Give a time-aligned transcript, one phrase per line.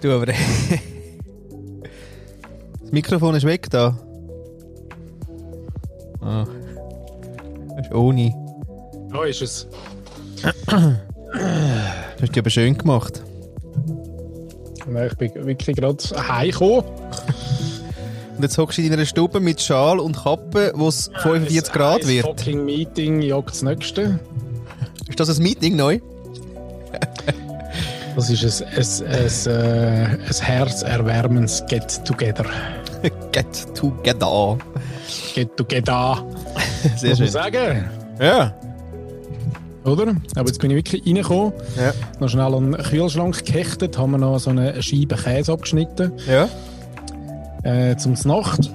[0.00, 0.26] Du aber.
[2.80, 3.98] das Mikrofon ist weg da.
[6.20, 6.44] Ah.
[7.76, 8.32] Das ist ohne.
[9.10, 9.66] Da ist es.
[10.42, 10.52] Das
[12.22, 13.22] hast du aber schön gemacht.
[14.86, 16.84] Nein, ich bin wirklich gerade heimgekommen.
[18.36, 22.02] Und jetzt hockst du in deiner Stube mit Schal und Kappe, wo es 45 Grad
[22.02, 22.24] Ein wird.
[22.26, 24.20] fucking Meeting jagt das nächste.
[25.08, 25.98] Ist das ein Meeting neu?
[28.18, 32.44] Das ist ein, ein, ein, äh, ein herzerwärmendes Get-Together.
[33.30, 34.58] Get together.
[35.36, 36.24] Get-Together.
[36.96, 37.28] Sehr Muss man schön.
[37.28, 37.90] sagen.
[38.20, 38.52] Ja.
[39.84, 40.16] Oder?
[40.34, 41.92] Aber jetzt bin ich wirklich reingekommen, Ja.
[42.18, 46.10] noch schnell an den Kühlschrank gehechtet, haben wir noch so eine Scheibe Käse abgeschnitten.
[46.26, 46.48] Ja.
[47.62, 48.68] Äh, zum Nacht.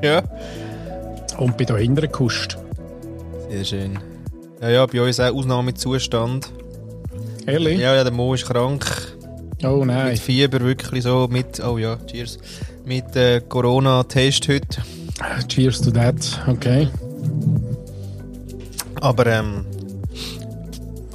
[0.00, 0.22] Ja.
[1.38, 2.56] Und bin da hinten gekuscht.
[3.50, 3.98] Sehr schön.
[4.62, 6.52] Ja, ja, bei uns auch Ausnahmezustand.
[7.46, 7.78] Ehrlich?
[7.78, 8.84] Ja, ja, der Mo ist krank.
[9.62, 10.10] Oh nein.
[10.10, 12.38] Mit Fieber wirklich so, mit, oh ja, cheers.
[12.84, 14.82] Mit äh, Corona-Test heute.
[15.48, 16.16] Cheers to that.
[16.46, 16.88] Okay.
[19.00, 19.64] Aber, ähm,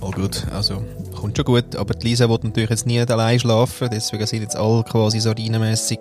[0.01, 0.83] oh gut, also,
[1.15, 1.75] kommt schon gut.
[1.75, 5.99] Aber die Lisa will natürlich jetzt nie allein schlafen, deswegen sind jetzt alle quasi sardinenmässig.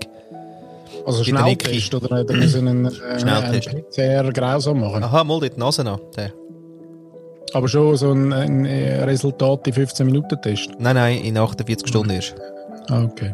[1.06, 3.68] Also Mit der Schnelltest oder oder müssen einen, äh, Schnelltest.
[3.68, 5.02] einen PCR grausam machen?
[5.02, 5.98] Aha, mal die Nase an.
[6.16, 6.32] Der.
[7.52, 10.70] Aber schon so ein, ein Resultat in 15 Minuten Test.
[10.78, 12.34] Nein, nein, in 48 Stunden erst.
[12.88, 13.32] Ah, okay.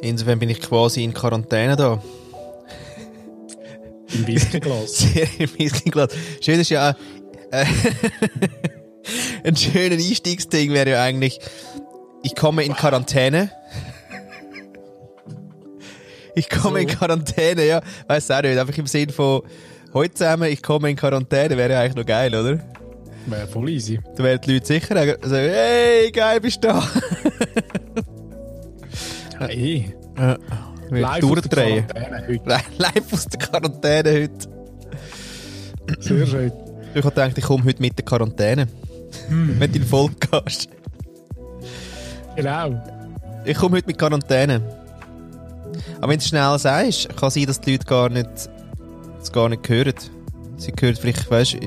[0.00, 2.00] Insofern bin ich quasi in Quarantäne da.
[4.14, 4.98] Im Whiskyglas.
[4.98, 6.12] Sehr im Whiskyglas.
[6.40, 6.94] Schön ist ja,
[7.50, 7.64] äh,
[9.44, 11.40] ein schöner Einstiegsding wäre ja eigentlich,
[12.22, 13.50] ich komme in Quarantäne.
[16.34, 16.96] Ich komme in So.
[16.96, 17.80] Quarantäne, ja.
[18.06, 19.42] Weißt du auch nicht, einfach im Sinn von,
[19.94, 22.58] heute zusammen, ich komme in Quarantäne, wäre ja eigentlich noch geil, oder?
[23.26, 24.00] Wäre voll easy.
[24.16, 26.82] Da wären die Leute sicher sagen, hey, geil, bist du da.
[29.48, 29.84] Eh.
[30.18, 30.36] Ja.
[30.90, 31.84] Live Durchdrehen.
[31.84, 32.64] aus der Quarantäne heute.
[32.78, 34.48] Live aus der Quarantäne heute.
[36.00, 36.52] Sehr schön.
[36.94, 38.66] Ich habe gedacht, ich komme heute mit der Quarantäne.
[39.30, 40.68] In die Folge gehst.
[42.36, 42.82] Genau.
[43.44, 44.60] Ich komme heute mit Quarantäne.
[45.98, 48.28] Aber wenn du es schnell sagst, kann sein, dass die Leute gar nicht,
[49.28, 49.94] es gar nicht hören.
[50.56, 51.58] Sie hören vielleicht, weißt du,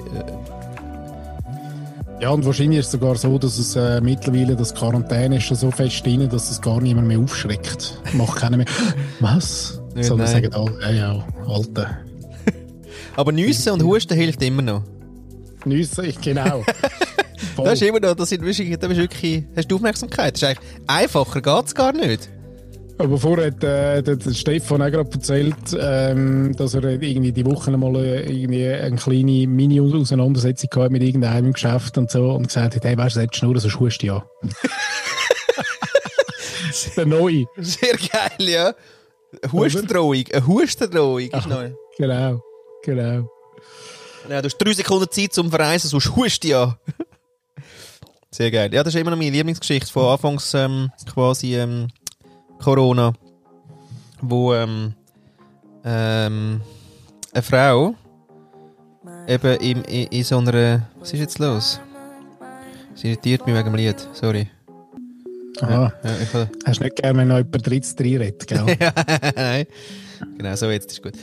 [2.20, 5.58] Ja, und wahrscheinlich ist es sogar so, dass es äh, mittlerweile das Quarantäne ist schon
[5.58, 8.02] so fest drin, dass es gar niemand mehr aufschreckt.
[8.14, 8.66] Macht keiner mehr.
[9.20, 9.82] Was?
[9.96, 12.00] Ja, Sondern sagen alle, ja, ja, Alter.
[13.16, 14.84] aber Nüsse und Husten hilft immer noch.
[15.66, 16.64] Nüsse, ich genau.
[17.58, 20.34] Das ist immer noch, das sind wirklich, das ist wirklich, hast du Aufmerksamkeit.
[20.34, 22.30] Das ist eigentlich, einfacher geht's gar nicht.
[23.02, 27.76] Aber vorher hat äh, der, Stefan auch gerade erzählt, ähm, dass er irgendwie die Woche
[27.76, 32.84] mal äh, irgendwie eine kleine Mini-Auseinandersetzung gehabt mit irgendeinem Geschäft und so und gesagt hat,
[32.84, 34.26] hey, weißt du, jetzt nur, sonst hust du ja.
[36.96, 37.46] der Neue.
[37.58, 38.76] Sehr geil, ja.
[39.52, 41.72] Hustendrohung, eine Hustendrohung ist neu.
[41.98, 42.40] Genau,
[42.84, 43.32] genau.
[44.30, 46.78] Ja, du hast drei Sekunden Zeit zum Verreisen, sonst hust du ja.
[48.30, 48.72] Sehr geil.
[48.72, 51.88] Ja, das ist immer noch meine Lieblingsgeschichte von Anfangs ähm, quasi ähm,
[52.62, 53.14] Corona,
[54.22, 54.94] wo ähm,
[55.84, 56.62] ähm,
[57.34, 57.96] eine Frau
[59.28, 60.88] eben in, in, in so einer...
[61.00, 61.80] Was ist jetzt los?
[62.96, 64.48] Sie irritiert mich wegen dem Lied, sorry.
[65.62, 65.92] Aha.
[66.04, 68.66] Ja, ich, habe- Hast du nicht gerne, wenn noch jemand drittes reinredet, gell?
[69.36, 69.66] Nein.
[70.38, 71.14] Genau, so jetzt ist gut.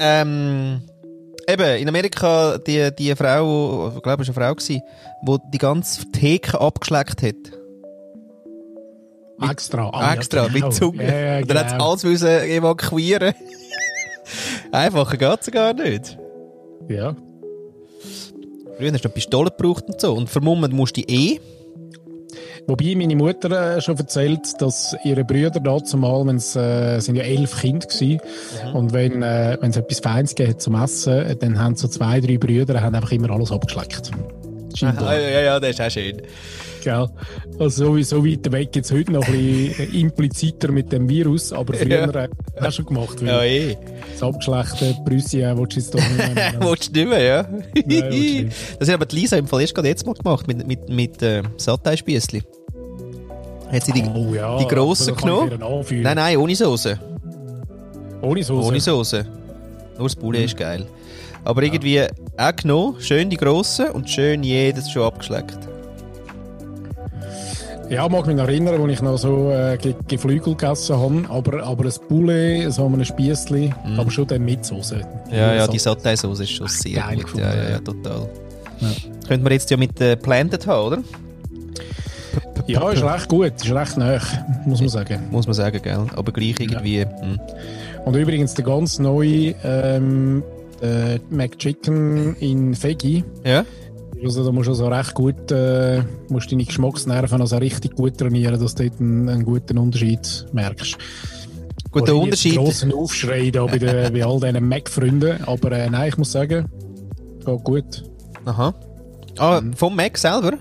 [0.00, 0.82] Ähm,
[1.48, 4.80] eben, in Amerika, die, die Frau, ich glaube, es war eine Frau, die
[5.52, 7.34] die ganze Theke abgeschleckt hat.
[9.40, 9.90] Extra.
[9.92, 10.66] Ah, Extra, ja, genau.
[10.66, 11.04] mit Zunge.
[11.06, 11.90] Ja, ja, Und dann hat sie genau.
[11.90, 13.34] alles müssen evakuieren.
[14.72, 16.18] Einfacher geht's gar nicht.
[16.88, 17.14] Ja.
[18.76, 20.14] Früher hast du eine Pistole gebraucht und so.
[20.14, 21.38] Und vermummen musst du eh.
[22.68, 27.14] Wobei meine Mutter äh, schon erzählt, dass ihre Brüder da zumal, wenn es äh, sind
[27.14, 28.20] ja elf Kinder gewesen,
[28.64, 28.74] Mhm.
[28.74, 32.20] und wenn äh, wenn es etwas Feins gegeben hat zum Essen, dann haben so zwei,
[32.20, 34.10] drei Brüder haben einfach immer alles abgeschleckt.
[34.76, 35.14] Scheinbar.
[35.18, 36.22] ja, ja, ja, das ist auch schön.
[36.84, 37.08] Gell?
[37.58, 41.52] Also so, so weit weg jetzt heute noch ein bisschen äh, impliziter mit dem Virus,
[41.52, 42.24] aber früher Ja.
[42.24, 42.28] äh,
[42.60, 43.76] hast du schon gemacht, Ja, eh.
[44.12, 46.54] das abgeschlechte Prüsschen willst du jetzt doch nicht mehr.
[46.60, 47.48] Willst du nicht mehr, ja?
[47.74, 48.52] nicht.
[48.78, 51.22] das hat aber die Lisa im Fall erst gerade jetzt mal gemacht, mit, mit, mit
[51.22, 52.42] äh, Satay-Spiessli.
[53.72, 55.58] Hat sie die, Oh ja, die grossen genommen?
[55.90, 57.00] Nein, nein, ohne Soße.
[58.22, 58.66] Ohne Soße.
[58.68, 59.26] Ohne Soße.
[59.98, 60.86] Nur das Poulet ist geil.
[61.46, 62.02] Aber irgendwie
[62.36, 65.56] auch genommen, schön die grossen und schön jedes schon abgeschleckt.
[67.88, 71.62] Ja, mag mich noch erinnern, als ich noch so äh, Ge Geflügel gegessen habe, aber,
[71.62, 75.00] aber ein Poulet, so ein Spiessli, aber schon dann mit Soße.
[75.30, 77.38] Ja, ja, die Satay-Soße ist schon sehr Geil gut.
[77.38, 77.70] Ja, ja, ja.
[77.70, 78.28] ja, total.
[78.80, 78.88] Ja.
[79.28, 80.98] Könnte man jetzt ja mit äh, Planted haben, oder?
[82.66, 84.18] Ja, ist recht gut, ist recht nah,
[84.64, 85.22] muss man sagen.
[85.30, 86.06] Muss man sagen, gell?
[86.16, 86.98] Aber gleich irgendwie.
[86.98, 87.20] Ja.
[87.20, 87.38] Hm.
[88.04, 90.42] Und übrigens der ganz neue ähm,
[90.80, 93.24] der McChicken in Fegi.
[93.44, 93.64] Ja.
[94.24, 98.58] Also da musst du also recht gut, äh, musst deine Geschmacksnerven also richtig gut trainieren,
[98.58, 100.96] dass du dort einen, einen guten Unterschied merkst.
[101.90, 102.56] Gut, der Unterschied.
[102.56, 106.66] großen Aufschrei da bei, den, bei all diesen Mac-Freunden, aber äh, nein, ich muss sagen,
[107.44, 108.04] geht gut.
[108.44, 108.74] Aha.
[109.38, 109.74] Ah, mhm.
[109.74, 110.58] vom Mac selber?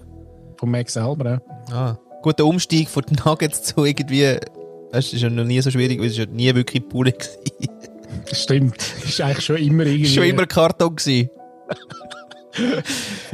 [0.57, 1.75] Vom Mac selber, ja.
[1.75, 1.99] Ah.
[2.21, 4.37] Gut, der Umstieg von den Nuggets zu irgendwie,
[4.91, 7.11] das ist ja noch nie so schwierig, weil es ja nie wirklich Pule
[7.59, 7.74] war.
[8.31, 10.07] Stimmt, ist eigentlich schon immer irgendwie...
[10.07, 11.29] Schon immer Karton gewesen.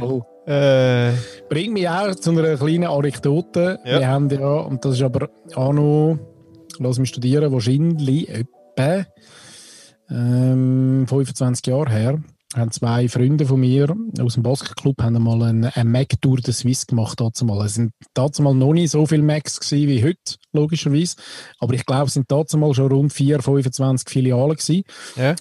[0.00, 0.22] oh.
[0.46, 1.12] Äh.
[1.48, 3.78] Bringt mich auch zu einer kleinen Anekdote.
[3.84, 4.00] Ja.
[4.00, 6.18] Wir haben ja, und das ist aber auch noch,
[6.78, 9.06] lass mich studieren, wahrscheinlich etwa
[10.10, 12.22] ähm, 25 Jahre her,
[12.54, 16.52] haben zwei Freunde von mir aus dem Basketclub haben mal eine, eine Mac Tour de
[16.52, 17.20] Suisse gemacht.
[17.20, 17.66] Dazumal.
[17.66, 21.16] Es sind dazumal noch nicht so viele Macs gewesen wie heute, logischerweise.
[21.58, 24.82] Aber ich glaube, es sind dazumal schon rund 4, 25 Filialen gewesen.
[25.16, 25.34] Ja.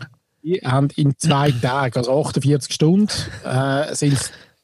[0.44, 3.10] Die haben in zwei Tagen, also 48 Stunden,
[3.44, 4.18] äh, sind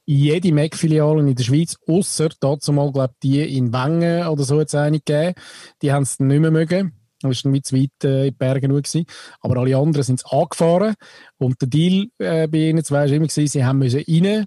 [0.06, 4.74] jede Mac-Filiale in der Schweiz, außer dazu mal, glaube die in Wengen oder so jetzt
[4.74, 5.36] eine gegeben.
[5.82, 6.94] Die haben es nicht mehr mögen.
[7.22, 8.82] Das war dann mit weit äh, in die Berge nur.
[8.82, 9.06] Gewesen.
[9.42, 10.96] Aber alle anderen sind angefahren.
[11.38, 14.46] Und der Deal äh, bei ihnen zwei war immer, gewesen, sie haben müssen rein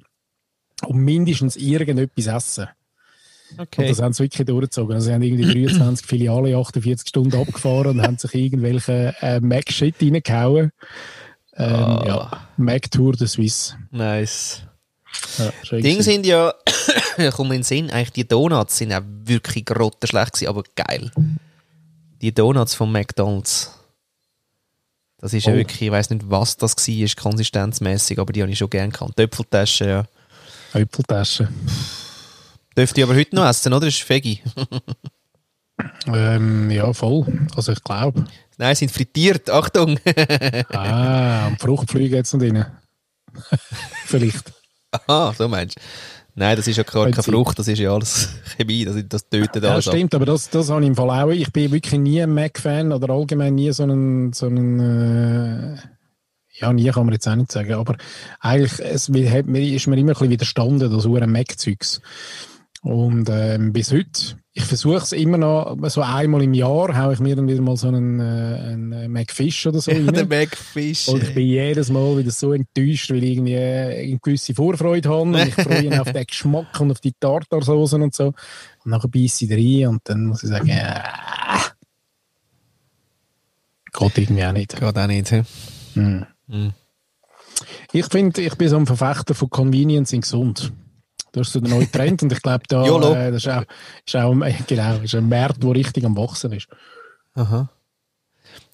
[0.87, 2.69] und mindestens irgendetwas essen.
[3.58, 3.82] Okay.
[3.82, 4.94] Und das haben sie wirklich durchgezogen.
[4.94, 9.96] Also sie haben irgendwie 23 Filialen 48 Stunden abgefahren und haben sich irgendwelche äh, Mac-Shit
[10.00, 10.70] reingehauen.
[11.56, 12.06] Ähm, oh.
[12.06, 13.75] Ja, Mac Tour de Suisse.
[13.90, 14.62] Nice.
[15.38, 16.55] Ja, Ding sind ja,
[17.19, 21.11] ich komme in den Sinn, eigentlich die Donuts sind auch wirklich grottenschlecht gewesen, aber geil.
[22.20, 23.72] Die Donuts von McDonalds.
[25.19, 25.50] Das ist oh.
[25.50, 28.70] ja wirklich, ich weiß nicht, was das war, ist konsistenzmäßig, aber die habe ich schon
[28.70, 29.17] gerne gehabt.
[29.17, 30.05] Töpfeltasche, ja.
[30.72, 31.49] Töpfeltasche.
[32.76, 33.87] Dürfte ich aber heute noch essen, oder?
[33.87, 34.43] Das ist Fegi.
[36.06, 37.26] ähm, ja, voll.
[37.55, 38.25] Also ich glaube.
[38.56, 39.50] Nein, sind frittiert.
[39.50, 39.99] Achtung!
[40.72, 42.64] ah, am Fruchtflüge jetzt noch drin.
[44.06, 44.52] Vielleicht.
[44.90, 45.81] Aha, so meinst du.
[46.41, 49.63] Nein, das ist ja keine, keine Frucht, das ist ja alles Chemie, das, das tötet
[49.63, 49.85] alles.
[49.85, 50.23] Ja, stimmt, ab.
[50.23, 51.29] aber das, das habe ich im Fall auch.
[51.29, 55.77] Ich bin wirklich nie ein Mac-Fan oder allgemein nie so ein, so ein äh,
[56.53, 57.95] ja, nie kann man jetzt auch nicht sagen, aber
[58.41, 62.01] eigentlich es, ist mir immer ein bisschen widerstanden, das Uhren Mac-Zeugs.
[62.82, 67.21] Und ähm, bis heute, ich versuche es immer noch, so einmal im Jahr haue ich
[67.21, 70.15] mir dann wieder mal so einen, äh, einen Macfish oder so ja, rein.
[70.15, 71.09] der Macfish.
[71.09, 75.21] Und ich bin jedes Mal wieder so enttäuscht, weil ich irgendwie eine gewisse Vorfreude habe
[75.23, 78.32] und ich freue mich auf den Geschmack und auf die Tartarsoßen und so.
[78.85, 81.00] Und dann beiße ich rein und dann muss ich sagen, äh,
[83.93, 84.81] geht irgendwie auch nicht.
[84.81, 85.43] Geht auch nicht, he?
[85.94, 86.27] Hm.
[86.49, 86.73] Hm.
[87.93, 90.73] Ich finde, ich bin so ein Verfechter von Convenience in gesund.
[91.32, 92.85] Das ist so der neue Trend und ich glaube, da
[93.27, 93.65] äh, das ist auch,
[94.06, 94.32] ist auch
[94.67, 96.69] genau, ist ein Markt, der richtig am Wachsen ist.
[97.35, 97.69] Aha.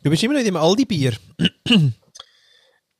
[0.03, 1.14] Du bist immer noch in dem Aldi-Bier.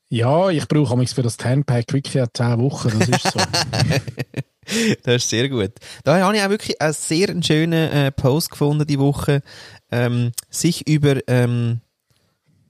[0.09, 3.41] ja, ich brauche für das Ten-Pack wirklich 10 Wochen, das ist so.
[5.03, 5.73] das ist sehr gut.
[6.05, 9.43] Da habe ich auch wirklich einen sehr schönen äh, Post gefunden die Woche.
[9.91, 11.81] Ähm, sich über ähm,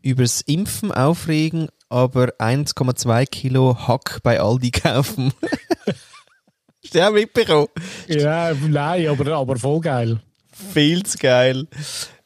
[0.02, 5.32] übers Impfen aufregen, aber 1,2 Kilo Hack bei Aldi kaufen.
[6.86, 7.66] Hast du auch mitbekommen?
[8.06, 10.20] Ja, nein, aber, aber voll geil.
[10.52, 11.66] Viel zu geil.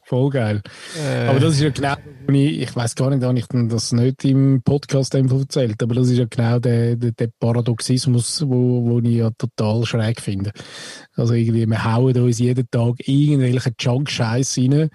[0.03, 0.61] Voll geil.
[1.03, 1.25] Äh.
[1.29, 1.95] Aber das ist ja genau,
[2.31, 6.19] ich, ich weiß gar nicht, ob ich das nicht im Podcast erzählt, aber das ist
[6.19, 10.51] ja genau der, der, der Paradoxismus, wo, wo ich ja total schräg finde.
[11.15, 14.89] Also irgendwie, wir hauen uns jeden Tag irgendwelche Junk-Scheiß rein,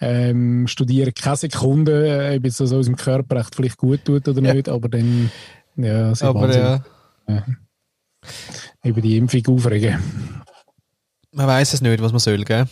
[0.00, 4.54] ähm, studieren keine Sekunde, ob es das unserem Körper echt vielleicht gut tut oder ja.
[4.54, 5.32] nicht, aber dann,
[5.74, 6.84] ja, aber ja.
[7.26, 7.44] ja
[8.84, 9.98] über die Impfung aufregen.
[11.32, 12.66] Man weiß es nicht, was man soll, gell?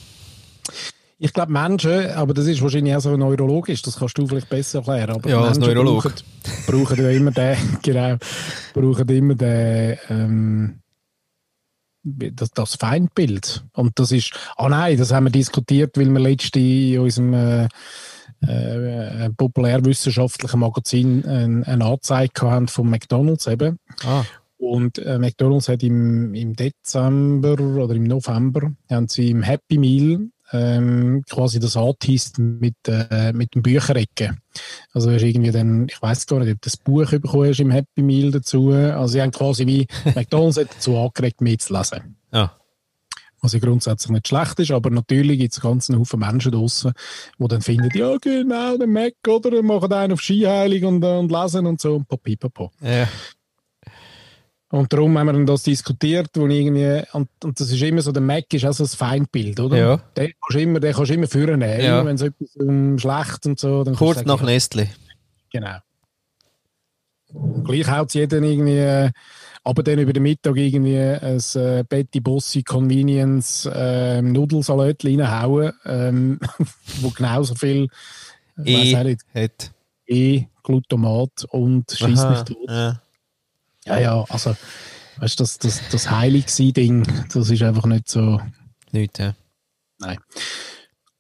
[1.21, 4.79] Ich glaube, Menschen, aber das ist wahrscheinlich auch so neurologisch, das kannst du vielleicht besser
[4.79, 5.17] erklären.
[5.17, 6.05] Aber ja, als Neurolog.
[6.05, 6.15] Brauchen,
[6.67, 8.17] brauchen ja immer den, genau,
[8.73, 10.79] brauchen immer den, ähm,
[12.05, 13.65] das, das Feindbild.
[13.73, 17.35] Und das ist, ah oh nein, das haben wir diskutiert, weil wir letzte in unserem
[17.35, 17.69] äh,
[18.47, 23.81] äh, populärwissenschaftlichen Magazin eine, eine Anzeige haben von McDonalds eben.
[24.05, 24.23] Ah.
[24.59, 30.29] Und äh, McDonald's hat im, im Dezember oder im November haben sie im Happy Meal
[30.53, 34.37] ähm, quasi das angeteased mit, äh, mit dem Bücherecke.
[34.93, 38.03] Also ist irgendwie dann, ich weiß gar nicht, ob das Buch bekommen hast im Happy
[38.03, 38.71] Meal dazu.
[38.71, 42.17] Also sie haben quasi wie McDonald's hat dazu angeregt, mitzulesen.
[42.33, 42.55] Ja.
[43.41, 46.93] Was ja grundsätzlich nicht schlecht ist, aber natürlich gibt es einen ganzen Haufen Menschen draußen,
[47.39, 51.67] die dann finden, ja genau, der Mac, oder, machen einen auf Skiheilung und, und lesen
[51.67, 52.73] und so und papipapo.
[52.81, 53.07] Ja.
[54.71, 58.21] Und darum haben wir das diskutiert, wo irgendwie, und, und das ist immer so, der
[58.21, 59.77] Mac ist auch so ein Feindbild, oder?
[59.77, 59.97] Ja.
[60.17, 61.63] Den kannst du immer, den kannst du immer führen.
[61.63, 62.05] Ja.
[62.05, 64.89] Wenn es etwas um schlecht und so, dann Kurz nach Nestle.
[65.51, 65.79] Genau.
[67.33, 69.11] Und gleich haut es jeden irgendwie, äh,
[69.65, 76.41] aber dann über den Mittag irgendwie ein äh, Betty Bossi Convenience äh, Nudelsalat reinhauen, ähm,
[77.01, 77.89] wo genauso viel,
[78.63, 79.71] ich E nicht, hat.
[80.07, 82.69] E, Glutamat und schießt Aha, mich tot.
[82.69, 83.01] Ja.
[83.89, 84.55] Ja, ja, also,
[85.19, 88.41] weißt du, das, das, das Heilig-Ding, das ist einfach nicht so.
[88.93, 89.35] Nicht, ja.
[89.99, 90.19] Nein.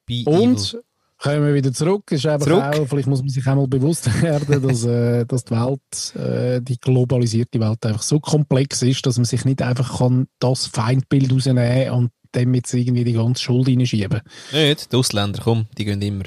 [0.06, 0.82] Be Und evil.
[1.18, 2.10] kommen wir wieder zurück.
[2.12, 2.62] Ist einfach Zurück.
[2.62, 6.78] Auch, vielleicht muss man sich einmal bewusst werden, dass, äh, dass die Welt, äh, die
[6.78, 11.90] globalisierte Welt einfach so komplex ist, dass man sich nicht einfach kann das Feindbild rausnehmen
[11.90, 14.20] und dem jetzt irgendwie die ganze Schuld reinschieben.
[14.52, 16.24] Nicht, die Ausländer, komm, die gehen immer.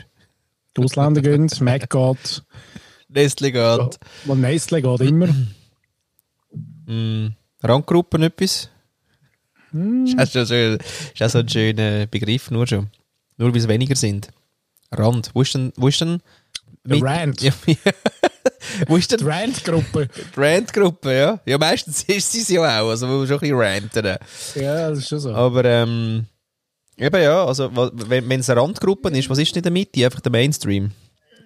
[0.76, 2.44] Die Ausländer gehen, Mac geht,
[3.08, 3.98] Nestle geht.
[4.26, 5.28] und Nestle geht immer.
[6.86, 7.28] Mm,
[7.64, 8.70] Randgruppen etwas?
[9.72, 10.06] Hm.
[10.06, 12.90] Ist, schon so, ist auch so ein schöner Begriff, nur schon.
[13.38, 14.30] Nur weil es weniger sind.
[14.92, 15.32] Rand.
[15.34, 16.22] Wo ist denn, wo ist denn
[16.84, 17.42] Der Rand.
[17.42, 17.54] Ja,
[18.88, 20.08] wo ist Die denn Rand-Gruppe.
[20.08, 21.40] die Rand-Gruppe, ja?
[21.46, 24.06] Ja, meistens ist sie es ja auch, also man muss schon ein bisschen ranten.
[24.56, 25.34] Ja, das ist schon so.
[25.34, 26.26] Aber, ähm,
[26.98, 30.04] eben ja, also, wenn wenn es eine Randgruppe ist, was ist denn der Mitte?
[30.06, 30.92] Einfach der Mainstream?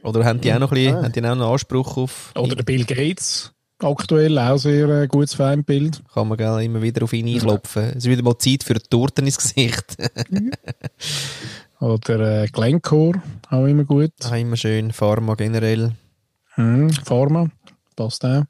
[0.04, 2.56] Oder haben die auch noch ein bisschen, haben die auch noch einen Anspruch auf, Oder
[2.56, 3.52] der Bill Gates.
[3.86, 6.02] Aktuell auch sehr äh, gutes Feindbild.
[6.12, 7.84] kann man gell, immer wieder auf ihn einklopfen.
[7.90, 9.96] Es ist wieder mal Zeit für eine Torte ins Gesicht.
[11.80, 14.12] Oder äh, Glencore, auch immer gut.
[14.24, 15.92] Ah, immer schön, Pharma generell.
[16.56, 17.52] Hm, Pharma,
[17.96, 18.46] passt auch.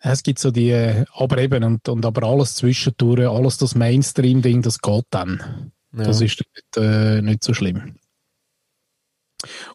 [0.00, 4.60] Es gibt so die, äh, aber eben, und, und aber alles zwischendurch, alles das Mainstream-Ding,
[4.60, 5.72] das geht dann.
[5.96, 6.04] Ja.
[6.04, 7.94] Das ist nicht, äh, nicht so schlimm.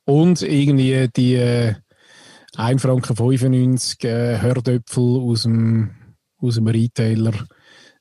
[0.03, 1.73] Und irgendwie die äh,
[2.57, 5.91] 1 Franken 95 äh, Hördöpfel aus dem,
[6.41, 7.33] aus dem Retailer,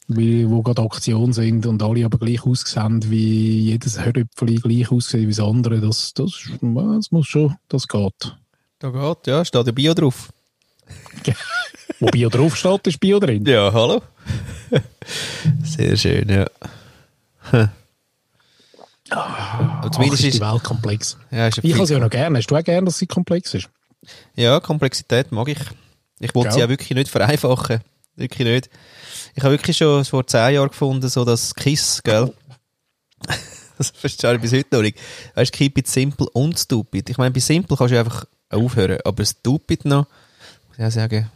[0.09, 5.23] wie, wo gerade Aktion sind und alle aber gleich aussehen, wie jedes Hördöpfel gleich aussieht
[5.23, 5.81] wie das andere.
[5.81, 8.37] Das, das, das muss schon, das geht.
[8.79, 10.31] Da geht, ja, steht ja Bio drauf.
[12.01, 13.45] Wo Bio draufsteht, ist Bio drin.
[13.47, 14.03] Ja, hallo.
[15.63, 16.47] Sehr schön, ja.
[19.11, 21.17] Ach, zumindest ist die Welt komplex.
[21.31, 22.39] ja, ist Ich viel- sie ja noch gerne.
[22.39, 23.69] Hast du auch gerne, dass sie komplex ist?
[24.35, 25.59] Ja, Komplexität mag ich.
[26.21, 27.81] Ich wollte sie ja wirklich nicht vereinfachen.
[28.17, 28.71] Wirklich nicht.
[29.35, 32.33] Ich habe wirklich schon vor zehn Jahren gefunden, so das KISS, gell?
[33.77, 34.99] Das verstehe ich bis heute noch nicht.
[35.35, 37.11] Weißt du, keep it simple und stupid.
[37.11, 40.07] Ich meine, bei simple kannst du einfach aufhören, aber stupid noch,
[40.69, 41.29] muss ich auch sagen,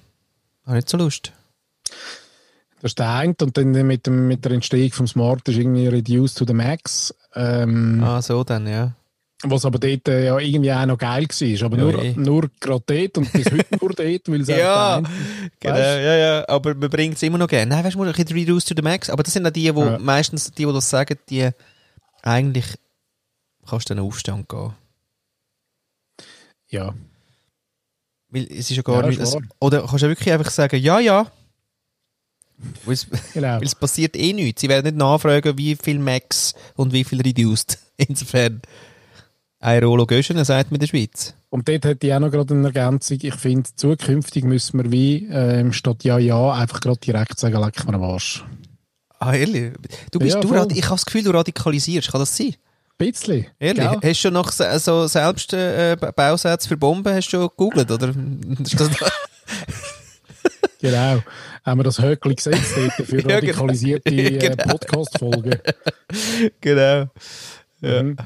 [0.65, 1.33] habe nicht so Lust.
[2.81, 3.35] Das ist der eine.
[3.43, 7.13] Und dann mit, dem, mit der Entstehung vom Smart ist irgendwie reduced to the max.
[7.35, 8.93] Ähm, Ah, so dann, ja.
[9.45, 11.67] Was aber dort äh, ja irgendwie auch noch geil war.
[11.67, 12.13] Aber nur, eh.
[12.17, 15.01] nur gerade dort und bis heute nur dort, weil es Ja,
[15.61, 16.49] genau, ja, ja.
[16.49, 17.73] Aber man bringt es immer noch gerne.
[17.73, 19.09] Nein, weißt du, ein bisschen reduce to the max.
[19.09, 19.99] Aber das sind auch die, die Ja.
[19.99, 21.51] meistens, die, die das sagen, die
[22.23, 22.67] eigentlich
[23.69, 24.73] kannst du dann Aufstand gehen.
[26.71, 26.95] Ja.
[28.31, 29.21] Weil es ist ja gar Ja, nicht.
[29.21, 29.41] wahr.
[29.61, 31.31] oder kannst du wirklich einfach sagen, ja, ja.
[32.85, 33.57] Weil es, Genau.
[33.59, 34.61] weil es passiert eh nichts.
[34.63, 37.79] Sie werden nicht nachfragen, wie viel Max und wie viel Reduced.
[37.97, 38.61] Insofern,
[39.61, 41.35] ein Rolo Göschen, sagt man in der Schweiz.
[41.51, 43.19] Und dort hätte ich auch noch gerade eine Ergänzung.
[43.23, 47.85] Ich finde, zukünftig müssen wir wie ähm, statt Ja, Ja einfach gerade direkt sagen, leck
[47.87, 48.45] mir am Arsch.
[49.19, 49.73] Ah, ehrlich?
[50.13, 52.13] Du bist, Ja, du, ich habe das Gefühl, du radikalisierst.
[52.13, 52.55] Kann das sein?
[53.01, 53.47] Ein bisschen.
[53.59, 53.83] Ehrlich?
[53.83, 53.95] gell?
[53.95, 57.49] Hast du schon nach se- so selbst äh, Ba- Bausätze für Bomben hast du schon
[57.49, 58.13] gegoogelt, oder?
[60.81, 61.23] Genau.
[61.65, 63.35] Haben wir das Höckli gesetzt für genau.
[63.35, 64.57] radikalisierte äh.
[64.57, 65.57] Podcast-Folgen.
[66.61, 67.07] genau.
[67.81, 68.03] Ja.
[68.03, 68.17] Mhm.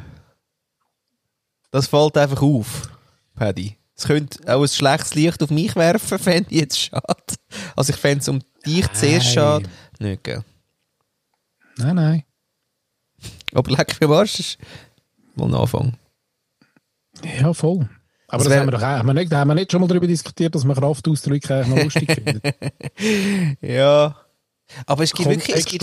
[1.73, 2.89] Das fällt einfach auf,
[3.35, 3.77] Paddy.
[3.97, 7.35] Es könnte auch ein schlechtes Licht auf mich werfen, fände ich jetzt schade.
[7.75, 9.35] Also ich fände es um dich zuerst Nein.
[9.35, 9.69] schade.
[9.99, 10.43] Nicht, gell?
[11.79, 12.23] Nein, nein.
[13.55, 14.59] Aber leck mir Arsch, ist
[15.35, 15.95] mal ein Anfang.
[17.41, 17.89] Ja, voll.
[18.29, 18.85] Aber Das das, wär- haben wir doch auch.
[18.87, 21.85] Haben wir, nicht, haben wir nicht schon mal darüber diskutiert, dass man Kraftausdrücke eigentlich noch
[21.85, 23.61] lustig findet?
[23.61, 24.17] Ja.
[24.87, 25.55] Aber es gibt wirklich...
[25.57, 25.83] Es gibt,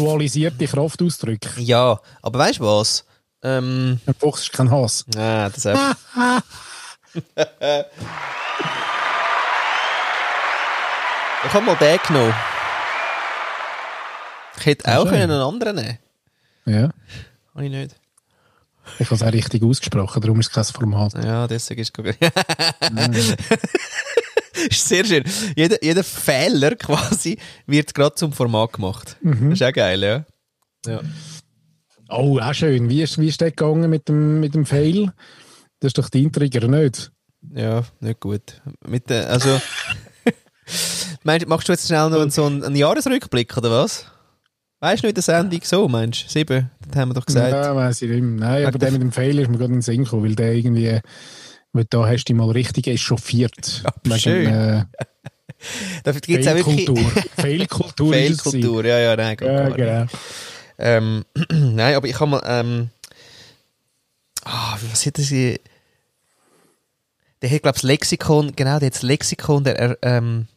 [0.72, 1.62] Kraftausdrücke.
[1.62, 3.06] ja, aber weißt du was?
[3.42, 5.06] Ähm, Ein Fuchs ist kein Hass.
[5.14, 5.96] nein, das einfach...
[11.46, 12.34] Ich habe mal den genommen.
[14.58, 15.12] Ich hätte auch schön.
[15.12, 15.98] können einen anderen nehmen
[16.66, 16.90] Ja.
[17.56, 17.96] Habe ich nicht.
[18.98, 21.14] Ich habe es auch richtig ausgesprochen, darum ist es kein Format.
[21.24, 22.16] Ja, deswegen ist es
[24.70, 25.24] ist sehr schön.
[25.56, 29.16] Jeder, jeder Fehler quasi wird gerade zum Format gemacht.
[29.22, 30.26] Das ist auch geil, ja.
[30.86, 31.00] ja.
[32.10, 32.90] Oh, auch schön.
[32.90, 35.12] Wie ist, wie ist das gegangen mit dem, mit dem Fail?
[35.80, 37.12] Das ist doch dein Trigger, nicht?
[37.54, 38.62] Ja, nicht gut.
[38.88, 39.62] Mit der, also.
[41.24, 44.06] Meinst, machst du jetzt schnell noch so einen, einen Jahresrückblick, oder was?
[44.82, 46.26] Weißt du nicht, in der Sendung so, Mensch?
[46.28, 47.52] Sieben, das haben wir doch gesagt.
[47.52, 48.50] Ja, weiß ich nicht mehr.
[48.50, 50.54] Nein, aber der mit dem Fehler ist mir gerade in den Sinn gekommen, weil der
[50.54, 51.00] irgendwie,
[51.74, 53.84] weil da hast du dich mal richtig echauffiert.
[54.06, 54.48] Ja, schön.
[54.48, 54.86] Äh,
[56.06, 56.86] Da gibt es auch wirklich...
[56.86, 57.24] Fehlkultur.
[57.38, 58.62] Fehlkultur ist es gewesen.
[58.62, 59.38] Fehlkultur, ja, ja, nein.
[59.42, 60.06] Ja, genau.
[60.80, 62.42] Ähm, nein, aber ich habe mal.
[62.46, 62.90] Ähm,
[64.46, 65.60] ah, was hat das hier?
[67.42, 70.48] Der hat, glaube ich, das Lexikon, genau, der hat das Lexikon der, Er- ähm,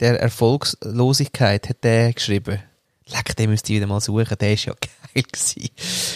[0.00, 2.62] der Erfolgslosigkeit hat der geschrieben.
[3.08, 4.74] Leck, den müsst ihr wieder mal suchen, der ist ja
[5.14, 5.70] geil gewesen.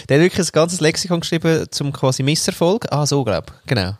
[0.08, 2.86] Der hat wirklich ein ganzes Lexikon geschrieben zum quasi Misserfolg.
[2.92, 3.96] Ah, so, glaube ich, genau.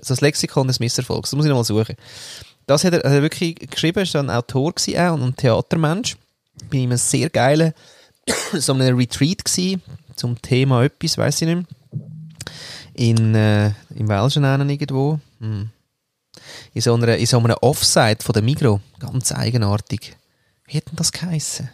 [0.00, 1.96] So das Lexikon des Misserfolgs, das muss ich noch mal suchen.
[2.66, 5.36] Das hat er, hat er wirklich geschrieben, er war ein Autor gewesen auch und ein
[5.36, 6.16] Theatermensch.
[6.70, 7.72] Bin in einem sehr geilen,
[8.52, 9.82] so einem Retreat gewesen,
[10.16, 11.68] zum Thema etwas, weiß ich nicht.
[12.94, 15.18] In, äh, im Welschen irgendwo.
[15.40, 15.70] Hm.
[16.74, 18.80] In so, einer, in so einem Offside von der Migro.
[18.98, 20.16] Ganz eigenartig.
[20.66, 21.68] Wie hat denn das geheissen?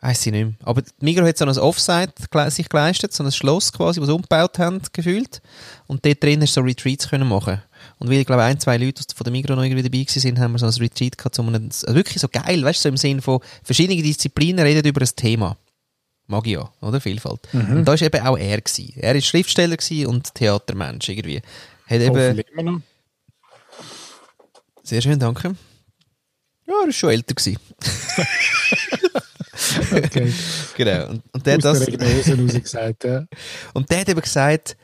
[0.00, 0.54] Weiß ich nicht mehr.
[0.62, 2.12] Aber die Migro hat so ein Offside
[2.48, 5.42] sich geleistet, so ein Schloss quasi, was sie umgebaut haben, gefühlt.
[5.86, 7.62] Und dort drin hast du so Retreats können machen.
[7.98, 10.52] Und weil ich glaube, ein, zwei Leute von der Migro noch irgendwie dabei sind, haben
[10.52, 12.96] wir so ein Retreat gehabt, so einen, also wirklich so geil, weißt du, so im
[12.96, 15.56] Sinne von verschiedene Disziplinen reden über ein Thema.
[16.26, 17.00] Mag ich ja, oder?
[17.00, 17.40] Vielfalt.
[17.52, 18.60] Und da war eben auch er.
[18.60, 18.94] Gewesen.
[18.96, 21.42] Er war Schriftsteller und Theatermensch irgendwie.
[21.86, 22.80] Hat eben, noch.
[24.84, 25.56] sehr schön, danke.
[26.68, 27.34] Ja, er war schon älter.
[27.34, 27.58] Gewesen.
[29.92, 30.32] Okay.
[30.76, 31.08] Genau.
[31.08, 33.24] Und, und, der, das, gesagt, ja.
[33.74, 34.76] und der hat eben gesagt,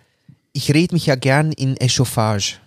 [0.52, 2.58] ich rede mich ja gern in Echauffage.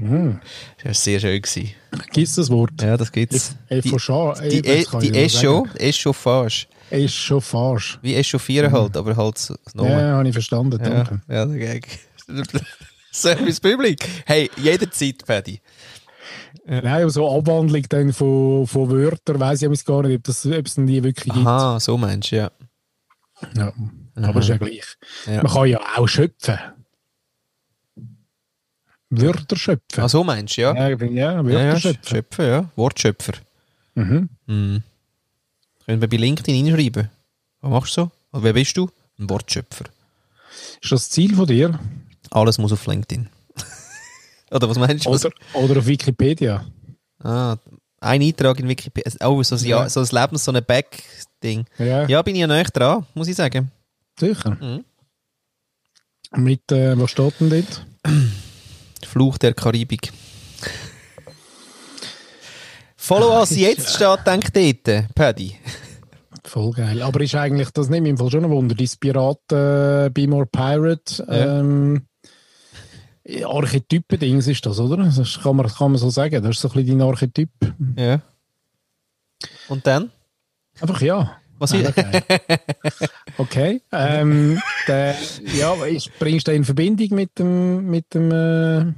[0.00, 0.40] Hm.
[0.78, 1.40] Das war sehr schön.
[1.42, 1.70] Gewesen.
[2.12, 2.70] Gibt es das Wort?
[2.80, 3.56] Ja, das gibt's.
[3.70, 4.62] Die, Die, Echauffa- die, e,
[5.00, 5.66] die noch Echo.
[5.78, 6.66] Echauffage.
[6.90, 7.98] Echauffage.
[8.02, 11.20] Wie Echauffieren halt, aber halt so- Ja, habe ich verstanden, Ja, danke.
[11.28, 11.86] ja, Gag.
[13.12, 14.06] Service Public.
[14.26, 15.60] Hey, jederzeit, Paddy.
[16.64, 20.46] Nein, aber so Abwandlung dann von, von Wörtern weiss ich aber gar nicht, ob, das,
[20.46, 21.46] ob es die wirklich gibt.
[21.46, 22.50] Aha, so meinst du, ja.
[23.56, 23.72] Ja.
[24.16, 24.84] Aber ist ja gleich.
[25.26, 25.42] Ja.
[25.42, 26.58] Man kann ja auch schöpfen.
[29.10, 30.04] Wörter schöpfen.
[30.04, 30.74] Ah, so meinst du, ja.
[30.74, 32.04] ja, ja, Ja, Wörter ja, schöpfen.
[32.08, 32.70] Schöpfer, ja.
[32.76, 33.32] Wortschöpfer.
[33.94, 34.28] Mhm.
[34.46, 34.82] Mhm.
[35.84, 37.10] Können wir bei LinkedIn reinschreiben.
[37.60, 38.10] Was machst du so?
[38.32, 38.88] Oder wer bist du?
[39.18, 39.86] Ein Wortschöpfer.
[40.80, 41.78] Ist das Ziel von dir?
[42.30, 43.28] Alles muss auf LinkedIn.
[44.52, 45.10] Oder was meinst du?
[45.10, 46.64] Oder, oder auf Wikipedia?
[47.22, 47.56] Ah,
[48.00, 49.12] ein Eintrag in Wikipedia.
[49.28, 49.82] Oh, so ein, ja.
[49.82, 49.88] Ja.
[49.88, 51.66] so ein Lebens-, so ein Back-Ding.
[51.78, 53.70] Ja, Ja, bin ich ja näher dran, muss ich sagen.
[54.18, 54.56] sicher.
[54.60, 54.84] Mhm.
[56.36, 57.86] Mit, äh, was steht denn dort?
[59.06, 60.12] Fluch der Karibik.
[62.96, 65.56] Follow us jetzt steht, denk dort, Paddy.
[66.44, 67.02] Voll geil.
[67.02, 70.26] Aber ist eigentlich, das nimmt mich im Fall schon ein Wunder, dein Piraten, äh, Be
[70.28, 71.60] More Pirate, Ja.
[71.60, 72.06] ähm,
[73.44, 74.96] Archetypen-Dings ist das, oder?
[74.96, 76.42] Das kann man, kann man so sagen.
[76.42, 77.50] Das ist so ein bisschen dein Archetyp.
[77.96, 78.20] Ja.
[79.68, 80.10] Und dann?
[80.80, 81.39] Einfach ja.
[81.60, 82.22] Was Nein, ich, okay.
[83.38, 83.82] okay.
[83.92, 85.14] Ähm, der,
[85.54, 88.92] ja, ich, bringst du in Verbindung mit dem, mit dem, äh,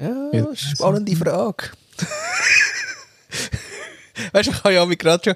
[0.00, 0.46] Ja, Ja.
[0.54, 1.70] spannende Frage.
[4.32, 5.34] weißt du, ich habe ja mich gerade schon,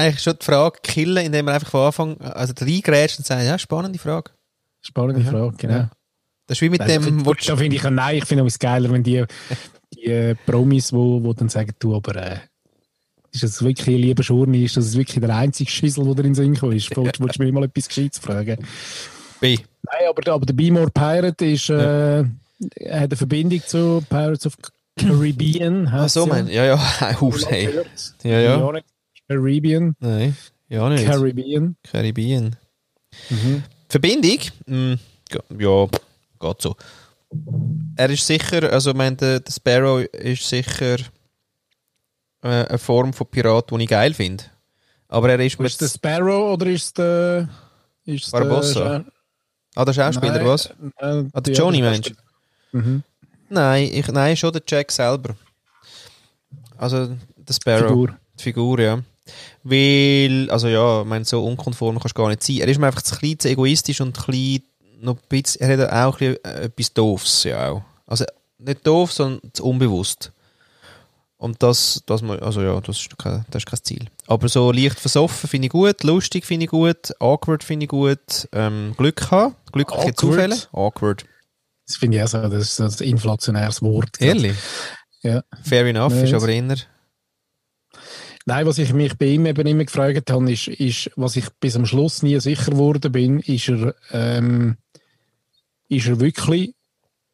[0.00, 3.58] eigentlich schon die Frage killen, indem man einfach von Anfang, also reingrätscht und sagt, ja,
[3.58, 4.30] spannende Frage.
[4.80, 5.30] spannende Ja.
[5.30, 5.74] Frage, genau.
[5.74, 5.90] Ja.
[6.46, 9.02] Das ist wie mit Also, dem, da- finde ich, nein, ich finde es geiler, wenn
[9.02, 9.24] die,
[9.94, 12.38] die äh, Promis, wo, wo dann sagen, du, aber äh,
[13.34, 16.54] ist das wirklich, lieber Schurni, ist das wirklich der einzige Schüssel, der in den Sinn
[16.54, 16.90] gekommen ist?
[16.96, 18.64] Wolltest wolltest du mir mal etwas Gescheites fragen?
[19.40, 19.58] B.
[19.82, 22.28] Nein, aber, aber der Be Pirate ist, äh, hat
[22.84, 24.56] eine Verbindung zu Pirates of
[24.96, 25.88] Caribbean.
[25.88, 27.68] Ach so, mein, ja, ja, Huf, hey.
[28.22, 28.72] Ja, ja.
[29.28, 29.96] Caribbean.
[29.98, 30.36] Nein,
[30.68, 31.04] ja nicht.
[31.04, 31.76] Caribbean.
[31.82, 32.56] Karibien.
[33.30, 33.64] Mhm.
[33.88, 34.38] Verbindung?
[34.66, 34.94] Mm,
[35.58, 35.86] ja,
[36.40, 36.76] geht so.
[37.96, 40.98] Er ist sicher, also ich meine, der, der Sparrow ist sicher
[42.44, 44.44] äh, eine Form von Pirat, die ich geil finde.
[45.08, 45.70] Aber er ist mit...
[45.70, 47.48] Ist der Sparrow oder ist der...
[48.04, 48.98] Ist Barbossa?
[48.98, 49.04] Der,
[49.76, 50.66] Ah, der Schauspieler, Nein, was?
[50.98, 52.12] äh, Ah, der Johnny meinst?
[52.70, 53.02] Mhm.
[53.48, 55.34] Nein, ich, nein, schon der Jack selber.
[56.76, 57.88] Also der Sparrow.
[57.88, 58.16] Figur.
[58.38, 59.02] Die Figur, ja.
[59.64, 62.58] Weil, also ja, ich meine, so unkonform kannst du gar nicht sein.
[62.58, 64.62] Er ist mir einfach zu klein, zu egoistisch und klein,
[65.00, 67.82] noch ein bisschen, er hat auch ein bisschen, äh, etwas Doofs, ja auch.
[68.06, 68.24] Also
[68.58, 70.30] nicht doof, sondern zu unbewusst.
[71.44, 74.06] Und das, das also ja, das ist kein, das ist kein Ziel.
[74.26, 78.48] Aber so leicht versoffen finde ich gut, lustig finde ich gut, awkward finde ich gut,
[78.52, 80.18] ähm, Glück haben, glückliche Awkward?
[80.18, 80.56] Zufälle.
[80.72, 81.26] Awkward.
[81.86, 84.22] Das finde ich auch so, das ist ein inflationäres Wort.
[84.22, 84.56] Ehrlich?
[85.20, 85.44] Ja.
[85.62, 86.76] Fair enough, Nein, ist aber eher...
[88.46, 91.76] Nein, was ich mich bei ihm eben immer gefragt habe, ist, ist, was ich bis
[91.76, 94.78] am Schluss nie sicher geworden bin, ist er, ähm,
[95.90, 96.74] ist er wirklich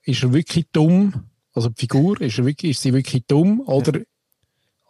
[0.02, 1.29] ist er wirklich dumm?
[1.60, 3.60] Also die Figur, ist, wirklich, ist sie wirklich dumm?
[3.66, 4.00] Oder,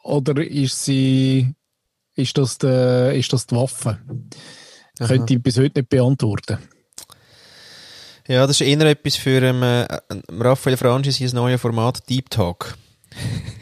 [0.04, 1.52] oder ist sie,
[2.14, 3.98] ist das die, ist das die Waffe?
[5.00, 5.08] Aha.
[5.08, 6.58] Könnte ich bis heute nicht beantworten.
[8.28, 9.88] Ja, das ist eher etwas für ähm, äh,
[10.28, 12.78] Raphael Franchi sein neues Format Deep Talk.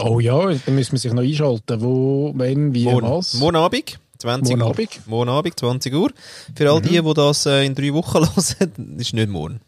[0.00, 1.80] Oh ja, dann müssen wir sich noch einschalten.
[1.80, 3.34] Wo, wenn, wie, was?
[3.34, 4.70] Morgen Abend, 20 Morgen Uhr.
[4.70, 5.00] Abend.
[5.06, 6.12] Morgen Abend, 20 Uhr.
[6.54, 9.60] Für all die, die das äh, in drei Wochen hören, ist nicht morgen.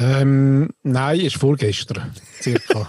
[0.00, 2.14] Ähm, nein, ist vorgestern.
[2.40, 2.88] Circa.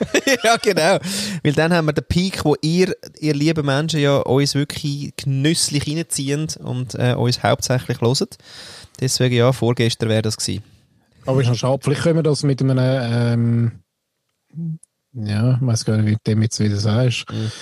[0.44, 0.98] ja, genau.
[1.44, 5.86] Weil dann haben wir den Peak, wo ihr, ihr lieben Menschen ja uns wirklich genüsslich
[5.86, 8.28] reinziehen und äh, uns hauptsächlich hören.
[9.00, 10.64] Deswegen ja, vorgestern wäre das gewesen.
[11.24, 11.78] Aber ist noch schade.
[11.82, 13.72] Vielleicht können wir das mit einem, ähm,
[15.12, 17.30] ja, ich weiß gar nicht, wie du dem jetzt wieder sagst.
[17.30, 17.52] Mhm.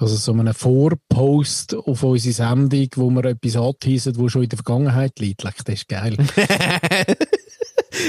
[0.00, 4.56] Also so einem Vorpost auf unsere Sendung, wo wir etwas anteasen, wo schon in der
[4.56, 5.44] Vergangenheit liegt.
[5.44, 6.16] Das ist geil.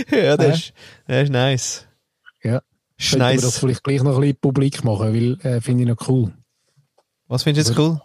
[0.10, 0.74] ja, das, ist,
[1.06, 1.86] das ist nice.
[2.44, 2.62] Ja.
[2.98, 3.58] Ist wir das nice.
[3.58, 6.32] vielleicht gleich noch ein bisschen publik machen, weil äh, finde ich noch cool.
[7.28, 8.02] Was findest du jetzt cool?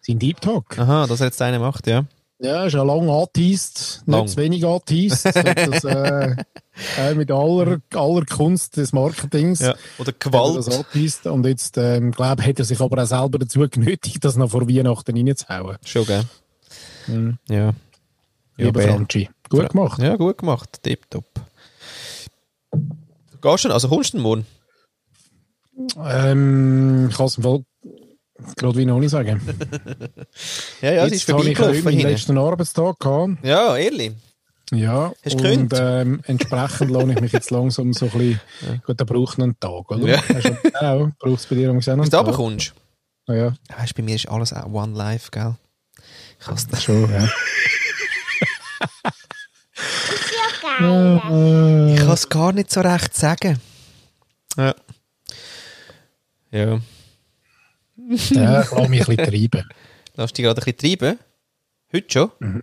[0.00, 0.78] Sein Deep Talk.
[0.78, 2.04] Aha, dass er jetzt eine macht, ja.
[2.40, 4.22] Ja, ist ja lang angeteased, Lang.
[4.22, 5.24] nicht zu wenig angeteased.
[5.36, 6.36] das, äh,
[6.98, 9.60] äh, mit aller, aller Kunst des Marketings.
[9.60, 9.74] ja.
[9.98, 10.68] Oder er das Gewalt.
[10.68, 11.26] angeteased.
[11.26, 14.68] Und jetzt, ähm, glaube hat er sich aber auch selber dazu genötigt, das noch vor
[14.68, 15.76] Weihnachten reinzuhauen.
[15.84, 16.24] Schon, gell?
[17.06, 17.38] Mhm.
[17.48, 17.72] Ja.
[18.56, 18.90] Ja, Lieber Ben.
[18.90, 19.30] Franchi.
[19.48, 20.00] Gut gemacht.
[20.02, 20.82] Ja, gut gemacht.
[20.82, 21.24] Tipptopp.
[23.40, 24.46] Gehst schon, also kommst du denn morgen?
[25.98, 27.64] Ähm, ich kann es im Fall
[28.56, 29.40] gerade wie noch nicht sagen.
[30.80, 32.00] Ja, ja, jetzt habe ich meinen hinten.
[32.08, 33.32] letzten Arbeitstag gehabt.
[33.44, 34.12] Ja, ehrlich.
[34.72, 38.40] Ja, Hast und ähm, entsprechend lohne ich mich jetzt langsam so ein bisschen,
[38.86, 40.06] gut, da braucht noch einen Tag, oder?
[40.08, 40.22] Ja.
[40.22, 42.26] Du auch, braucht es bei dir auch noch einen Bis du Tag?
[42.26, 42.74] runterkommst.
[43.28, 45.54] Ja, Weißt du, bei mir ist alles auch One Life, gell?
[46.40, 46.82] Ich hasse das.
[46.82, 47.28] schon, ja.
[51.94, 53.60] Ich kann es gar nicht so recht sagen.
[54.56, 54.74] Ja.
[56.50, 56.80] Ja.
[58.30, 59.68] Ja, ich lasse mich ein bisschen treiben.
[60.14, 61.18] Lass dich gerade ein bisschen treiben.
[61.92, 62.62] Heute schon?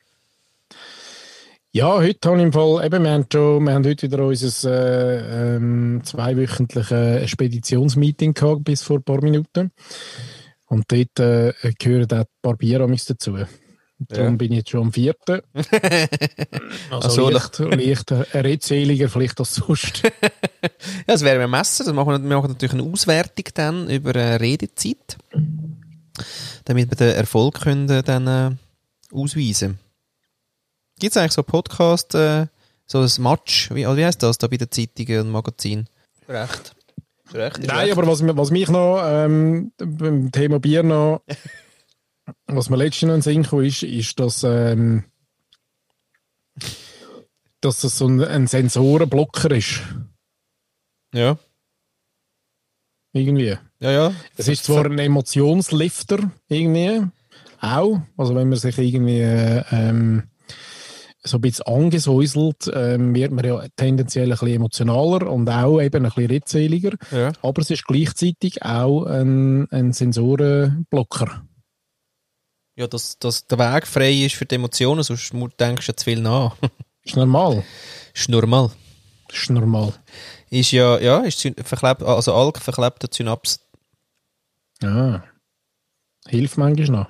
[1.74, 4.72] Ja, heute habe ich im Fall, eben, wir haben, schon, wir haben heute wieder unser
[4.72, 9.72] äh, ähm, zweiwöchentliches Speditionsmeeting gehabt, bis vor ein paar Minuten.
[10.68, 13.38] Und dort äh, gehören auch die Barbieramis dazu.
[14.10, 14.38] Darum Ja.
[14.38, 15.42] bin ich jetzt schon am vierten.
[16.90, 20.04] Also Ach so, leicht, leicht redseliger vielleicht als sonst.
[20.64, 20.70] Ja,
[21.08, 21.84] das wäre ein Messer.
[21.84, 25.18] Das machen wir, wir machen natürlich eine Auswertung dann über Redezeit.
[26.66, 28.52] Damit wir den Erfolg können, äh, dann äh,
[29.16, 29.80] ausweisen
[31.00, 32.46] Gibt es eigentlich so Podcast, äh,
[32.86, 35.88] so ein Match, wie, also wie heißt das da bei den Zeitungen und Magazinen?
[36.30, 36.76] Recht.
[37.34, 37.92] Recht Nein, recht.
[37.98, 41.22] aber was, mir- was mich noch ähm, beim Thema Bier noch,
[42.48, 45.06] was mir letztens noch in den Sinn ist, ist, dass, ähm,
[47.62, 49.82] dass das so ein, ein Sensorenblocker ist.
[51.14, 51.38] Ja,
[53.14, 53.58] Irgendwie.
[53.80, 54.14] ja, ja.
[54.38, 57.02] Es ist zwar ein Emotionslifter, irgendwie,
[57.60, 58.02] auch.
[58.18, 60.24] Also, wenn man sich irgendwie äh, ähm,
[61.24, 66.06] so ein bisschen angesäuselt, ähm, wird man ja tendenziell ein bisschen emotionaler und auch eben
[66.06, 66.92] ein bisschen redseliger.
[67.12, 67.32] ja.
[67.42, 71.44] Aber es ist gleichzeitig auch ein, ein Sensorenblocker.
[72.82, 76.04] Ja, dass, dass der Weg frei ist für die Emotionen, sonst denkst du ja zu
[76.04, 76.58] viel nach.
[77.04, 77.64] Ist normal.
[78.14, 78.72] ist normal.
[79.32, 79.94] Ist normal.
[80.50, 83.60] Ist ja, ja, ist verklebt, also Alk verklebter Synaps.
[84.82, 85.24] Ja.
[86.28, 87.08] Hilft manchmal noch.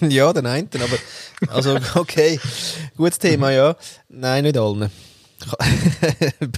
[0.10, 2.40] ja, den einen, aber, also, okay.
[2.96, 3.76] Gutes Thema, ja.
[4.08, 4.90] Nein, nicht allen.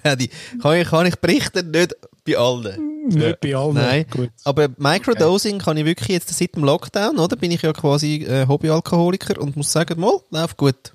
[0.02, 0.30] Paddy,
[0.62, 1.70] kann ich, kann ich berichten?
[1.70, 2.95] Nicht bei allen.
[3.08, 3.74] Nicht bei allen.
[3.74, 4.06] Nein.
[4.10, 4.30] Gut.
[4.44, 7.36] Aber Microdosing kann ich wirklich jetzt seit dem Lockdown, oder?
[7.36, 10.92] Bin ich ja quasi äh, Hobbyalkoholiker und muss sagen, mal, läuft gut.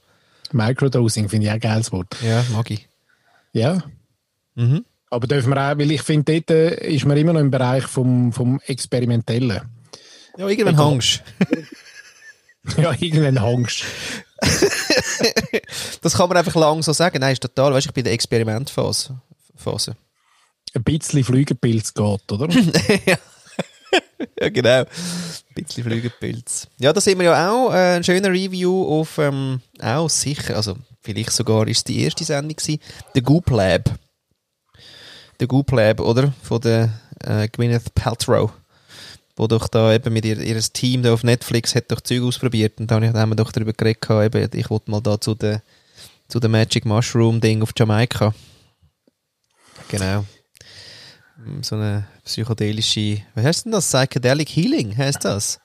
[0.52, 2.16] Microdosing finde ich auch ein geiles Wort.
[2.22, 2.88] Ja, mag ich.
[3.54, 3.84] Ja.
[4.56, 4.86] Mhm.
[5.10, 7.84] Aber dürfen wir auch, weil ich finde, dort äh, ist man immer noch im Bereich
[7.84, 9.62] vom, vom Experimentellen.
[10.38, 10.92] Ja, irgendwann Egal.
[10.92, 11.24] hängst
[12.78, 13.84] ja, irgendwann Angst.
[16.02, 17.20] Das kann man einfach lang so sagen.
[17.20, 19.22] Nein, ist total, weißt du, ich bin in der Experimentphase.
[19.56, 19.96] Phase.
[20.74, 22.48] Ein bisschen Flügelpilz geht, oder?
[23.06, 24.50] ja.
[24.50, 24.80] genau.
[24.80, 24.86] Ein
[25.54, 26.68] bisschen Flügelpilz.
[26.80, 30.78] Ja, da sehen wir ja auch äh, ein schöner Review auf, ähm, auch sicher, also
[31.02, 32.80] vielleicht sogar ist es die erste Sendung gewesen,
[33.14, 34.00] der Goop Lab.
[35.40, 36.34] Der Goop Lab, oder?
[36.42, 38.52] Von der äh, Gwyneth Paltrow.
[39.36, 42.80] Wo doch da eben mit ihr, ihr Team da auf Netflix hat doch Zeug ausprobiert
[42.80, 45.62] und dann haben wir doch darüber geredet, eben, ich wollte mal da zu der,
[46.28, 48.34] zu der Magic Mushroom Ding auf Jamaika.
[49.90, 50.26] Genau.
[51.62, 53.88] So eine psychedelische, was heißt denn das?
[53.92, 55.60] Psychedelic Healing heißt das?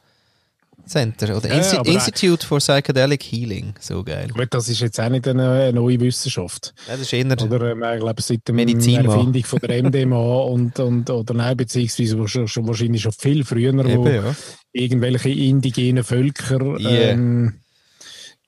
[0.86, 3.74] Center oder Ja, Insti aber- Institute for Psychedelic Healing.
[3.80, 4.28] So geil.
[4.32, 6.74] Gut, das ist jetzt auch nicht eine, neue Wissenschaft.
[6.86, 9.04] Ja, das ist eher, Oder ähm, ich glaube, seit der Medizin.
[9.04, 12.22] Erfindung von der MDMA und, und oder nein, beziehungsweise wo
[12.68, 14.34] wahrscheinlich schon viel früher, wo eben, ja.
[14.72, 17.10] irgendwelche indigenen Völker Yeah.
[17.10, 17.54] ähm,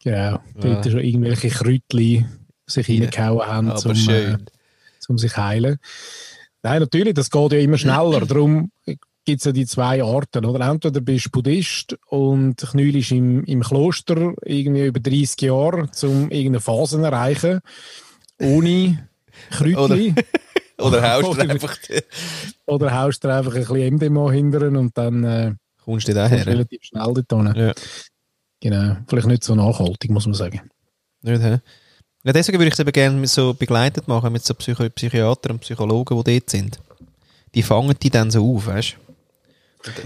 [0.04, 2.26] genau, dort schon irgendwelche Kräutchen
[2.66, 3.04] sich Yeah.
[3.06, 4.36] reingehauen haben, um, äh,
[5.08, 5.78] um sich heilen.
[6.62, 8.26] Nein, natürlich, das geht ja immer schneller.
[8.26, 10.44] Darum gibt es ja die zwei Arten.
[10.44, 10.66] Oder?
[10.68, 16.60] Entweder bist du Buddhist und knüllst im, im Kloster irgendwie über 30 Jahre, um irgendeine
[16.60, 17.60] Phase zu erreichen,
[18.40, 19.08] ohne
[19.50, 20.16] Kräutchen.
[20.80, 21.76] Oder haust du Oder- einfach,
[22.66, 26.46] Oder haust du einfach ein bisschen MDMA hindern und dann äh, kommst du da her?
[26.46, 27.52] relativ schnell dort hin.
[27.56, 27.72] Ja.
[28.60, 28.96] Genau.
[29.08, 30.60] Vielleicht nicht so nachhaltig, muss man sagen.
[31.22, 31.58] Nicht, hä?
[32.28, 35.60] Ja, deswegen würde ich es eben gerne so begleitet machen mit so Psycho Psychiatern und
[35.60, 36.78] Psychologen, die dort sind.
[37.54, 38.96] Die fangen die dann so auf, weißt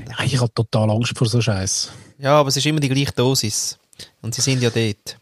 [0.09, 1.91] Ja, ich habe total Angst vor so Scheiß.
[2.21, 3.77] Ja, aber es ist immer die gleiche Dosis.
[4.21, 5.19] Und sie sind ja dort.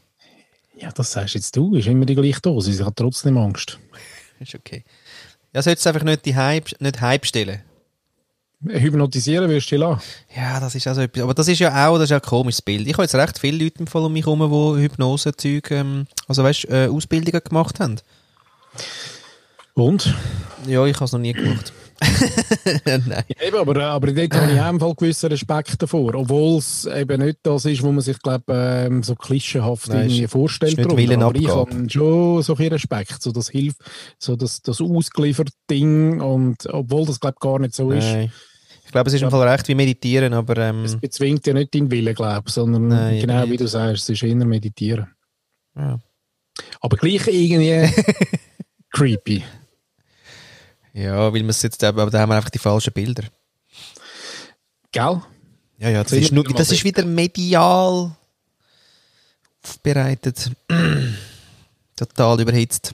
[0.76, 1.74] Ja, das sagst jetzt du.
[1.74, 2.80] Ist immer die gleiche Dosis.
[2.80, 3.78] Ich habe trotzdem Angst.
[4.38, 4.84] Ist okay.
[5.54, 7.62] Ja, solltest du einfach nicht die Hype, nicht Hype stellen.
[8.66, 10.02] Hypnotisieren wirst du dich lassen.
[10.36, 11.22] Ja, das ist also etwas.
[11.22, 12.86] Aber das ist ja auch, das ist ja ein komisches Bild.
[12.86, 16.44] Ich habe jetzt recht viele Leute im Fall um mich herum, die Hypnose-Zeug, ähm, also
[16.44, 17.96] weißt, äh, Ausbildungen gemacht haben.
[19.74, 20.14] Und?
[20.66, 21.72] Ja, ich habe es noch nie gemacht.
[22.86, 23.24] Nein.
[23.28, 26.14] Ja, eben, aber, aber dort habe ich auch Fall gewissen Respekt davor.
[26.14, 30.22] Obwohl es eben nicht das ist, wo man sich, glaube ähm, so klischeehaft Nein, irgendwie
[30.24, 30.72] ist- vorstellt.
[30.72, 30.90] ist nicht
[31.22, 33.22] aber ich habe schon so bisschen Respekt.
[33.22, 33.74] So das Hilf,
[34.18, 36.20] so das, das ausgelieferte Ding.
[36.20, 38.06] Und obwohl das, glaube ich, gar nicht so ist.
[38.90, 41.72] Ich glaube, es ist im Fall recht wie meditieren, aber ähm, Es bezwingt ja nicht
[41.72, 45.14] deinen Willen, glaube ich, sondern Nein, genau wie du sagst, es ist eher meditieren.
[45.76, 45.96] ja.
[46.80, 47.88] Aber gleich irgendwie
[48.90, 49.44] creepy.
[50.92, 53.22] ja, weil man es jetzt, aber da haben wir einfach die falschen Bilder.
[54.90, 55.22] Gell?
[55.78, 58.10] Ja, ja, das, Sind ist, nur, das ist wieder medial
[59.62, 60.50] aufbereitet.
[61.94, 62.92] Total überhitzt.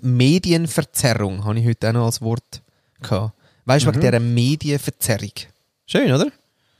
[0.00, 2.62] Medienverzerrung habe ich heute auch noch als Wort
[3.02, 3.34] gehabt.
[3.64, 5.30] Weißt du, wegen dieser Medienverzerrung.
[5.86, 6.26] Schön, oder?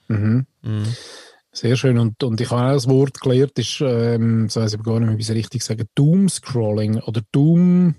[0.08, 0.46] Mhm.
[0.62, 0.86] Mhm.
[1.52, 1.98] Sehr schön.
[1.98, 5.08] Und, und ich habe auch das Wort gelernt, ist, ähm, so weiß ich gar nicht
[5.08, 7.94] mehr, wie ich es richtig sagen, Doom-Scrolling oder Doom.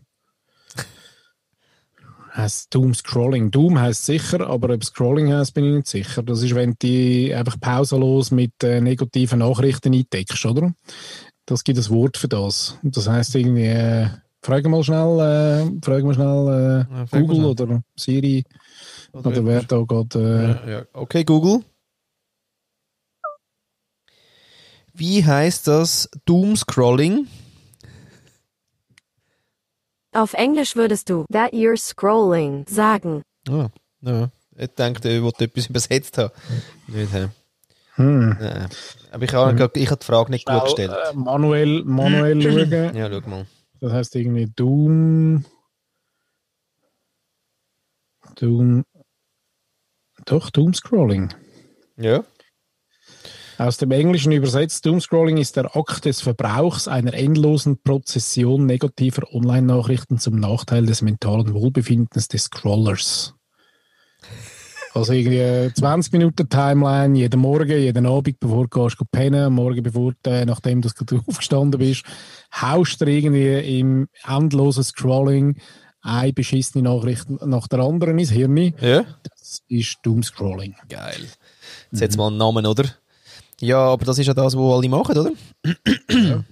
[2.36, 3.52] heißt Doom Scrolling.
[3.52, 6.24] Doom heißt sicher, aber ob Scrolling heißt, bin ich nicht sicher.
[6.24, 10.74] Das ist, wenn du die einfach pausenlos mit äh, negativen Nachrichten eindeckst, oder?
[11.46, 12.80] Das gibt ein Wort für das.
[12.82, 14.08] Und Das heißt irgendwie, äh,
[14.42, 17.68] frag mal schnell, äh, frag mal schnell äh, Ja, frag mal Google schnell.
[17.68, 18.44] oder Siri
[19.14, 20.20] oder, wer da gerade.
[20.66, 20.86] Äh, Ja, ja.
[20.94, 21.64] Okay, Google.
[24.94, 27.28] Wie heißt das Doomscrolling?
[30.12, 33.24] Auf Englisch würdest du that you're scrolling sagen.
[33.50, 33.70] Ah,
[34.02, 34.30] ja.
[34.56, 36.32] Ich denke, ich wollte etwas übersetzt haben.
[36.88, 37.12] Nicht,
[37.96, 38.38] hm.
[38.40, 38.70] Nein.
[39.12, 40.92] Aber ich habe, ich habe die Frage nicht gut gestellt.
[40.92, 42.96] Äh, manuell, manuell schauen.
[42.96, 43.46] Ja, schau mal.
[43.80, 45.46] Das heißt irgendwie Doom.
[48.36, 48.84] Doom.
[50.26, 51.34] Doch, Doom Scrolling.
[51.98, 52.24] Ja.
[53.58, 59.32] Aus dem Englischen übersetzt, Doom Scrolling ist der Akt des Verbrauchs einer endlosen Prozession negativer
[59.34, 63.36] Online-Nachrichten zum Nachteil des mentalen Wohlbefindens des Scrollers.
[64.94, 70.14] Also irgendwie 20 Minuten Timeline, jeden Morgen, jeden Abend, bevor du gehst, pennen, Morgen, bevor
[70.22, 70.90] du, äh, nachdem du
[71.28, 72.06] aufgestanden bist,
[72.54, 75.58] haust du irgendwie im endlosen Scrolling
[76.04, 78.58] eine beschissene Nachricht nach der anderen ins Hirn.
[78.80, 79.06] Ja.
[79.24, 80.76] Das ist Doom Scrolling.
[80.90, 81.26] Geil.
[81.92, 82.86] Jetzt jetzt mal einen Namen, oder?
[83.62, 85.32] Ja, aber das ist ja das, was alle machen, oder?
[86.12, 86.44] ja.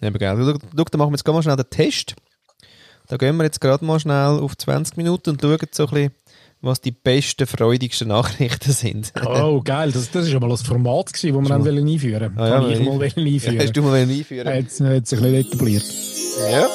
[0.00, 0.58] Eben, geil.
[0.76, 2.14] Schau, dann machen wir jetzt mal schnell den Test.
[3.08, 6.12] Da gehen wir jetzt gerade mal schnell auf 20 Minuten und schauen so ein bisschen,
[6.62, 9.12] was die besten, freudigsten Nachrichten sind.
[9.26, 9.92] Oh, geil.
[9.92, 12.80] Das, das ist ja mal das Format, das wir dann wollen einführen Ah, ja, wollten.
[12.82, 14.48] ich mal einführen Hast du mal einführen?
[14.48, 15.84] Hat, hat sich nicht etabliert.
[16.50, 16.66] Ja.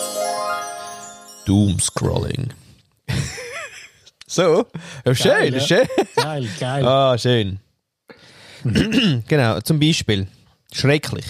[1.50, 2.54] Doomscrolling.
[4.28, 4.68] so.
[5.04, 5.60] Ja, schön, Geil, ja.
[5.60, 5.88] schön.
[6.16, 6.86] Geil, geil.
[6.88, 7.60] Ah, schön.
[9.28, 10.28] genau, zum Beispiel.
[10.72, 11.26] Schrecklich.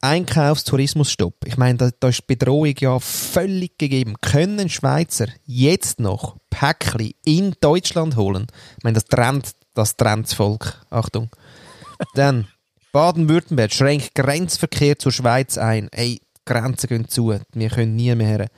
[0.00, 1.34] Einkaufstourismusstopp.
[1.44, 4.14] Ich meine, da, da ist die Bedrohung ja völlig gegeben.
[4.22, 8.46] Können Schweizer jetzt noch Päckchen in Deutschland holen?
[8.78, 10.80] Ich meine, das trennt das trennt das Volk.
[10.90, 11.28] Achtung.
[12.14, 12.48] Dann,
[12.92, 15.88] Baden-Württemberg schränkt Grenzverkehr zur Schweiz ein.
[15.92, 17.34] Ey, Grenzen gehen zu.
[17.52, 18.48] Wir können nie mehr her.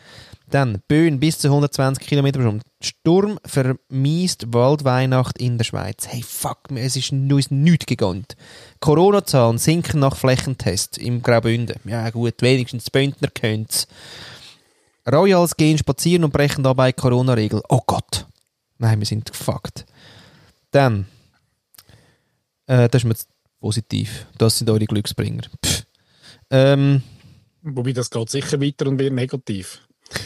[0.50, 2.58] Dann, Böen bis zu 120 km pro.
[2.80, 6.06] Sturm vermiest Waldweihnacht in der Schweiz.
[6.06, 8.36] Hey, fuck, es ist uns nichts gegönnt.
[8.80, 11.80] Corona-Zahlen sinken nach Flächentest im Graubünden.
[11.84, 13.88] Ja gut, wenigstens die Bündner können's.
[15.10, 17.62] Royals gehen spazieren und brechen dabei Corona-Regel.
[17.68, 18.26] Oh Gott.
[18.78, 19.86] Nein, wir sind gefuckt.
[20.70, 21.06] Dann,
[22.66, 23.14] Äh, das ist mir
[23.60, 24.26] positiv.
[24.38, 25.42] Das sind eure Glücksbringer.
[26.50, 27.02] Ähm,
[27.64, 29.80] Wobei, das geht sicher weiter und wird negativ.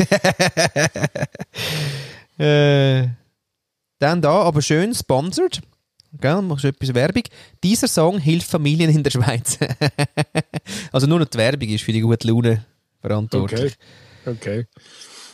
[2.39, 3.07] äh,
[4.01, 5.61] dann da, aber schön sponsored.
[6.21, 7.23] Gell, machst du etwas Werbung.
[7.63, 9.59] Dieser Song hilft Familien in der Schweiz.
[10.93, 12.65] also nur noch die Werbung ist für die gute Laune
[13.01, 13.79] verantwortlich.
[14.27, 14.67] Okay.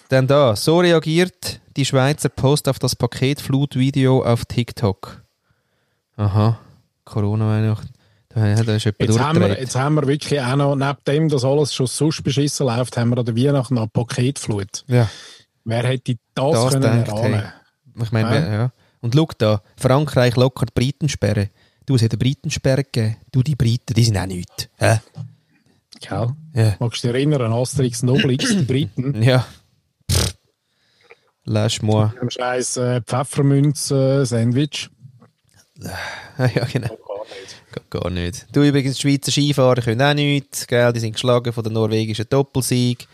[0.08, 5.22] Dann da, so reagiert die Schweizer Post auf das Paketflut-Video auf TikTok.
[6.16, 6.60] Aha,
[7.04, 7.88] Corona-Weihnachten.
[8.34, 8.68] Jemand
[8.98, 12.22] Jetzt haben, wir, jetzt haben wir wirklich auch noch, neben dem, dass alles schon sonst
[12.24, 14.84] beschissen läuft, haben wir an der Weihnachten noch eine Paketflut.
[14.88, 15.08] Ja,
[15.64, 17.42] Wer hätte das, Das können denkt, erahnen?
[18.02, 18.52] ich meine, Ja.
[18.52, 18.72] ja.
[19.00, 21.50] Und schau da, Frankreich lockert Britensperre.
[21.86, 23.16] Du, es hat eine Britensperre gegeben.
[23.30, 24.68] Du, die Briten, die sind auch nichts.
[24.78, 24.98] Hä?
[26.00, 26.28] Gell?
[26.54, 26.74] Ja.
[26.80, 29.22] Magst du dich erinnern an Asterix und Obelix, die Briten?
[29.22, 29.46] Ja.
[30.10, 30.34] Pff.
[31.44, 32.10] Lâche-moi.
[32.20, 34.88] Am scheiß äh, Pfeffermünz-Sandwich.
[36.38, 36.96] Ja, genau.
[37.74, 38.46] Geht gar nicht.
[38.52, 40.92] Du übrigens, die Schweizer Skifahrer können auch nichts, gell?
[40.92, 43.08] Die sind geschlagen von der norwegischen Doppelsieg.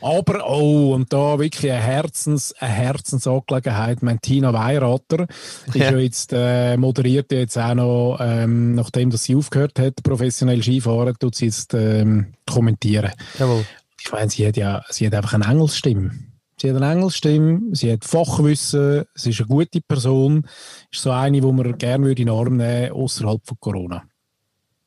[0.00, 4.02] Aber, oh, und da wirklich eine, Herzens, eine Herzensangelegenheit.
[4.04, 5.26] Mein Tina Weirater
[5.66, 5.90] ist Ja.
[5.90, 11.16] ja jetzt, äh, moderiert jetzt auch noch, ähm, nachdem dass sie aufgehört hat, professionell Skifahren,
[11.18, 13.10] tut sie jetzt ähm, kommentieren.
[13.38, 13.64] Jawohl.
[14.00, 16.10] Ich meine, sie hat ja, sie hat einfach eine Engelsstimme.
[16.56, 20.46] Sie hat eine Engelsstimme, sie hat Fachwissen, sie ist eine gute Person,
[20.92, 24.04] ist so eine, die man gerne würde in den Arm nehmen außerhalb von Corona.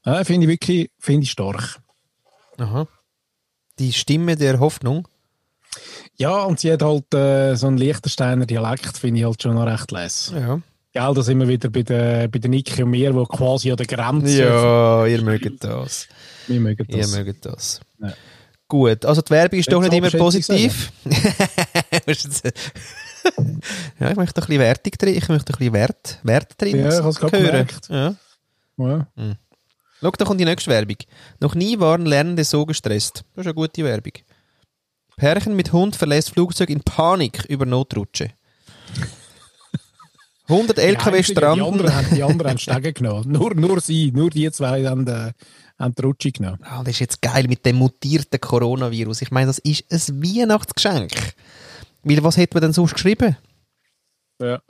[0.05, 1.79] Ja, finde ich wirklich, finde ich stark.
[2.57, 2.87] Aha.
[3.79, 5.07] Die Stimme der Hoffnung.
[6.15, 9.67] Ja, und sie hat halt äh, so einen Liechtensteiner Dialekt, finde ich halt schon noch
[9.67, 10.31] recht les.
[10.33, 10.61] Ja.
[10.93, 13.77] Gell, da sind wir wieder bei der, bei der Niki und mir, die quasi an
[13.77, 16.07] der Grenze Ja, ihr mögt das.
[16.47, 17.15] Wir mögen Ihr das.
[17.15, 17.81] mögt das.
[17.99, 18.13] Ja.
[18.69, 20.91] Gut, also die Werbung ist doch nicht immer positiv.
[22.05, 22.43] Jetzt-
[23.99, 27.09] ja, ich möchte ein bisschen Wertung drin, ich möchte ein bisschen Wert, Wert drin Ja,
[27.09, 27.45] ich grad hören.
[27.45, 27.89] gemerkt.
[27.89, 28.15] Ja.
[28.77, 29.07] Ja.
[30.01, 30.97] Schau, da kommt die nächste Werbung.
[31.39, 33.23] Noch nie waren Lernende so gestresst.
[33.35, 34.13] Das ist eine gute Werbung.
[35.17, 38.29] Pärchen mit Hund verlässt Flugzeug in Panik über Notrutsche.
[40.49, 41.65] 100 Die LKW einzigen, Die stranden.
[41.65, 43.31] anderen haben, die anderen haben Stege genommen.
[43.31, 45.33] Nur, nur sie, nur die zwei haben, äh,
[45.79, 46.59] haben die Rutsche genommen.
[46.63, 49.21] Ah, das ist jetzt geil mit dem mutierten Coronavirus.
[49.21, 51.11] Ich meine, das ist ein Weihnachtsgeschenk.
[52.03, 53.37] Weil was hätte man denn sonst geschrieben?
[54.41, 54.61] Ja.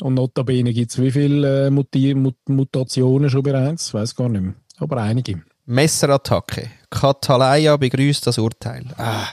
[0.00, 3.88] Und notabene gibt es wie viele äh, Muti Mut Mutationen schon bereits?
[3.88, 4.54] Ich weiß gar nicht mehr.
[4.78, 5.42] Aber einige.
[5.66, 6.70] Messerattacke.
[6.90, 8.84] Katalaya begrüßt das Urteil.
[8.98, 9.26] Ah,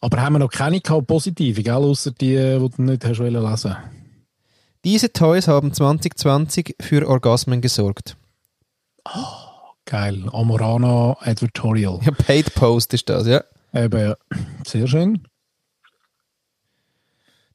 [0.00, 1.74] Aber haben wir noch keine gehabt, positive, gell?
[1.74, 3.76] Außer die, äh, die du nicht hast lesen.
[4.84, 8.16] diese Toys haben 2020 für Orgasmen gesorgt.
[9.84, 10.28] Geil.
[10.32, 11.98] Amorana Advertorial.
[12.02, 13.42] Ja, Paid Post ist das, ja.
[13.72, 14.16] Eben, ja.
[14.64, 15.26] Sehr schön.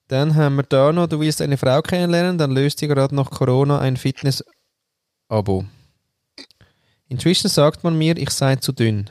[0.08, 3.32] Dann haben wir da noch, du willst eine Frau kennenlernen, dann löst sie gerade nach
[3.32, 5.66] Corona ein Fitness-Abo.
[7.08, 9.10] Inzwischen sagt man mir, ich sei zu dünn.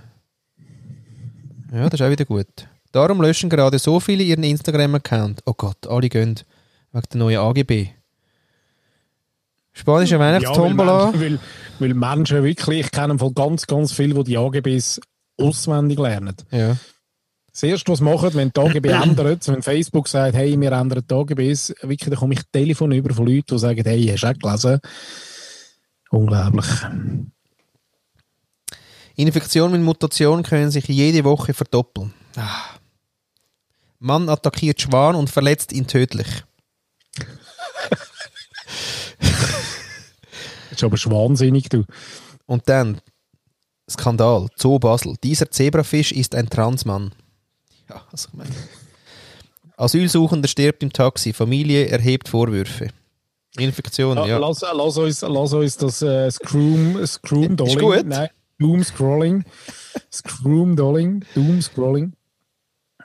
[1.73, 2.69] Ja, das ist auch wieder gut.
[2.93, 5.43] Darum löschen gerade so viele ihren Instagram-Account.
[5.47, 6.39] Oh Gott, alle gehen.
[6.93, 7.89] Wegen der neuen AGB.
[9.75, 11.07] Spanische Weihnachtstombola.
[11.07, 11.41] Ja, weil, Menschen,
[11.79, 15.01] weil, weil Menschen wirklich, ich kenne von ganz, ganz viele, die die AGBs
[15.37, 16.37] auswendig lernen.
[16.51, 16.77] Ja.
[17.53, 21.05] Das Erste, was sie machen, wenn die AGB ändern, wenn Facebook sagt, hey, wir ändern
[21.09, 24.29] die AGBs, wirklich, dann komme ich Telefon über von Leuten, die sagen, hey, hast du
[24.29, 24.81] auch gelesen?
[26.11, 26.67] Unglaublich.
[29.17, 32.13] Infektionen mit Mutation können sich jede Woche verdoppeln.
[32.37, 32.79] Ah.
[33.99, 36.27] Mann attackiert Schwan und verletzt ihn tödlich.
[40.75, 41.85] Das ist aber schon wahnsinnig, du.
[42.47, 43.01] Und dann
[43.89, 45.15] Skandal, Zoo Basel.
[45.23, 47.13] Dieser Zebrafisch ist ein Transmann.
[47.89, 48.51] Ja, also ich meine.
[49.77, 51.33] Asylsuchender stirbt im Taxi.
[51.33, 52.89] Familie erhebt Vorwürfe.
[53.59, 54.27] Infektion, Ja.
[54.27, 54.39] ja.
[54.39, 57.77] Lass, lass, uns, lass uns das äh, Scroom, Scroom Dolling.
[57.77, 58.07] Ist gut.
[58.07, 59.45] Nein, Doom Scrolling.
[60.13, 61.25] Scroom Dolling.
[61.35, 62.15] Doom Scrolling.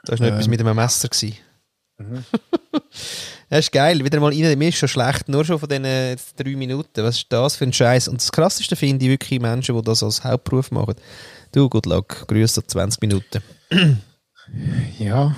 [0.04, 0.34] Das war noch Ähm.
[0.38, 1.08] etwas mit einem Messer.
[1.08, 1.36] Gewesen.
[3.50, 4.02] das ist geil.
[4.04, 4.58] Wieder mal rein.
[4.58, 7.02] Mir ist schon schlecht, nur schon von diesen jetzt drei Minuten.
[7.04, 8.08] Was ist das für ein Scheiß?
[8.08, 10.94] Und das Krasseste finde ich wirklich Menschen, die das als Hauptberuf machen.
[11.52, 12.26] Du, good luck.
[12.28, 13.42] Grüße 20 Minuten.
[14.98, 15.36] Ja.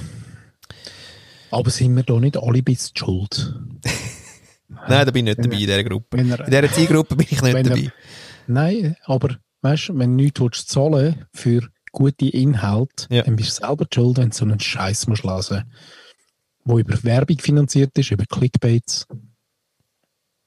[1.51, 3.55] Aber sind wir da nicht alle ein bisschen schuld?
[4.89, 6.17] Nein, da bin ich nicht dabei in dieser Gruppe.
[6.17, 7.93] Er- In dieser Zielgruppe bin ich nicht er- dabei.
[8.47, 13.23] Nein, aber weißt du, wenn du nichts zahlen für gute Inhalte, Ja.
[13.23, 15.65] dann bist du selber schuld, wenn du so einen Scheiß musst lesen
[16.65, 19.07] wo über Werbung finanziert ist, über Clickbaits.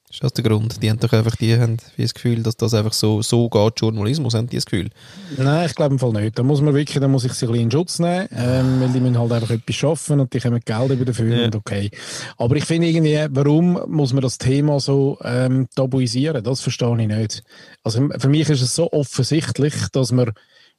[0.08, 0.82] Ist das der Grund?
[0.82, 4.34] Die haben doch einfach die haben das Gefühl, dass das einfach so, so geht, Journalismus,
[4.34, 4.88] haben die das Gefühl?
[5.36, 6.38] Nein, ich glaube im Fall nicht.
[6.38, 8.88] Da muss man wirklich, da muss ich sie ein bisschen in Schutz nehmen, ähm, weil
[8.90, 11.44] die müssen halt einfach etwas schaffen und die kommen Geld über dafür Ja.
[11.46, 11.90] und okay.
[12.38, 16.42] Aber ich finde irgendwie, warum muss man das Thema so ähm, tabuisieren?
[16.42, 17.42] Das verstehe ich nicht.
[17.82, 20.30] Also für mich ist es so offensichtlich, dass man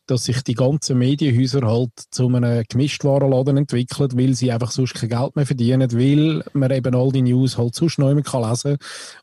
[0.08, 5.10] dass sich die ganzen Medienhäuser halt zu einem Gemischtwarenladen entwickeln, weil sie einfach sonst kein
[5.10, 8.78] Geld mehr verdienen, weil man eben all die News halt sonst noch kann lesen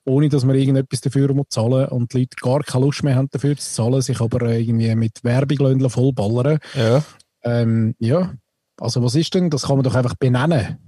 [0.05, 3.29] ohne dass man irgendetwas dafür muss zahlen und die Leute gar keine Lust mehr haben
[3.31, 6.59] dafür zu zahlen, sich aber irgendwie mit Werbung vollballern.
[6.75, 7.03] Ja.
[7.43, 8.35] Ähm, ja,
[8.79, 9.51] also was ist denn?
[9.51, 10.79] Das kann man doch einfach benennen.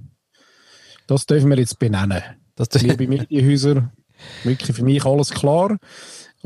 [1.06, 2.22] Das dürfen wir jetzt benennen.
[2.56, 3.92] Das, Liebe Medienhäuser,
[4.44, 5.76] wirklich für mich alles klar.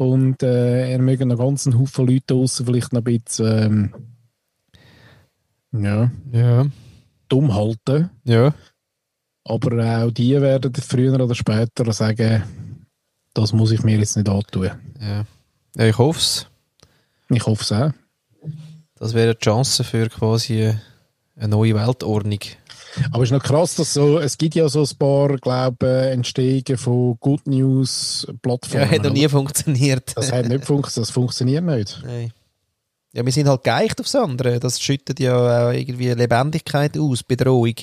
[0.00, 3.92] Und äh, er noch ganz einen Haufen Leute draussen vielleicht noch ein bisschen
[5.74, 6.66] ähm, ja, ja.
[7.28, 8.08] dumm halten.
[8.24, 8.54] Ja.
[9.44, 12.42] Aber auch die werden früher oder später sagen,
[13.34, 14.70] das muss ich mir jetzt nicht antun.
[14.98, 15.26] Ja.
[15.76, 16.46] ja ich hoffe es.
[17.28, 17.92] Ich hoffe es auch.
[18.94, 20.74] Das wäre die Chance für quasi
[21.36, 22.40] eine neue Weltordnung.
[23.10, 26.76] Aber es ist noch krass, dass so, es gibt ja so ein paar, glaube Entstehungen
[26.76, 28.26] von Good News
[28.72, 30.12] Ja, hat noch nie funktioniert.
[30.16, 32.02] Das hat nicht funktioniert, das funktioniert nicht.
[32.04, 32.32] Nein.
[33.12, 34.60] Ja, wir sind halt geeicht aufs andere.
[34.60, 37.74] Das schüttet ja auch irgendwie Lebendigkeit aus, Bedrohung.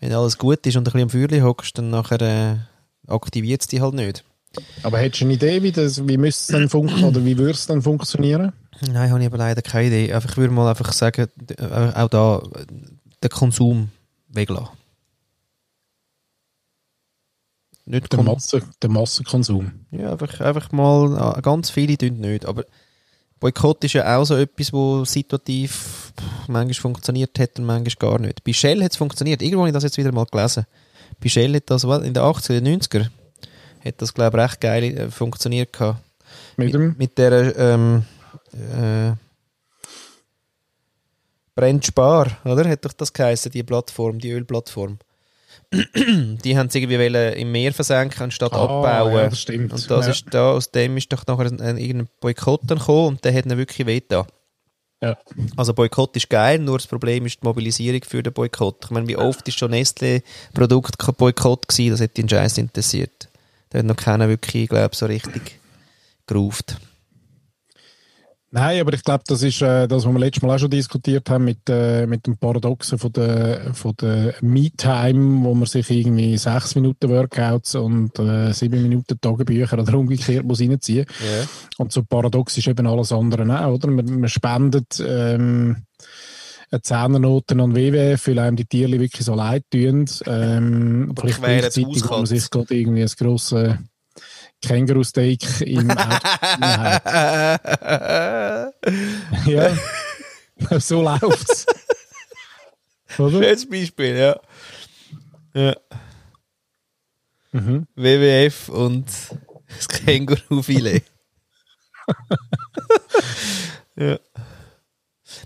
[0.00, 2.56] Wenn alles gut ist und ein bisschen am Feuerchen hockst, dann nachher äh,
[3.08, 4.24] aktiviert es dich halt nicht.
[4.82, 7.52] Aber hättest du eine Idee, wie, das, wie müsste es dann funktionieren oder wie würde
[7.52, 8.52] es dann funktionieren?
[8.80, 10.16] Nein, habe ich aber leider keine Idee.
[10.16, 11.28] Ich würde mal einfach sagen,
[11.58, 12.66] äh, auch da äh,
[13.22, 13.88] den Konsum
[14.34, 14.76] weglassen.
[17.86, 19.86] Nicht Der, Masse, der Massenkonsum.
[19.90, 22.64] Ja, einfach, einfach mal, äh, ganz viele tun nicht, aber
[23.40, 26.12] Boykott ist ja auch so etwas, wo situativ
[26.48, 28.42] manchmal funktioniert hat und manchmal gar nicht.
[28.42, 29.42] Bei Shell hat es funktioniert.
[29.42, 30.64] Irgendwo habe ich das jetzt wieder mal gelesen.
[31.20, 33.10] Bei Shell hat das in den 80er, 90er
[33.84, 36.00] hat das, glaube ich, recht geil äh, funktioniert gehabt.
[36.56, 36.94] Mit dem?
[36.96, 38.04] Mit der ähm,
[38.52, 39.12] äh,
[41.54, 42.68] Brennt Spar, oder?
[42.68, 44.98] Hat doch das geheißen, die Plattform, die Ölplattform.
[45.72, 49.12] die haben es irgendwie im Meer versenken anstatt Ah, abbauen.
[49.14, 49.72] ja, das stimmt.
[49.72, 50.12] Und das Ja.
[50.12, 53.34] ist da, aus dem ist doch nachher ein, ein, irgendein Boykott dann gekommen und der
[53.34, 54.26] hat ihn wirklich wehgetan.
[55.00, 55.16] Ja.
[55.56, 58.84] Also Boykott ist geil, nur das Problem ist die Mobilisierung für den Boykott.
[58.84, 63.28] Ich meine, wie oft ist schon Nestle-Produkt kein Boykott gewesen, das hat den Scheiß interessiert.
[63.70, 65.60] Da hat noch keiner wirklich, glaube ich, so richtig
[66.26, 66.76] geruft.
[68.56, 71.28] Nein, aber ich glaube, das ist äh, das, was wir letztes Mal auch schon diskutiert
[71.28, 76.38] haben mit, äh, mit dem Paradoxen von der, von der Me-Time, wo man sich irgendwie
[76.38, 81.04] sechs Minuten Workouts und äh, sieben Minuten Tagebücher oder umgekehrt muss reinziehen.
[81.18, 81.48] Ja.
[81.78, 83.88] Und so paradox ist eben alles andere auch, oder?
[83.88, 85.78] Man, man spendet ähm,
[86.70, 90.04] eine Zehnernoten an WWF, weil einem die Tiere wirklich so leid tun.
[90.26, 93.78] Ähm, Aber gleichzeitig, wo man sich gerade irgendwie ein grosses
[94.68, 95.88] Känguru-Steak im.
[99.46, 99.76] Ja,
[100.80, 101.66] so läuft's.
[103.18, 103.30] Oder?
[103.42, 104.40] Schönes Beispiel, ja.
[105.54, 105.74] ja.
[107.52, 107.86] Mhm.
[107.94, 109.06] WWF und
[109.68, 111.02] das Känguru-Filet.
[113.96, 114.18] ja.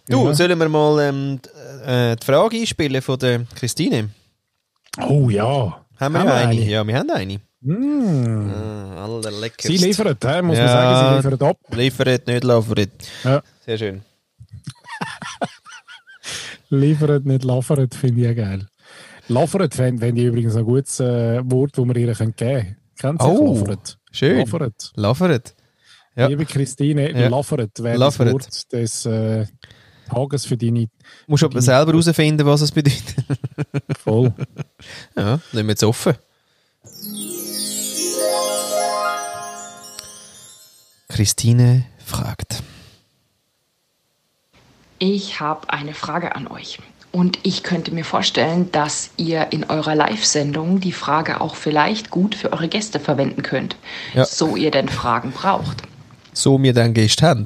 [0.09, 0.35] Du, Ja.
[0.35, 1.41] sollen wir mal ähm,
[1.85, 4.11] äh, die Frage einspielen von der Christine?
[5.07, 5.85] Oh ja.
[6.01, 6.49] Haben wir Haben wir eine?
[6.51, 6.61] eine?
[6.65, 7.41] Ja, wir haben eine.
[7.61, 8.51] Mm.
[8.51, 9.09] Ah.
[9.61, 10.69] Sie liefert, muss man Ja.
[10.69, 11.59] sagen, sie liefert ab.
[11.75, 12.91] Liefert, nicht liefert.
[13.25, 13.43] Ja.
[13.67, 14.03] Sehr schön.
[16.71, 18.67] Liefert, nicht liefert, finde ich ja geil.
[19.29, 22.77] Liefert fände fänd ich übrigens ein gutes äh, Wort, das wir ihr geben können.
[22.99, 23.99] Kennt sie Oh, liefert?
[24.13, 24.39] Schön.
[24.39, 24.93] Liefert.
[24.97, 25.55] Liefert.
[26.17, 26.27] Ja.
[26.27, 27.29] Liebe Christine, Ja.
[27.29, 29.47] liefert wäre das Wort des äh,
[30.11, 30.89] Tages für deine
[31.27, 33.15] Musst aber selber herausfinden, was es bedeutet.
[33.99, 34.33] Voll.
[35.17, 36.15] ja, lassen wir jetzt offen.
[41.09, 42.63] Christine fragt.
[44.99, 46.79] Ich habe eine Frage an euch.
[47.11, 52.35] Und ich könnte mir vorstellen, dass ihr in eurer Live-Sendung die Frage auch vielleicht gut
[52.35, 53.77] für eure Gäste verwenden könnt.
[54.15, 54.25] Ja.
[54.25, 55.83] So ihr denn Fragen braucht.
[56.33, 57.45] So mir dann haben.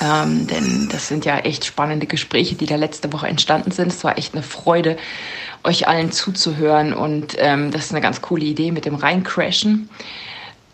[0.00, 3.88] Ähm, denn das sind ja echt spannende Gespräche, die da letzte Woche entstanden sind.
[3.88, 4.96] Es war echt eine Freude,
[5.62, 6.92] euch allen zuzuhören.
[6.92, 9.88] Und ähm, das ist eine ganz coole Idee mit dem Reincrashen.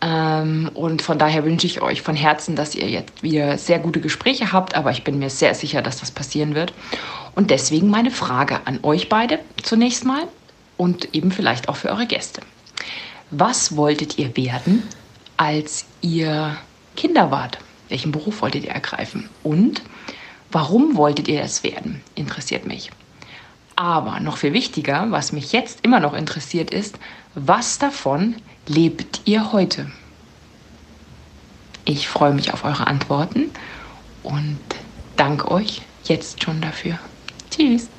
[0.01, 4.01] Ähm, und von daher wünsche ich euch von Herzen, dass ihr jetzt wieder sehr gute
[4.01, 4.75] Gespräche habt.
[4.75, 6.73] Aber ich bin mir sehr sicher, dass das passieren wird.
[7.35, 10.23] Und deswegen meine Frage an euch beide zunächst mal
[10.77, 12.41] und eben vielleicht auch für eure Gäste.
[13.29, 14.83] Was wolltet ihr werden,
[15.37, 16.57] als ihr
[16.97, 17.59] Kinder wart?
[17.91, 19.29] Welchen Beruf wolltet ihr ergreifen?
[19.43, 19.81] Und
[20.49, 22.01] warum wolltet ihr das werden?
[22.15, 22.89] Interessiert mich.
[23.75, 26.97] Aber noch viel wichtiger, was mich jetzt immer noch interessiert, ist,
[27.35, 28.35] was davon
[28.65, 29.91] lebt ihr heute?
[31.83, 33.49] Ich freue mich auf eure Antworten
[34.23, 34.59] und
[35.17, 36.97] danke euch jetzt schon dafür.
[37.49, 37.89] Tschüss.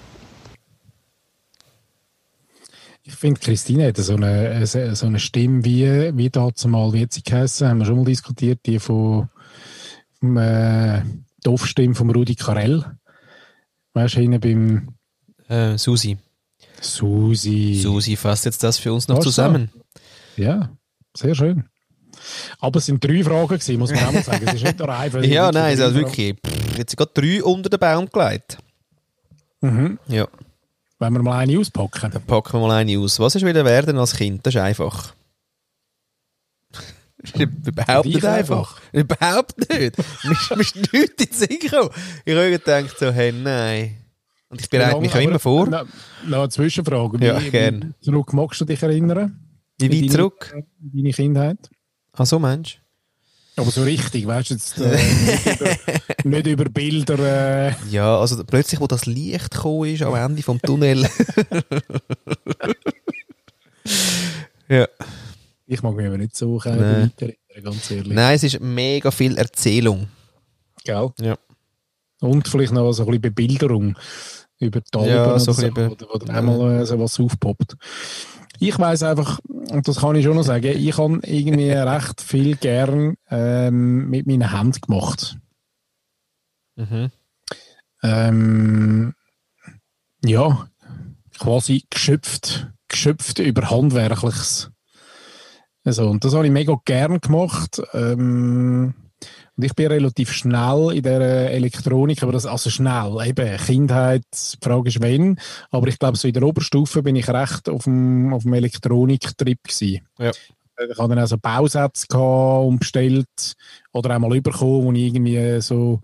[3.04, 7.12] Ich finde, Christine hat so eine, so eine Stimme wie, wie dazu mal, wie hat
[7.12, 9.28] sie geheißen, haben wir schon mal diskutiert, die von,
[10.22, 11.02] äh,
[11.42, 12.84] Doffstimme von Rudi Carell.
[13.94, 14.88] Weißt du, hinten beim
[15.48, 16.16] Äh, Susi.
[16.80, 17.78] Susi.
[17.82, 19.22] Susi fasst jetzt das für uns noch so.
[19.24, 19.70] zusammen.
[20.36, 20.70] Ja,
[21.16, 21.64] sehr schön.
[22.60, 24.44] Aber es sind drei Fragen gewesen, muss man auch mal sagen.
[24.46, 26.36] Es ist nicht nur weil Ja, es nein, drei also Fragen- wirklich.
[26.44, 28.58] Pff, jetzt sind gerade drei unter den Baum gelegt.
[29.60, 29.98] Mhm.
[30.08, 30.26] Ja,
[30.98, 32.10] Wenn wir mal eine auspacken.
[32.12, 33.18] dann packen wir mal eine aus.
[33.20, 34.44] Was ist wieder werden als Kind?
[34.46, 35.14] Das ist einfach.
[37.66, 38.80] Überhaupt nicht einfach.
[38.92, 39.96] Überhaupt nicht.
[40.24, 41.90] Mir ist- nichts in den Sinn gekommen.
[42.24, 43.96] Ich habe gedacht so, hey, nein.
[44.48, 45.66] Und ich bereite mich auch immer vor.
[45.66, 45.86] Noch
[46.26, 47.24] eine Zwischenfrage.
[47.24, 47.94] Ja, wie, gern.
[48.00, 49.38] Wie zurück magst du dich erinnern?
[49.78, 50.54] Wie weit Deine- zurück?
[50.80, 51.70] Deine Kindheit?
[52.12, 52.78] Ah, so Mensch.
[53.56, 55.76] Aber so richtig, weißt du, jetzt, äh, nicht, über,
[56.28, 57.68] nicht über Bilder.
[57.68, 61.06] Äh, Ja, also plötzlich, wo das Licht gekommen ist am Ende vom Tunnel.
[64.68, 64.86] ja.
[65.72, 67.12] Ich mag mich aber nicht so äh, Nein.
[67.18, 68.12] weit erinnern, ganz ehrlich.
[68.12, 70.08] Nein, es ist mega viel Erzählung.
[70.84, 71.10] Gell?
[71.20, 71.38] Ja.
[72.20, 73.96] Und vielleicht noch so ein bisschen Bebilderung
[74.58, 77.76] über die Alben Ja, oder so so, oder, oder einmal so was aufpoppt.
[78.60, 82.56] Ich weiß einfach, und das kann ich schon noch sagen, ich habe irgendwie recht viel
[82.56, 85.36] gern ähm, mit meinen Händen gemacht.
[86.76, 87.10] Mhm.
[88.02, 89.14] Ähm,
[90.24, 90.68] ja,
[91.38, 94.71] quasi geschöpft, geschöpft über Handwerkliches.
[95.84, 97.82] Also, und das habe ich mega gern gemacht.
[97.92, 98.94] Ähm,
[99.56, 104.64] und ich bin relativ schnell in der Elektronik, aber das, also schnell, eben, Kindheit, die
[104.64, 105.38] Frage ist wenn,
[105.70, 109.62] aber ich glaube, so in der Oberstufe bin ich recht auf dem, auf dem Elektroniktrip
[109.62, 110.00] gewesen.
[110.18, 110.30] Ja.
[110.30, 113.54] Ich hatte dann auch so Bausätze gehabt und bestellt
[113.92, 116.00] oder einmal überkommen, wo ich irgendwie so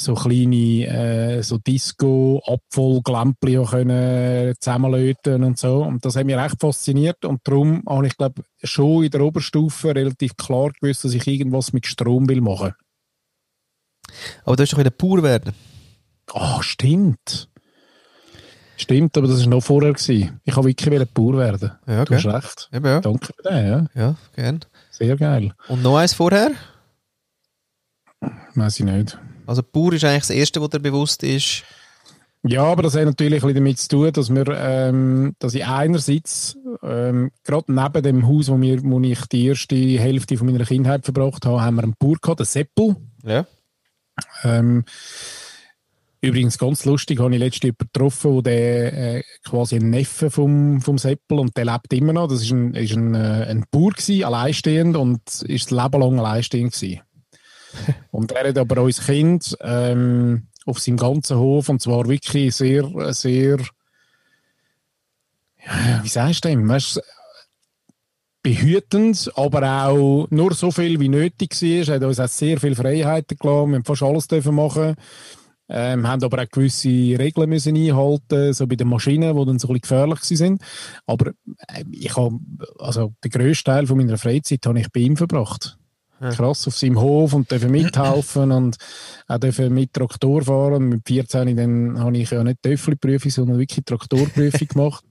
[0.00, 6.36] so kleine äh, so Disco Apfelglämpli auch können zusammenlöten und so und das hat mich
[6.36, 11.14] recht fasziniert und darum habe ich glaube schon in der Oberstufe relativ klar gewusst, dass
[11.14, 12.72] ich irgendwas mit Strom will machen.
[14.44, 15.52] Aber du hast doch wieder pur werden.
[16.32, 17.48] Ah, stimmt.
[18.76, 19.92] Stimmt, aber das war noch vorher.
[19.92, 20.40] Gewesen.
[20.44, 21.72] Ich wollte wirklich pur werden.
[21.86, 22.70] Ja, Du hast recht.
[22.72, 23.00] Eben, ja.
[23.00, 23.86] Danke für den, ja.
[23.94, 24.60] Ja, gern.
[24.90, 25.52] Sehr geil.
[25.68, 26.52] Und noch eins vorher?
[28.54, 29.18] Weiß ich nicht.
[29.50, 31.64] Also pur ist eigentlich das Erste, was dir bewusst ist.
[32.44, 35.66] Ja, aber das hat natürlich ein bisschen damit zu tun, dass wir, ähm, dass ich
[35.66, 40.64] einerseits ähm, gerade neben dem Haus, wo, wir, wo ich die erste Hälfte von meiner
[40.64, 42.94] Kindheit verbracht habe, haben wir einen Bauer gehabt, den Seppel.
[43.24, 43.44] Ja.
[44.44, 44.84] Ähm,
[46.20, 50.96] übrigens ganz lustig, habe ich letztens jemanden getroffen, der äh, quasi ein Neffe vom, vom
[50.96, 52.28] Seppel und der lebt immer noch.
[52.28, 56.20] Das ist ein, ist ein, äh, ein Bauer gewesen, alleinstehend und ist das Leben lang
[56.20, 57.00] alleinstehend gewesen.
[58.10, 63.12] und er hat aber uns Kind ähm, auf seinem ganzen Hof und zwar wirklich sehr,
[63.12, 63.58] sehr,
[65.64, 66.78] ja, wie sagst du dem?
[68.42, 71.88] Behütend, aber auch nur so viel wie nötig war.
[71.88, 73.68] Er hat uns auch sehr viele Freiheiten gelassen.
[73.68, 74.96] Wir haben fast alles dürfen machen.
[75.72, 79.68] Ähm, haben aber auch gewisse Regeln müssen einhalten, so bei den Maschinen, die dann so
[79.68, 80.62] ein bisschen gefährlich sind.
[81.06, 81.32] Aber
[81.68, 82.40] äh, ich habe,
[82.78, 85.78] also den grössten Teil von meiner Freizeit habe ich bei ihm verbracht.
[86.20, 88.76] Krass auf seinem Hof und dürfen mithelfen und
[89.26, 90.88] auch dürfen mit Traktor fahren.
[90.88, 95.04] Mit 14 dann habe ich ja nicht Töffel-Prüfung, sondern wirklich Traktorprüfung gemacht.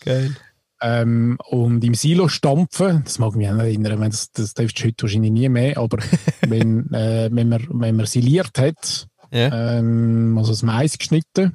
[0.00, 0.36] Geil.
[0.82, 4.84] Ähm, und im Silo stampfen, das mag mich auch erinnern, wenn das, das darfst du
[4.86, 5.98] heute wahrscheinlich nie mehr, aber
[6.46, 9.78] wenn, äh, wenn, man, wenn man siliert hat, Ja.
[9.78, 11.54] ähm, also das Mais geschnitten,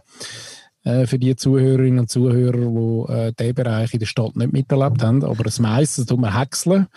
[0.83, 5.03] äh, für die Zuhörerinnen und Zuhörer, die äh, diesen Bereich in der Stadt nicht miterlebt
[5.03, 6.87] haben, aber das das tut man häckseln.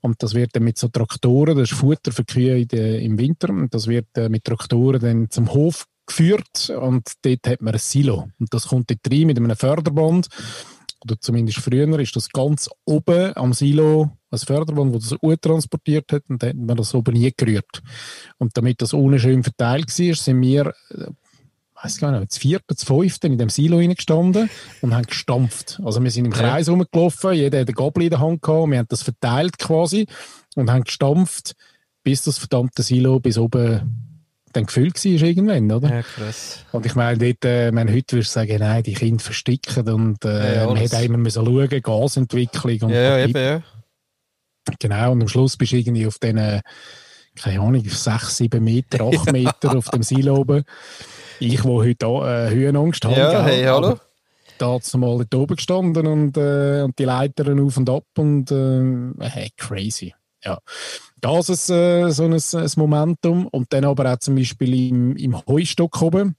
[0.00, 3.74] Und das wird dann mit so Traktoren, das ist Futter für Kühe im Winter, und
[3.74, 6.70] das wird äh, mit Traktoren dann zum Hof geführt.
[6.70, 8.28] Und dort hat man ein Silo.
[8.38, 10.28] Und das kommt dort rein mit einem Förderband.
[11.04, 16.12] Oder zumindest früher ist das ganz oben am Silo ein Förderband, das das U transportiert
[16.12, 16.22] hat.
[16.28, 17.82] Und dann hat man das oben nie gerührt.
[18.38, 20.74] Und damit das unten schön verteilt war, sind wir,
[21.84, 24.48] weiß gar nicht, das vierte, das fünfte in dem Silo reingestanden
[24.80, 25.80] und haben gestampft.
[25.84, 26.38] Also wir sind im Ja.
[26.38, 30.06] Kreis rumgelaufen, jeder hat eine Gabel in der Hand gehabt, wir haben das verteilt quasi
[30.56, 31.54] und haben gestampft,
[32.02, 34.00] bis das verdammte Silo bis oben
[34.54, 35.96] dann gefüllt war irgendwann, oder?
[35.96, 36.64] Ja, krass.
[36.70, 40.24] Und ich meine, dort, äh, meine, heute würdest du sagen, nein, die Kinder versticken und
[40.24, 43.62] äh, Ja, ja, man hätte immer müssen schauen, Gasentwicklung und Ja, ja, eben, ja.
[44.78, 46.60] Genau, und am Schluss bist du irgendwie auf diesen,
[47.34, 50.64] keine Ahnung, sechs, sieben Meter, acht Meter auf dem Silo oben.
[51.44, 53.16] Ich, wo heute äh, Höhenangst habe.
[53.16, 53.98] Ja, gell, hey, hallo.
[54.56, 59.28] da mal dort oben gestanden und, äh, und die Leitern auf und ab und äh,
[59.28, 60.14] hey, crazy.
[60.42, 60.58] Ja.
[61.20, 63.46] Das ist äh, so ein, ein, Momentum.
[63.48, 66.36] Und dann aber auch zum Beispiel im, im Heustock oben.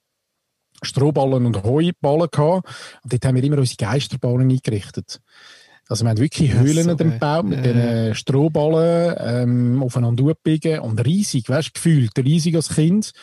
[0.81, 2.67] Strohballen und Heuballen gehabt.
[3.03, 5.21] Und dort haben wir immer unsere Geisterballen eingerichtet.
[5.87, 7.73] Also wir haben wirklich Höhlen so, gebaut mit äh.
[7.73, 13.13] den Strohballen ähm, aufeinander aufbiegen und riesig, weißt du, gefühlt, riesig als Kind.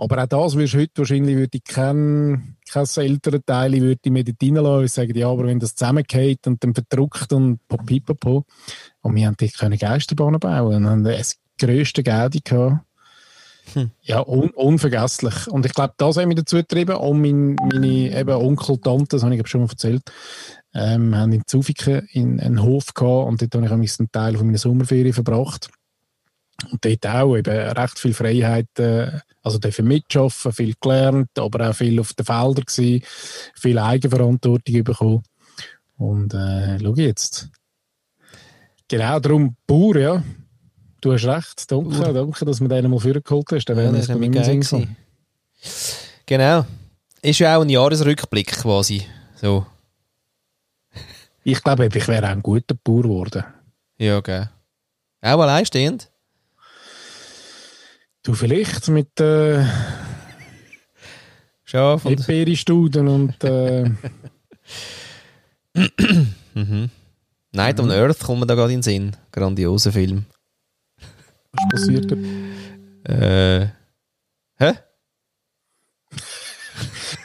[0.00, 4.10] Aber auch das wirst du heute wahrscheinlich, würde ich kein, kein ältere Teil, würde ich
[4.10, 8.44] mir dort reinlassen und sagen, ja, aber wenn das zusammengeht und dann verdruckt und pipapo.
[9.02, 12.80] Und wir haben dort keine Geisterbahnen bauen und haben das grösste Geld gehabt.
[13.74, 13.90] Hm.
[14.00, 15.46] Ja, un unvergesslich.
[15.48, 16.96] Und ich glaube, das hat mich dazu getrieben.
[16.96, 20.02] Und mein, meine eben Onkel, Tante, das habe ich schon mal erzählt,
[20.74, 24.46] ähm, haben in Zufiken in einen Hof gehabt und dort habe ich einen Teil von
[24.46, 25.68] meiner Sommerferien verbracht.
[26.70, 31.74] Und dort auch eben recht viel Freiheit, äh, also dürfen mitschaffen, viel gelernt, aber auch
[31.74, 33.02] viel auf den Feldern gewesen,
[33.54, 35.22] viel Eigenverantwortung bekommen.
[35.96, 37.48] Und äh, schau jetzt.
[38.88, 40.22] Genau, darum Bauer, ja.
[41.00, 41.70] Du hast recht.
[41.70, 42.12] Danke, uh.
[42.12, 43.64] danke dass du den mal vorgeholt hast.
[43.66, 44.60] Dann wäre ja, mir geil
[46.26, 46.66] Genau.
[47.22, 49.06] Ist ja auch ein Jahresrückblick quasi.
[49.36, 49.66] So.
[51.42, 53.44] Ich glaube, ich wäre auch ein guter Bauer geworden.
[53.98, 54.46] Ja, okay.
[55.22, 56.09] Auch alleinstehend?
[58.22, 59.64] Du vielleicht mit äh,
[61.64, 63.90] Schaf und Eperi-Studen und äh,
[66.54, 66.90] mhm.
[67.52, 67.84] Night mhm.
[67.84, 69.16] on Earth kommt mir da gerade in den Sinn.
[69.32, 70.26] Grandioser Film.
[71.52, 72.16] Was passiert da?
[73.10, 73.68] Äh,
[74.58, 74.72] hä?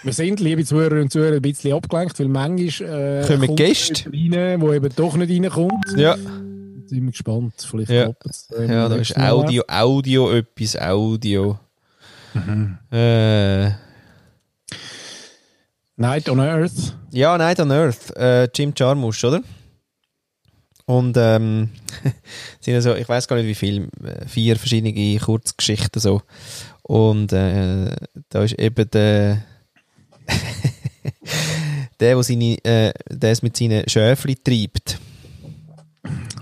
[0.04, 4.62] Wir sind, liebe Zuhörer und Zuhörer, ein bisschen abgelenkt, weil manchmal äh, kommen Gäste rein,
[4.62, 5.98] wo eben doch nicht reinkommt.
[5.98, 6.16] Ja
[6.88, 7.54] sind wir gespannt.
[7.70, 8.12] Vielleicht ja.
[8.30, 8.48] es.
[8.58, 11.60] Ähm, ja, da ist Audio, Audio etwas, Audio.
[12.34, 12.78] Mhm.
[12.92, 13.72] Äh.
[15.98, 16.96] Night on Earth.
[17.12, 18.16] Ja, Night on Earth.
[18.18, 19.42] Äh, Jim Jarmusch, oder?
[20.86, 21.70] Und ähm,
[22.60, 26.22] sind also, ich weiß gar nicht wie viel, äh, vier verschiedene Kurzgeschichten so.
[26.84, 27.96] Und äh,
[28.30, 29.44] da ist eben der,
[32.00, 35.00] der, der, seine, äh, der es mit seinen Schäfchen treibt.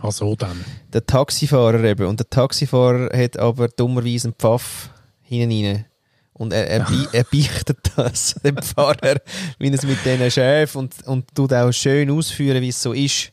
[0.04, 0.64] Also dann.
[0.92, 2.08] Der Taxifahrer eben.
[2.08, 4.90] Und der Taxifahrer hat aber dummerweise einen Pfaff
[5.22, 5.86] hinten rein.
[6.34, 9.22] Und er, er, er beichtet das dem Fahrer,
[9.60, 13.32] wie es mit diesen Chef und, und tut auch schön ausführen, wie es so ist.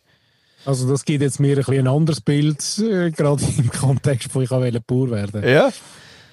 [0.64, 4.50] Also das gibt jetzt mir ein, ein anderes Bild, äh, gerade im Kontext, wo ich
[4.50, 5.70] auch Bauer werden Ja.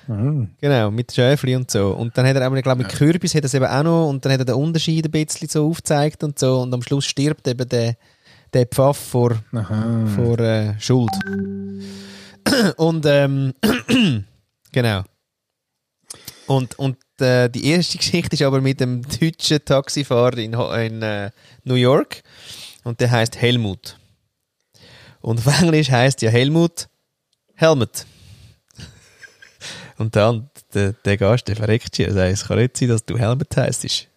[0.08, 0.52] Mhm.
[0.62, 1.90] Genau, mit Schäfli und so.
[1.90, 4.24] Und dann hat er aber, glaube mit Kürbis hat er es eben auch noch und
[4.24, 7.48] dann hat er den Unterschied ein bisschen so aufgezeigt und so und am Schluss stirbt
[7.48, 7.96] eben der
[8.54, 9.38] der Pfaff vor,
[10.16, 11.12] vor äh, Schuld.
[12.78, 13.54] Und ähm,
[14.72, 15.04] genau.
[16.48, 21.32] Und, und äh, die erste Geschichte ist aber mit dem deutschen Taxifahrer in, in äh,
[21.64, 22.24] New York.
[22.84, 23.98] Und der heißt Helmut.
[25.22, 26.88] Und auf Englisch heißt ja Helmut
[27.56, 28.06] Helmet.
[29.98, 32.08] Und dann der, der Gast, der verreckt sich.
[32.08, 33.84] Er sagt, es kann nicht sein, dass du Helmet heißt.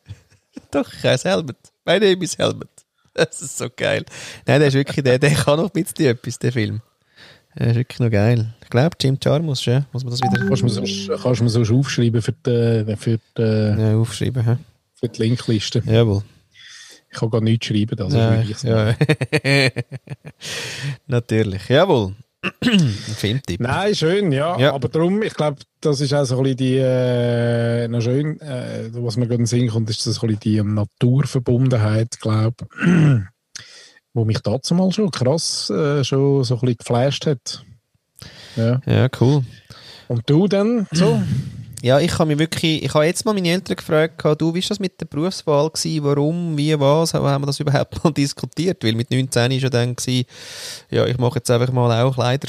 [0.70, 1.56] Doch, ich heiße Helmet.
[1.84, 2.68] Mein Name ist Helmet.
[3.14, 4.04] Das ist so geil.
[4.46, 6.80] Nein, der ist wirklich, der, der kann noch ein bisschen etwas, der Film.
[7.58, 8.54] Der ist wirklich noch geil.
[8.62, 10.46] Ich glaube, Jim Jarmus, ja, muss man das wieder...
[10.46, 12.96] Kannst du mir sonst, kannst du mir sonst aufschreiben für die...
[12.96, 14.56] Für die ja, aufschreiben, hä?
[14.94, 15.82] Für die Linkliste.
[15.84, 16.22] Jawohl.
[17.12, 18.94] Ich kann gar nichts schreiben, das ja, ja.
[21.08, 22.14] Natürlich, jawohl.
[23.16, 23.60] Filmtipp.
[23.60, 24.58] Nein, schön, ja.
[24.58, 24.72] ja.
[24.72, 28.88] Aber darum, ich glaube, das ist auch so ein bisschen die, äh, noch schön, äh,
[28.92, 33.62] was mir gerade in den Sinn kommt, ist das ein bisschen die Naturverbundenheit, glaube ich,
[34.14, 37.64] wo mich dazu mal schon krass äh, schon so ein bisschen geflasht hat.
[38.56, 39.44] Ja, ja cool.
[40.08, 41.20] Und du dann so?
[41.82, 44.68] Ja, ich habe mich wirklich, ich habe jetzt mal meine Eltern gefragt, du, wie war
[44.68, 46.04] das mit der Berufswahl gewesen?
[46.04, 47.14] Warum, wie, was?
[47.14, 48.84] Haben wir das überhaupt mal diskutiert?
[48.84, 50.26] Weil mit 19 war ja dann, gewesen,
[50.90, 52.48] ja, ich mache jetzt einfach mal auch Kleider.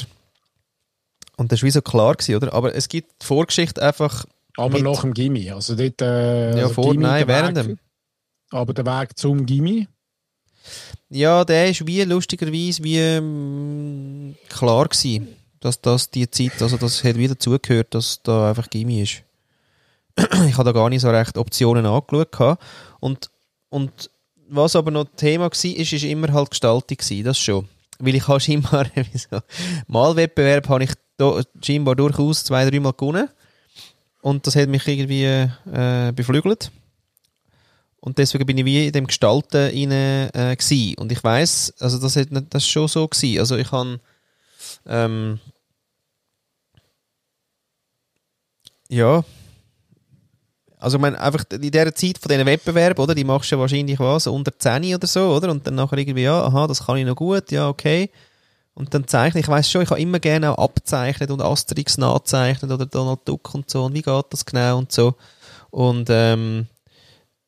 [1.36, 2.52] Und das war wie so klar gewesen, oder?
[2.52, 4.26] Aber es gibt die Vorgeschichte einfach.
[4.58, 7.78] Aber nach dem Gimmi, also dort, äh, Ja, also vor, Gimmi, nein, während dem.
[8.50, 9.88] Aber der Weg zum Gimmi?
[11.08, 17.04] Ja, der ist wie, lustigerweise, wie ähm, klar gewesen dass das die Zeit, also das
[17.04, 19.22] hat wieder zugehört, dass da einfach Gimmi ist.
[20.46, 22.58] ich habe da gar nicht so recht Optionen angeschaut.
[23.00, 23.30] Und,
[23.70, 24.10] und
[24.48, 27.68] was aber noch Thema war, ist, ist immer halt Gestaltung gewesen, das schon.
[27.98, 29.40] Weil ich habe scheinbar, wieso,
[29.86, 33.28] Malwettbewerb habe ich da, scheinbar durchaus zwei, dreimal gewonnen.
[34.20, 36.70] Und das hat mich irgendwie äh, beflügelt.
[38.00, 40.98] Und deswegen bin ich wie in dem Gestalten rein, äh, gewesen.
[40.98, 43.38] Und ich weiß, also das, hat, das ist schon so gewesen.
[43.38, 44.00] Also ich habe
[44.86, 45.38] ähm,
[48.92, 49.24] ja,
[50.78, 53.14] Also, ich meine, einfach in dieser Zeit von diesen Wettbewerben, oder?
[53.14, 55.50] Die machst du ja wahrscheinlich was, unter 10 oder so, oder?
[55.50, 58.10] Und dann nachher irgendwie, ja, aha, das kann ich noch gut, ja, okay.
[58.74, 62.70] Und dann zeichne ich, weiß schon, ich habe immer gerne auch abzeichnet und Asterix nachzeichnet
[62.70, 65.14] oder Donald Duck und so und wie geht das genau und so.
[65.70, 66.66] Und, ähm,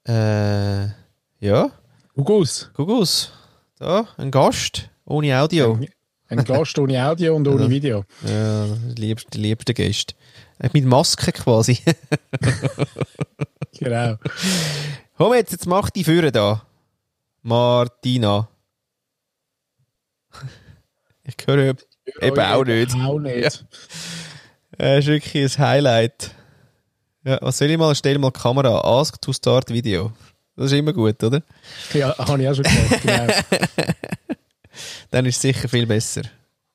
[0.06, 0.84] äh,
[1.40, 1.70] ja,
[2.16, 2.70] Hugus.
[2.74, 3.32] Gugus,
[3.78, 5.78] da, ein Gast, ohne Audio.
[6.28, 8.04] Ein Gast ohne Audio und ohne Video.
[8.26, 10.14] Ja, die liebste, die liebste Gäste.
[10.58, 11.78] Äh, Mit Maske quasi.
[13.78, 14.16] Genau.
[15.16, 16.62] Komm jetzt, jetzt mach die Führer da.
[17.42, 18.48] Martina.
[21.24, 21.74] Ich höre
[22.20, 22.94] eben auch nicht.
[22.94, 23.64] Auch nicht.
[24.78, 26.30] Das ist wirklich ein Highlight.
[27.24, 27.94] Ja, was soll ich mal?
[27.94, 28.80] Stell mal die Kamera.
[29.00, 30.12] Ask to start Video.
[30.56, 31.42] Das ist immer gut, oder?
[31.92, 33.02] Ja, habe ich auch schon gemacht.
[33.02, 33.26] Genau.
[35.10, 36.22] Dann ist es sicher viel besser.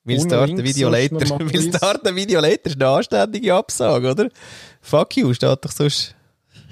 [0.04, 1.38] Will Ohne start Links Video later.
[1.38, 1.76] quiz.
[1.76, 4.28] start Video later ist eine anständige Absage, oder?
[4.80, 6.14] Fuck you, steht doch sonst.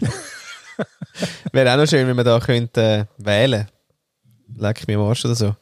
[1.53, 3.69] Wäre auch noch schön, wenn man da könnte äh, wählen.
[4.57, 5.57] Leck mir am Arsch oder so.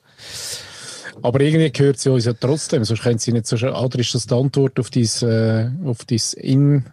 [1.23, 3.73] Aber irgendwie gehört sie uns ja trotzdem, sonst können sie nicht so schnell.
[3.73, 6.85] Oder ist das die Antwort auf dein, äh, auf dein In,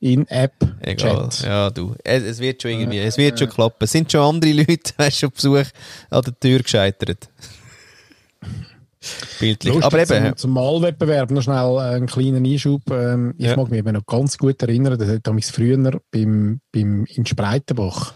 [0.00, 0.26] Egal.
[0.80, 1.42] In-App-Chat?
[1.42, 1.94] Ja, du.
[2.02, 3.84] Es, es wird schon irgendwie, es wird schon klappen.
[3.84, 5.66] Es sind schon andere Leute, weißt du, auf Besuch
[6.10, 7.28] an der Tür gescheitert.
[9.40, 9.74] Bildlich.
[9.74, 12.82] Lustig, Aber eben, zum, zum Malwettbewerb noch schnell äh, einen kleinen Einschub.
[12.90, 13.56] Ähm, ich Ja.
[13.56, 18.14] mag mich eben noch ganz gut erinnern, das hat damals früher beim, beim, in Spreitenbach,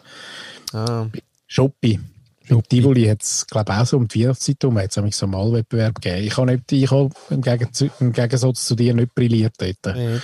[0.72, 1.06] ah,
[1.46, 2.00] Shoppi,
[2.48, 5.26] im Tivoli hat es, glaube ich, auch so um die Weihnachtszeit herum, hat's nämlich so
[5.26, 6.26] einen Malwettbewerb gegeben.
[6.26, 9.96] Ich habe nicht, ich habe im, Gegenzug, im Gegensatz zu dir nicht brilliert dort.
[9.96, 10.22] nicht.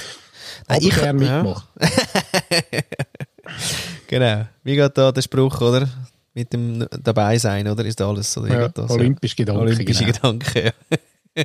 [0.66, 1.42] Aber ich- gerne ja.
[1.42, 1.66] mitgemacht.
[4.08, 4.46] Genau.
[4.64, 5.88] Wie geht da der Spruch, oder?
[6.38, 7.84] Mit dem dabei sein, oder?
[7.84, 8.38] Ist alles?
[8.38, 8.90] Oder Ja, das?
[8.92, 9.60] Olympisch Gedanke.
[9.60, 10.12] Olympische genau.
[10.12, 10.70] Gedanken,
[11.36, 11.44] ja.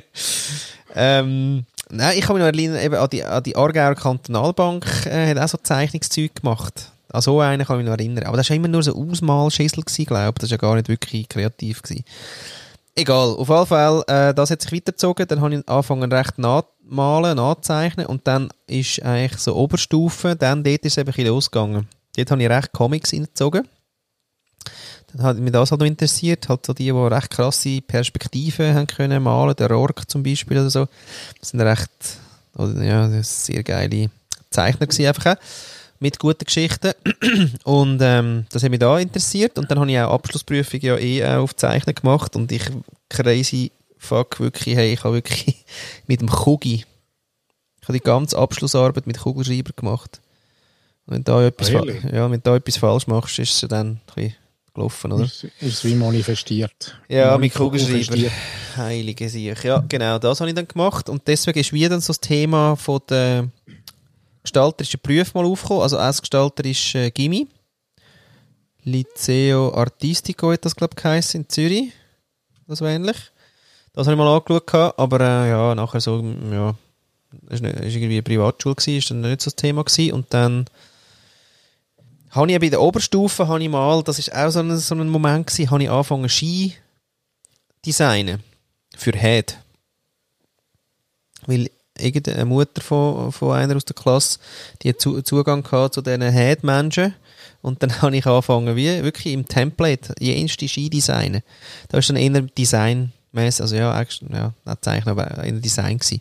[0.94, 5.30] ähm, nein, ich kann mich noch erinnern, eben an die, an die Aargauer Kantonalbank äh,
[5.30, 6.92] hat auch so Zeichnungszeug gemacht.
[7.10, 8.24] An so einen kann ich mich noch erinnern.
[8.24, 10.40] Aber das war immer nur so Ausmalschüssel, glaube ich.
[10.40, 11.82] Das war ja gar nicht wirklich kreativ.
[11.82, 12.04] Gewesen.
[12.94, 15.26] Egal, auf jeden Fall, äh, das hat sich weitergezogen.
[15.26, 20.84] Dann habe ich angefangen recht nachmalen, nachzeichnen und dann ist eigentlich so Oberstufe, dann dort
[20.84, 21.88] ist es eben ein bisschen losgegangen.
[22.16, 23.66] Dort habe ich recht Comics reingezogen.
[25.18, 29.22] Hat mich das halt noch interessiert, halt so die, die recht krasse Perspektiven haben können
[29.22, 30.86] malen, der Rourke zum Beispiel oder so.
[31.38, 31.90] Das sind recht,
[32.56, 34.10] oder, ja, sehr geile
[34.50, 35.40] Zeichner gewesen einfach auch,
[36.00, 36.92] mit guten Geschichten.
[37.64, 41.24] Und ähm, das hat mich da interessiert und dann habe ich auch Abschlussprüfung ja eh
[41.24, 42.62] auch auf Zeichnen gemacht und ich
[43.08, 45.64] crazy fuck wirklich, hey, ich habe wirklich
[46.06, 46.84] mit dem Kugi,
[47.80, 50.20] ich habe die ganze Abschlussarbeit mit Kugelschreiber gemacht.
[51.06, 52.00] Wenn da etwas, Really?
[52.12, 54.34] ja, wenn da etwas falsch machst, ist es dann ein bisschen
[54.74, 55.24] gelaufen, oder?
[55.24, 56.98] Ist, ist wie manifestiert.
[57.08, 58.30] Ja, mit Kugelschreiber.
[58.76, 59.64] Heilige Sicht.
[59.64, 61.08] Ja, genau, das habe ich dann gemacht.
[61.08, 63.48] Und deswegen ist wieder dann so das Thema von der
[64.42, 65.82] gestalterischen Berufe mal aufgekommen.
[65.82, 67.46] Also als Gestalter ist äh, Gimmi.
[68.82, 71.92] Liceo Artistico hat das, glaube ich, geheißen, in Zürich.
[72.66, 73.16] Das war ähnlich.
[73.94, 76.74] Das habe ich mal angeschaut, aber äh, ja, nachher so, ja,
[77.48, 80.12] es war irgendwie eine Privatschule, ist dann nicht so das Thema gewesen.
[80.12, 80.66] Und dann
[82.34, 85.08] habe ich bei der Oberstufe, habe ich mal, das ist auch so ein, so ein
[85.08, 86.74] Moment gewesen, habe ich angefangen Ski
[87.86, 88.42] designen.
[88.96, 89.58] Für Head.
[91.46, 94.38] Weil irgendeine Mutter von, von einer aus der Klasse,
[94.82, 97.14] die hat zu, Zugang gehabt zu diesen Head-Menschen.
[97.62, 101.42] Und dann habe ich angefangen, wie wirklich im Template, jenste Ski designen.
[101.88, 106.20] Da ist dann eher Design also ja, eigentlich, ja, nicht Zeichnen, aber eher Design gewesen.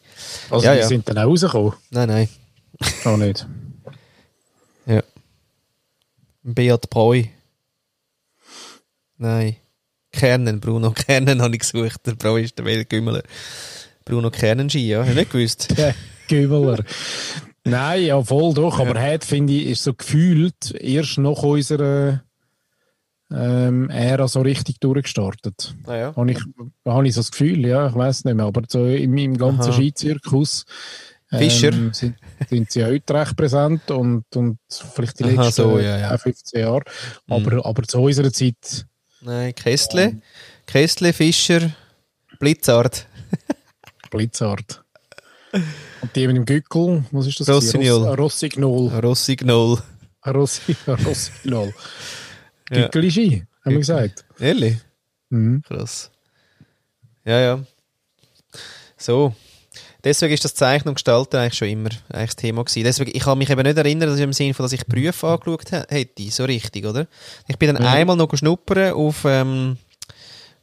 [0.50, 0.88] Also Ja, die ja.
[0.88, 1.74] sind dann auch rausgekommen?
[1.92, 2.30] Nein, nein.
[3.06, 3.46] Auch nicht.
[6.44, 6.52] Ja.
[6.54, 7.24] Beat Breu.
[9.18, 9.56] Nein.
[10.12, 12.06] Kernen, Bruno Kernen habe ich gesucht.
[12.06, 13.24] Der Breu ist der Weltgümmeler.
[14.06, 15.00] Bruno Kernenski, ja.
[15.00, 15.78] Habe ich nicht gewusst.
[15.78, 15.96] Der.
[17.66, 18.80] Nein, ja, voll doch.
[18.80, 22.24] Aber heute, finde ich, ist so gefühlt erst nach unserer
[23.32, 25.74] ähm, Ära so richtig durchgestartet.
[25.86, 26.16] Ah, ja.
[26.16, 26.40] Habe ich,
[26.86, 28.46] habe ich so das Gefühl, ja, ich weiß nicht mehr.
[28.46, 29.72] Aber so im, im ganzen.
[29.74, 30.66] Skizirkus
[31.40, 31.74] Fischer.
[31.74, 32.16] ähm, sind,
[32.50, 36.14] sind sie heute recht präsent und, und vielleicht die Aha, letzten so, ja, ja.
[36.14, 36.84] äh, 15 Jahre.
[37.30, 38.86] Aber, aber zu unserer Zeit
[39.22, 40.22] Nein, Kestle.
[40.66, 41.72] Kestle, Fischer,
[42.40, 43.08] Blitzard.
[44.12, 44.84] Blitzart.
[46.02, 47.50] Und die mit dem Gückel, was ist das?
[47.50, 48.08] Rossignol.
[48.10, 48.88] Ross- Rossignol.
[49.00, 49.78] Rossignol.
[50.26, 51.74] Rossi, Rossignol.
[52.72, 52.84] Ja.
[52.88, 54.26] Gückel ist ein, haben wir gesagt.
[54.40, 54.78] Ehrlich?
[55.30, 55.62] Mhm.
[55.68, 56.10] Krass.
[57.26, 57.60] Ja, ja.
[58.98, 59.36] So.
[60.04, 62.84] Deswegen ist das Zeichnen und Gestalten eigentlich schon immer eigentlich das Thema gewesen.
[62.84, 65.28] Deswegen, ich kann mich eben nicht erinnern, dass ich im Sinne von, dass ich Berufe
[65.28, 67.08] angeschaut hätte, so richtig, oder?
[67.48, 67.88] Ich bin dann Mhm.
[67.90, 69.78] einmal noch schnuppern auf, ähm,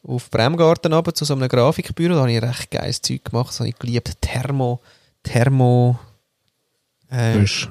[0.03, 3.61] auf Bremgarten runter zu so einem Grafikbüro, da habe ich recht geiles Zeug gemacht, das
[3.61, 4.13] habe ich geliebt.
[4.21, 4.81] Thermo,
[5.23, 5.99] Thermo,
[7.11, 7.69] äh, Bösch.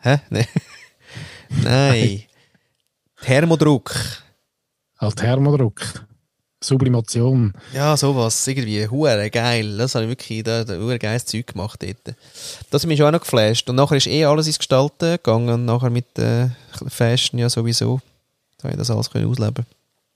[0.00, 0.18] hä?
[0.30, 0.46] Nee.
[1.62, 2.22] Nein.
[3.22, 3.94] Thermodruck.
[4.96, 6.06] Als Thermodruck.
[6.66, 7.52] Sublimation.
[7.72, 8.46] Ja, sowas.
[8.46, 8.88] Irgendwie.
[8.88, 9.76] Hure geil.
[9.76, 12.16] Das habe ich wirklich, da, da, hure geiles Zeug gemacht dort.
[12.70, 13.68] Das hat mich schon auch noch geflasht.
[13.68, 15.50] Und nachher ist eh alles ins Gestalten gegangen.
[15.50, 16.48] Und nachher mit äh,
[16.88, 18.00] Fashion ja sowieso.
[18.58, 19.66] Da habe ich das alles können ausleben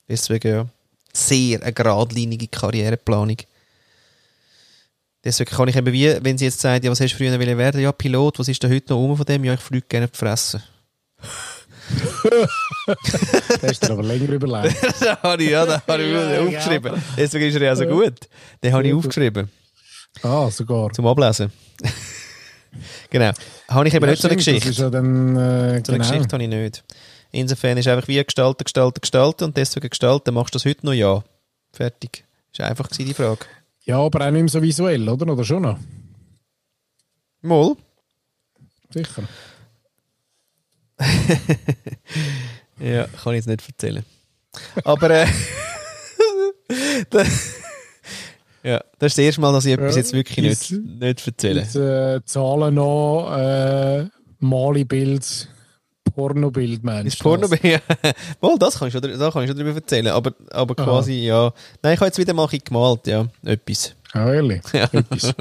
[0.07, 0.65] Deswegen ja.
[1.13, 3.37] Sehr eine geradlinige Karriereplanung.
[5.23, 7.81] Deswegen kann ich eben wie, wenn sie jetzt sagt, ja, was hast du früher werden?
[7.81, 9.43] Ja, Pilot, was ist denn heute noch um von dem?
[9.43, 10.63] Ja, ich fliege gerne die Fresse.
[12.85, 14.75] Das hast du aber länger überlegt.
[15.01, 17.03] da habe ich, ja, da habe ich Ja, aufgeschrieben.
[17.17, 18.15] Deswegen ist er ja so gut.
[18.63, 19.49] Den habe ich aufgeschrieben.
[20.23, 20.91] Ah, sogar.
[20.91, 21.51] Zum Ablesen.
[23.09, 23.31] genau.
[23.67, 24.69] Habe ich eben Ja, nicht so eine stimmt, Geschichte.
[24.69, 25.97] Das ist ja dann, äh, So eine genau.
[25.97, 26.83] Geschichte habe ich nicht.
[27.31, 30.33] Insofern ist einfach wie gestalten, gestalten, gestalten und deswegen gestalten.
[30.33, 30.93] Machst du das heute noch?
[30.93, 31.23] Ja.
[31.71, 32.23] Fertig.
[32.51, 33.45] Ist einfach gewesen, die Frage.
[33.85, 35.31] Ja, aber auch nicht mehr so visuell, oder?
[35.31, 35.77] Oder schon noch?
[37.41, 37.75] Moll.
[38.91, 39.23] Sicher.
[42.81, 44.05] Ja, kann ich jetzt nicht erzählen.
[44.85, 45.27] Aber äh,
[48.63, 51.27] ja, das ist das erste Mal, dass ich etwas Ja, jetzt wirklich ist- nicht, nicht
[51.27, 51.61] erzähle.
[52.15, 54.05] Äh, Zahlen noch, äh,
[54.39, 55.47] Mali-Bild,
[56.15, 57.79] Pornobild, meinst Ist Porno ja.
[58.41, 60.07] Wohl, das kann ich schon, da kann ich schon darüber erzählen.
[60.07, 60.83] Aber, aber Aha.
[60.85, 61.53] quasi, ja.
[61.81, 63.27] Nein, ich habe jetzt wieder mal ein gemalt, ja.
[63.45, 63.95] Etwas.
[64.13, 64.61] Ah, ehrlich?
[64.73, 64.89] Ja.
[64.91, 65.33] Etwas.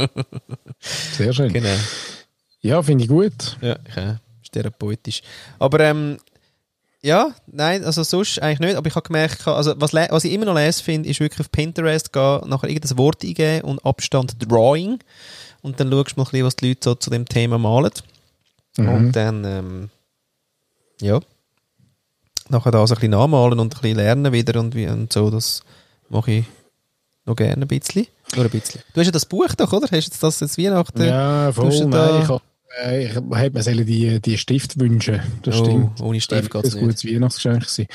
[1.16, 1.52] Sehr schön.
[1.52, 1.74] Genau.
[2.60, 3.56] Ja, finde ich gut.
[3.60, 4.14] Ja, äh,
[4.48, 5.22] ist therapeutisch.
[5.58, 6.18] Aber ähm,
[7.00, 8.76] ja, nein, also sonst eigentlich nicht.
[8.76, 11.50] Aber ich habe gemerkt, also was, was ich immer noch lese finde, ist wirklich auf
[11.52, 14.98] Pinterest gehen, nachher irgendein Wort eingeben und Abstand Drawing.
[15.62, 17.92] Und dann schaust du mal ein bisschen, was die Leute so zu dem Thema malen.
[18.76, 18.88] Mhm.
[18.88, 19.90] Und dann, ähm,
[21.00, 21.20] ja,
[22.48, 25.62] nachher das ein bisschen nachmalen und ein bisschen lernen wieder und, wie, und so, das
[26.08, 26.44] mache ich
[27.26, 28.06] noch gerne ein bisschen.
[28.34, 28.80] Nur ein bisschen.
[28.94, 29.86] Du hast ja das Buch doch, oder?
[29.90, 31.02] Hast du das jetzt Weihnachten?
[31.04, 31.68] Ja, voll.
[31.68, 32.42] Nein, da- ich, hab-
[32.82, 35.20] äh, mir sollen die, die Stift wünschen.
[35.42, 36.00] Das Oh, stimmt.
[36.00, 37.86] ohne Stift Das geht's wäre ein gutes Weihnachtsgeschenk gewesen.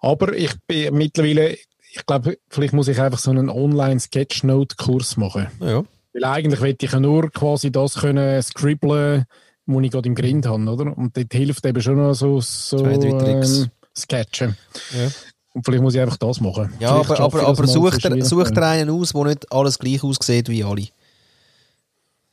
[0.00, 1.52] Aber ich bin mittlerweile,
[1.92, 5.48] ich glaube, vielleicht muss ich einfach so einen Online-Sketchnote-Kurs machen.
[5.60, 5.82] Ja.
[6.12, 9.24] Weil eigentlich will ich ja nur quasi das können scribblen,
[9.66, 10.96] was ich gerade im Grind habe, oder?
[10.96, 13.58] Und dort hilft eben schon noch so, so Zwei, drei Tricks.
[13.60, 13.66] ähm,
[13.96, 14.56] Sketchen.
[14.96, 15.08] Ja.
[15.52, 16.72] Und vielleicht muss ich einfach das machen.
[16.78, 18.54] Ja, Vielleicht aber, aber, das aber mal such, zwischen dir, such Weihnachten.
[18.54, 20.86] dir einen aus, der nicht alles gleich aussieht wie alle.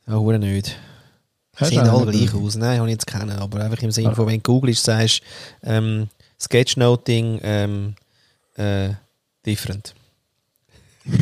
[0.06, 0.76] Ja, nicht.
[1.60, 2.56] Sehen alle gleich aus.
[2.56, 3.30] Nein, habe ich jetzt kennen.
[3.38, 5.22] Aber einfach im Sinne von, wenn du googelst, sagst
[5.62, 6.08] ähm,
[6.40, 7.94] Sketchnoting ähm,
[8.56, 8.90] äh,
[9.44, 9.94] different.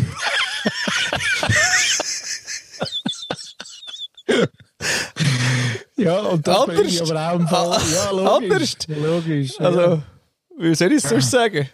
[5.96, 7.10] Ja, und das bin ich Anders.
[7.10, 7.70] aber auch im Fall.
[7.72, 8.74] Ah, Ja, logisch.
[8.86, 8.86] anders.
[9.02, 9.52] Logisch.
[9.58, 9.64] ja.
[9.66, 10.02] Also,
[10.58, 11.68] wie soll ich es sonst sagen?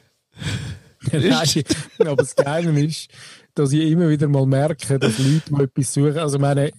[1.12, 1.64] Nein,
[1.98, 3.08] aber das Geile ist,
[3.54, 6.18] dass ich immer wieder mal merke, dass Leute mal etwas suchen.
[6.18, 6.70] Also, meine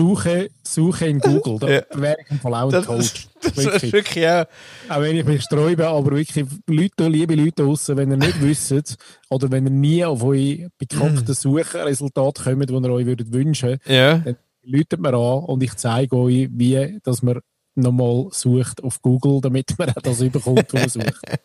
[0.00, 1.82] Suche, Suche in Google, da Ja.
[1.94, 3.28] wäre ich im Fall auch ein Das, Coach.
[3.42, 3.92] das ist Wirklich.
[3.92, 4.44] wirklich auch.
[4.88, 8.96] Auch wenn ich mich sträube, aber wirklich, Leute, liebe Leute draussen, wenn ihr nicht wisst,
[9.28, 14.22] oder wenn ihr nie auf eure bekannten Suchresultate kommt, die ihr euch würdet wünschen, Ja.
[14.62, 17.40] läutet mir an und ich zeige euch, wie dass man
[17.74, 21.22] nochmal sucht auf Google, damit man auch das überkommt, was man sucht.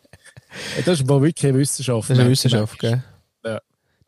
[0.86, 2.08] Das ist mal wirklich eine Wissenschaft.
[2.08, 3.02] Das ist eine Wissenschaft, gell?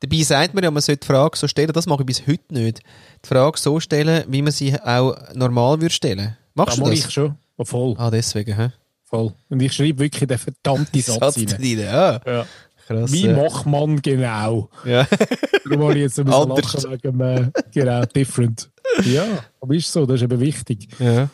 [0.01, 2.43] Dabei sagt man ja, man sollte die Frage so stellen, das mache ich bis heute
[2.55, 2.81] nicht.
[3.25, 6.37] Die Frage so stellen, wie man sie auch normal würde stellen.
[6.55, 7.01] Da Machst du mache das?
[7.01, 7.37] ich schon.
[7.63, 8.71] Voll, Ah, deswegen, hä?
[9.05, 9.33] voll.
[9.49, 11.79] Und ich schreibe wirklich den verdammten Satz Satz rein.
[11.79, 12.21] ja.
[12.25, 12.47] Ja.
[12.87, 13.13] Krass.
[13.13, 14.71] Wie macht man genau?
[14.85, 15.07] ja.
[15.65, 16.73] Darum habe ich jetzt ein bisschen Anders.
[16.85, 18.71] lachen wegen äh, genau, different.
[19.05, 19.25] Ja,
[19.61, 20.89] aber ist so, das ist eben wichtig.
[20.99, 21.29] ja.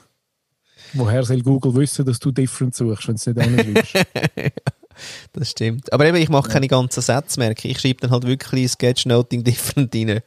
[0.95, 4.07] Woher soll Google wissen, dass du different suchst, wenn du es nicht anschreibst?
[5.32, 5.92] Das stimmt.
[5.92, 7.55] Aber eben, ich mache keine ganzen Sätze mehr.
[7.62, 10.20] Ich schreibe dann halt wirklich Sketchnoting different rein.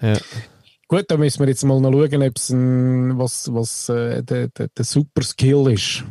[0.00, 0.18] Ja.
[0.88, 4.48] Gut, da müssen wir jetzt mal noch schauen, ob es ein, was, was äh, der,
[4.48, 6.04] der, der super Skill ist.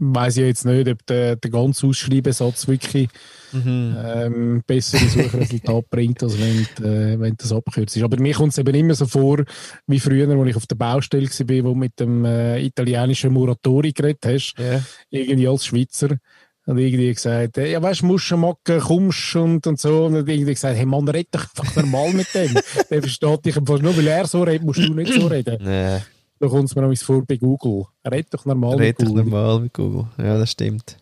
[0.00, 3.08] Weiß ich jetzt nicht, ob der, der ganze Ausschreibesatz wirklich
[3.50, 3.96] Mhm.
[4.04, 7.96] ähm, bessere Suchresultate bringt, als wenn, du, äh, wenn du das abkürzt.
[8.02, 9.42] Aber mir kommt es eben immer so vor,
[9.86, 13.92] wie früher, als ich auf der Baustelle war, wo du mit dem äh, italienischen Muratori
[13.92, 14.82] geredet hast, Ja.
[15.08, 16.18] irgendwie als Schweizer.
[16.66, 20.04] Und irgendwie gesagt, äh, ja weißt, musst du machen, kommst und, und so.
[20.04, 22.52] Und dann irgendwie gesagt, hey Mann, red doch einfach normal mit dem.
[22.90, 25.56] Der versteht dich einfach nur, weil er so redet, musst du nicht so reden.
[25.62, 26.00] Nee,
[26.40, 27.84] Da kommt es mir nämlich vor bei Google.
[28.08, 29.24] Red doch normal red mit doch Google.
[29.24, 30.06] normal mit Google.
[30.18, 30.96] Ja, das stimmt.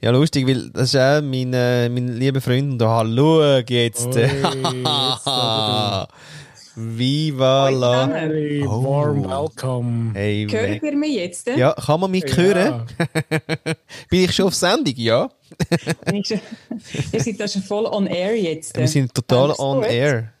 [0.00, 2.72] Ja, lustig, weil das ist auch mein, äh, mein lieber Freund.
[2.72, 4.06] Und da, schau jetzt.
[4.16, 5.26] Ui, jetzt
[6.78, 8.06] Viva la.
[8.08, 8.84] Hey, Oh.
[8.84, 10.10] warm welcome.
[10.12, 11.46] Hey, Hört ihr mich jetzt?
[11.46, 12.86] Ja, kann man mich hören?
[14.10, 14.92] Bin ich schon auf Sendung?
[14.96, 15.30] Ja.
[16.12, 18.76] Ihr seid da schon voll on air jetzt.
[18.76, 19.86] Wir sind total on gut?
[19.90, 20.32] air.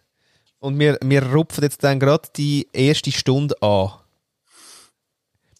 [0.58, 3.92] Und wir, wir rupfen jetzt dann gerade die erste Stunde an.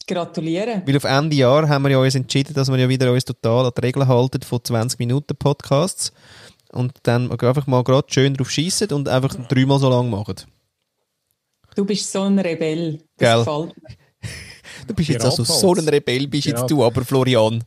[0.06, 0.82] Gratuliere.
[0.86, 3.66] Weil auf Ende Jahr haben wir ja uns entschieden, dass wir ja wieder uns total
[3.66, 6.12] an die Regeln halten von 20 Minuten Podcasts.
[6.72, 10.36] Und dann einfach mal gerade schön drauf schießen und einfach dreimal so lang machen.
[11.74, 13.00] Du bist so ein Rebell.
[13.18, 13.44] Gell.
[13.44, 13.96] Das gefällt mir.
[14.86, 17.64] Du bist jetzt also so ein Rebell, bist jetzt du, aber Florian.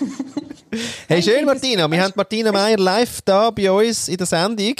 [1.08, 1.90] hey, schön, Martina.
[1.90, 4.74] Wir haben Martina Meier live da bei uns in der Sendung.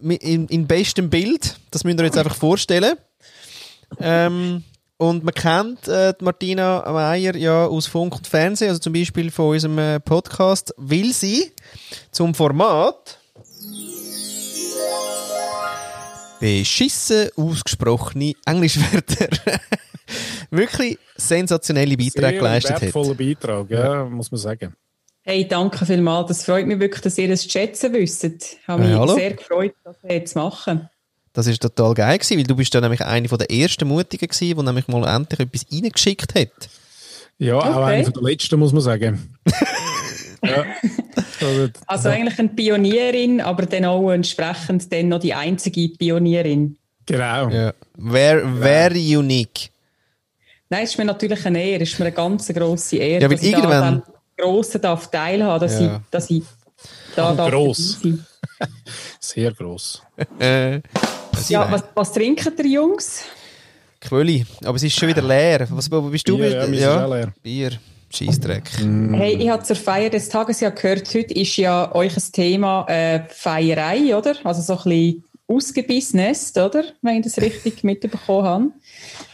[0.00, 1.58] In, in bestem Bild.
[1.70, 2.96] Das müsst ihr euch jetzt einfach vorstellen.
[3.98, 4.64] Ähm,
[5.00, 9.30] und man kennt äh, die Martina Meier ja aus Funk und Fernsehen, also zum Beispiel
[9.30, 11.52] von unserem äh, Podcast, will sie
[12.10, 13.18] zum Format
[16.38, 19.28] beschissen ausgesprochene Englischwörter
[20.50, 22.82] wirklich sensationelle Beiträge geleistet hat.
[22.82, 24.74] wertvoller Beitrag, ja, muss man sagen.
[25.22, 26.28] Hey, danke vielmals.
[26.28, 28.24] Das freut mich wirklich, dass ihr das zu schätzen wisst.
[28.24, 29.14] Ich habe mich Ja, hallo.
[29.14, 30.89] sehr gefreut, das jetzt zu machen.
[31.32, 34.26] Das ist total geil gewesen, weil du bist ja nämlich eine von der ersten Mutigen
[34.28, 36.68] gewesen, die nämlich mal endlich etwas reingeschickt hat.
[37.38, 37.94] Ja, auch Okay.
[37.94, 39.36] einer der letzten, muss man sagen.
[40.42, 40.64] ja.
[41.40, 46.76] Also, Also eigentlich eine Pionierin, aber dann auch entsprechend dann noch die einzige Pionierin.
[47.06, 47.48] genau.
[47.48, 47.72] Ja.
[47.98, 49.70] Very, very unique.
[50.68, 53.28] Nein, es ist mir natürlich eine Ehre, es ist mir eine ganz grosse Ehre, Ja,
[53.30, 54.14] weil dass ich da irgendwann- an dem
[54.44, 55.96] Grossen darf teilhaben dass, Ja.
[55.96, 56.42] ich, dass ich
[57.16, 57.98] da Und darf gross.
[58.02, 58.24] sein.
[59.20, 60.02] Sehr gross.
[61.48, 63.22] Ja, was, was trinken ihr Jungs?
[64.00, 64.46] Quölli.
[64.64, 65.66] Aber es ist schon wieder leer.
[65.70, 66.36] Was wo bist du?
[66.36, 67.32] Bier, ja, meins ist auch leer.
[67.42, 67.72] Bier.
[68.12, 68.64] Scheissdreck.
[69.12, 72.84] Hey, ich habe zur Feier des Tages ja gehört, heute ist ja euch ein Thema
[72.88, 74.34] äh, Feierei, oder?
[74.42, 76.84] Also so ein bisschen Ausgebissenes, oder?
[77.02, 78.70] Wenn ich das richtig mitbekommen habe.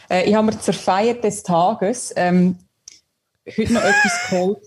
[0.09, 2.57] Äh, ich habe mir zur Feier des Tages ähm,
[3.57, 4.59] heute noch etwas geholt.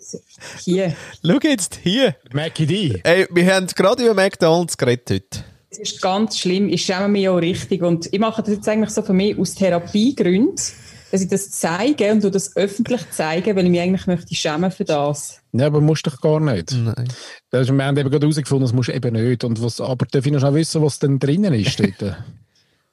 [0.64, 0.96] Hier.
[1.24, 2.16] Schau jetzt hier.
[2.32, 3.00] Mackie D.
[3.04, 5.44] Ey, wir haben gerade über McDonalds geredet heute.
[5.70, 7.82] Es ist ganz schlimm, ich schäme mich auch richtig.
[7.82, 12.10] Und ich mache das jetzt eigentlich so für mich aus Therapiegründen, dass ich das zeige
[12.10, 15.40] und du das öffentlich zeige, weil ich mich eigentlich möchte schämen für das.
[15.52, 16.72] Ja, aber musst doch gar nicht.
[16.72, 17.08] Nein.
[17.50, 19.44] Das ist, wir haben eben gerade herausgefunden, das musst du eben nicht.
[19.44, 22.16] Und was, aber darf ich noch schnell wissen, was denn drinnen ist dort?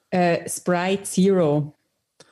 [0.10, 1.74] Äh, Sprite Zero.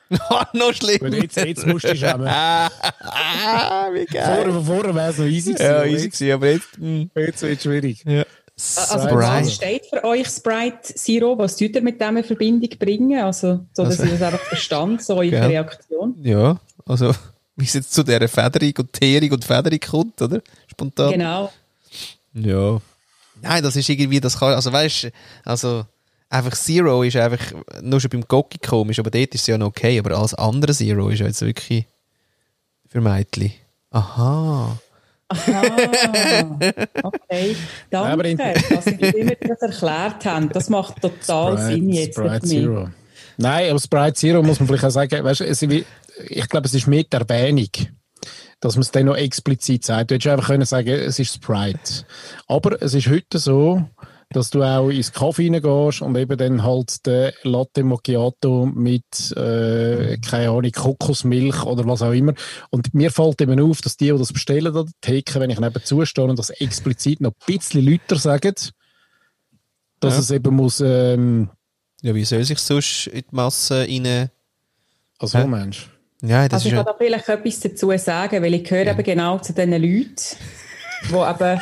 [0.30, 0.98] Ah, noch schlimm.
[1.00, 2.26] Weil jetzt, jetzt musst du dich schämen.
[2.28, 4.44] Ah, wie geil.
[4.44, 5.66] Vorher, vorher wäre es noch easy gewesen.
[5.66, 6.76] Ja, easy gewesen, aber jetzt...
[6.78, 7.10] hm.
[7.14, 8.04] jetzt wird es schwierig.
[8.06, 8.24] Ja.
[8.58, 11.36] Also was steht für euch Sprite Zero?
[11.36, 13.22] Was tut ihr mit dem in Verbindung bringen?
[13.22, 15.44] Also, so dass Also- ich das einfach verstand, so eure Gell.
[15.46, 16.14] Reaktion.
[16.22, 17.12] Ja, also
[17.56, 20.40] wie es jetzt zu dieser Federung und Teerung und Federung kommt, oder?
[20.68, 21.12] Spontan.
[21.12, 21.52] Genau.
[22.32, 22.80] Ja.
[23.42, 25.10] Nein, das ist irgendwie, das kann, also weißt du,
[25.44, 25.84] also
[26.30, 27.52] einfach Zero ist einfach
[27.82, 30.72] nur schon beim Gocki komisch, aber dort ist es ja noch okay, aber alles andere
[30.72, 31.84] Zero ist ja jetzt wirklich
[32.88, 33.52] für Mädchen.
[33.90, 34.78] Aha.
[35.28, 35.34] Ah,
[37.02, 37.56] okay.
[37.90, 40.54] Aber in- Danke, dass wie mir das erklärt habt.
[40.54, 42.46] Das macht total Sinn jetzt Sprite.
[42.46, 42.88] Zero.
[43.36, 46.74] Nein, aber Sprite Zero muss man vielleicht auch sagen, weißt, du, es, ich glaube, es
[46.74, 47.68] ist mehr die Erwähnung,
[48.60, 50.10] dass man es dann noch explizit sagt.
[50.10, 52.04] Du hättest einfach können sagen, es ist Sprite.
[52.46, 53.82] Aber es ist heute so,
[54.30, 59.04] dass du auch ins Kaffee reingehst und eben dann halt den Latte Macchiato mit,
[59.36, 62.34] äh, keine Ahnung, Kokosmilch oder was auch immer.
[62.70, 65.60] Und mir fällt eben auf, dass die, die das bestellen, da, die Theke, wenn ich
[65.60, 68.54] nebenzu stehe und das explizit noch ein bisschen lauter sagen,
[70.00, 70.20] dass Ja.
[70.20, 71.50] es eben muss, ähm,
[72.02, 74.30] Ja, wie soll sich sonst in die Masse rein...
[75.18, 75.46] also?
[75.46, 75.88] Mensch.
[76.22, 76.92] Ja, das Also ich kann ja...
[76.92, 80.36] da vielleicht etwas dazu sagen, weil ich gehöre eben genau zu diesen Leuten,
[81.08, 81.60] die eben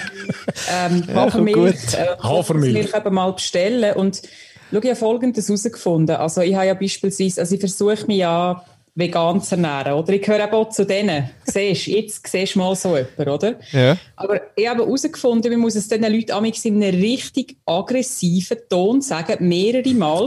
[0.70, 2.16] ähm, Ja, Hafermilch, äh.
[2.22, 3.94] Hafermilch eben mal bestellen.
[3.96, 4.22] Und
[4.70, 6.16] schau, ich habe Folgendes herausgefunden.
[6.16, 8.64] Also ich habe ja beispielsweise, also ich versuche mich ja
[8.96, 10.12] vegan zu ernähren, oder?
[10.12, 11.30] Ich gehöre eben auch zu denen.
[11.44, 13.54] Siehst, jetzt siehst du mal so jemanden, oder?
[13.72, 13.96] Ja.
[14.14, 19.00] Aber ich habe herausgefunden, man muss es diesen Leuten amigs in einem richtig aggressiven Ton
[19.00, 20.20] sagen, mehrere Mal,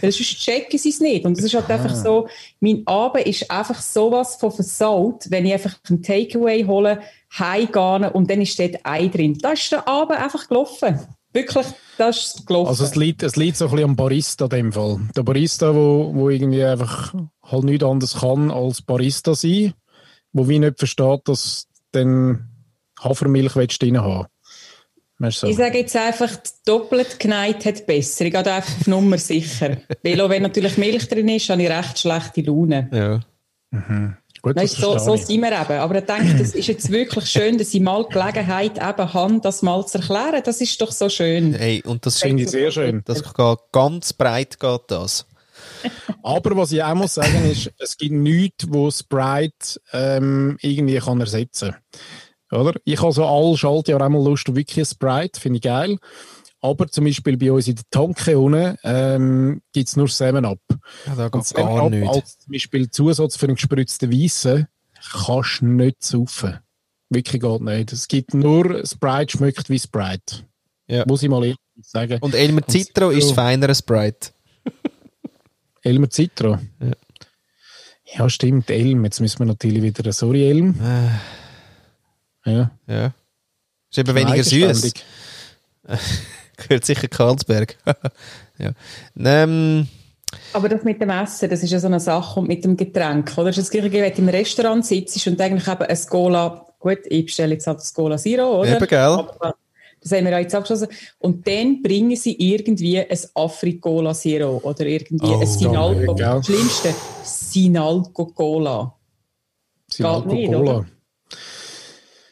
[0.00, 1.24] weil sonst checken sie es nicht.
[1.24, 2.28] Und es ist halt einfach so,
[2.60, 7.00] mein Abend ist einfach sowas von versaut, wenn ich einfach einen Takeaway hole,
[7.36, 9.36] heimgehe und dann ist dort Ei drin.
[9.40, 11.00] Da ist der Abend einfach gelaufen.
[11.32, 11.66] Wirklich,
[11.96, 12.68] das ist gelaufen.
[12.68, 15.00] Also es liegt, es liegt so ein bisschen am Barista in dem Fall.
[15.16, 19.72] Der Barista, wo, wo irgendwie einfach halt nichts anderes kann als Barista sein,
[20.32, 22.48] wo wie nicht versteht, dass dann
[23.00, 24.26] Hafermilch willst du drin haben.
[25.18, 25.52] Du Ich so?
[25.52, 28.24] sage jetzt einfach, doppelt geneigt hat besser.
[28.24, 29.76] Ich gehe da einfach auf Nummer sicher.
[30.02, 32.88] Weil auch wenn natürlich Milch drin ist, habe ich recht schlechte Laune.
[32.92, 33.20] Ja.
[34.42, 35.78] Gut, Weißt, so, so sind wir eben.
[35.78, 39.62] Aber ich denke, das ist jetzt wirklich schön, dass ich mal Gelegenheit eben habe, das
[39.62, 40.42] mal zu erklären.
[40.44, 41.54] Das ist doch so schön.
[41.54, 43.02] Hey, und das Finde ich sehr schön.
[43.04, 45.26] Das geht ganz breit geht das.
[46.24, 51.20] Aber was ich auch muss sagen ist, es gibt nichts, wo Sprite ähm, irgendwie kann
[51.20, 51.76] ersetzen
[52.50, 52.60] kann.
[52.60, 52.80] Oder?
[52.84, 55.98] Ich habe so alle Schaltjahre einmal Lust auf wirklich Sprite, finde ich geil.
[56.62, 60.60] Aber zum Beispiel bei uns in der Tanke unten ähm, gibt es nur 7-Up.
[61.06, 62.08] Ja, da geht gar 7-Up nicht.
[62.08, 64.68] als zum Beispiel Zusatz für einen gespritzten Weissen
[65.12, 66.58] kannst du nicht saufen.
[67.10, 67.92] Wirklich geht nicht.
[67.92, 70.46] Es gibt nur Sprite schmeckt wie Sprite.
[70.86, 71.04] Ja.
[71.06, 72.18] Muss ich mal ehrlich sagen.
[72.20, 74.30] Und Elmer Citro ist so- feinerer Sprite.
[75.82, 76.58] Elmer Citro.
[76.80, 76.92] Ja.
[78.14, 78.30] Ja.
[78.30, 79.04] stimmt, Elm.
[79.04, 80.12] Jetzt müssen wir natürlich wieder.
[80.12, 80.74] Sorry, Elm.
[82.44, 82.70] Ja.
[82.86, 83.14] Ja.
[83.90, 84.92] Ist eben weniger süß.
[86.56, 87.76] Gehört sicher Karlsberg.
[88.58, 88.72] ja.
[89.18, 89.88] Ähm,
[90.52, 93.32] Aber das mit dem Essen, das ist ja so eine Sache und mit dem Getränk,
[93.36, 93.46] oder?
[93.46, 96.98] Das ist das gleiche, wenn du im Restaurant sitzt und eigentlich eben ein Cola, gut,
[97.06, 98.76] ich bestelle jetzt halt das Cola Zero, oder?
[98.76, 98.98] Eben, gell?
[98.98, 99.54] Aber
[100.00, 100.88] Das haben wir ja jetzt abgeschlossen.
[101.18, 106.14] Und dann bringen sie irgendwie ein Afrikola Zero oder irgendwie Oh, ein Sinalco.
[106.14, 108.94] Das Schlimmste, Sinalco Cola.
[109.98, 110.58] Nicht, Cola.
[110.58, 110.86] oder?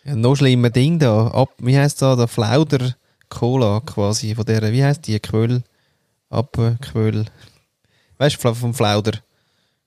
[0.04, 1.28] ja, noch schlimmer Ding da.
[1.28, 2.16] Ab, wie heisst da?
[2.16, 2.96] Der Flauder
[3.30, 4.34] Cola quasi.
[4.34, 5.18] Von der, wie heisst die?
[5.18, 5.62] Quöll.
[6.28, 7.24] Abquöll.
[8.18, 9.18] Weißt du, vom Flauder.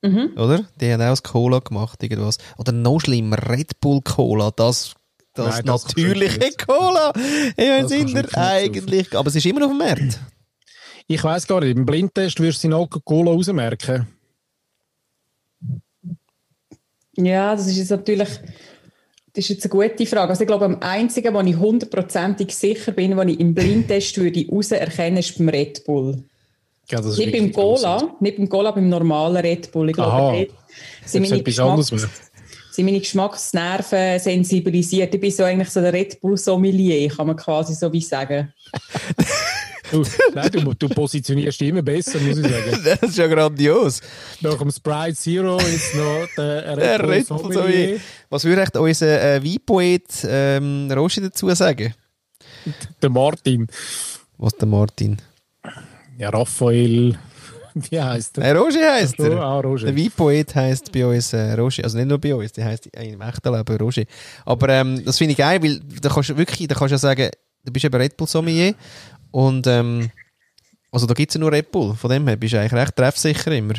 [0.02, 0.34] Mhm.
[0.36, 0.66] Oder?
[0.82, 2.38] Die haben auch das Cola gemacht, irgendwas.
[2.58, 4.52] Oder noch schlimmer, Red Bull Cola.
[4.52, 4.96] Das,
[5.34, 6.52] das Nein, natürliche.
[6.66, 7.14] Cola.
[7.56, 9.16] Ich meine, sind eigentlich.
[9.16, 10.20] Aber es ist immer noch auf dem Markt.
[11.08, 14.08] Ich weiss gar nicht, im Blindtest wirst du den Cola rausmerken.
[17.16, 18.30] Ja, das ist jetzt natürlich,
[19.34, 20.30] das ist jetzt eine gute Frage.
[20.30, 24.46] Also ich glaube, am einzigen, wo ich hundertprozentig sicher bin, wo ich im Blindtest würde
[24.48, 26.24] raus erkennen, ist beim Red Bull.
[26.90, 27.52] Ja, das ist Nicht beim.
[27.52, 29.90] Cola, nicht beim Cola, beim normalen Red Bull.
[29.90, 30.46] Ich glaube, Aha.
[31.06, 31.88] sind meine, Geschmacks,
[32.72, 35.16] sind meine Geschmacksnerven sensibilisiert.
[35.16, 38.54] Ich bin so eigentlich so der Red Bull Sommelier, kann man quasi so wie sagen.
[39.94, 42.82] Du, nein, du, du positionierst dich immer besser, muss ich sagen.
[42.84, 44.02] Das ist ja grandios.
[44.41, 48.00] Nach dem Sprite Zero ist noch der Red Der Bull Red Bull Sommelier.
[48.30, 51.94] Was würde echt unser äh, Weinpoet ähm, Roshi dazu sagen?
[53.02, 53.68] Der Martin.
[54.38, 55.18] Was der Martin?
[56.18, 57.18] Ja, Raphael.
[57.76, 58.46] Wie heißt der?
[58.46, 59.39] Äh, Roshi heisst er.
[59.39, 59.88] ah, Roger.
[59.91, 61.84] Der Weinpoet heisst bei uns äh, Roshi.
[61.84, 64.06] Also nicht nur bei uns, der heisst im echten Leben Roshi.
[64.46, 67.00] Aber ähm, das finde ich geil, weil da kannst du wirklich, da kannst du ja
[67.00, 67.30] sagen,
[67.66, 68.76] du bist eben Red Bull Sommelier
[69.34, 70.12] und ähm,
[70.92, 71.96] also da gibt es ja nur Red Bull.
[71.96, 73.74] Von dem her bist du eigentlich recht treffsicher immer.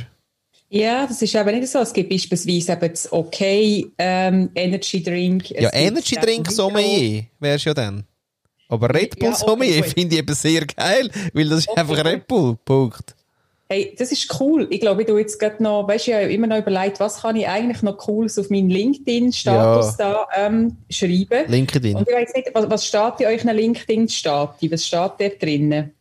[0.69, 1.79] Ja, das ist eben nicht so.
[1.79, 5.53] Es gibt beispielsweise eben das Okay ähm, Energy Drink.
[5.53, 6.51] Es ja, Energy Drink.
[6.51, 8.05] Sommelier wärst ja dann.
[8.69, 11.81] Aber Red Bull Ja, okay, Sommelier finde ich eben sehr geil, weil das ist Okay,
[11.81, 12.05] einfach.
[12.05, 12.57] Red Bull.
[12.65, 13.15] Punkt.
[13.75, 14.69] Hey, das ist cool.
[14.71, 17.23] Ich glaube, ich tue jetzt gerade noch, weißt du, ich habe immer noch überlegt, was
[17.23, 21.51] kann ich eigentlich noch Cooles auf meinen LinkedIn-Status da ähm, schreiben.
[21.51, 21.97] LinkedIn.
[21.97, 24.71] Und ich weiß nicht, was, was steht in euch LinkedIn-Stati?
[24.71, 25.93] Was steht da drinnen?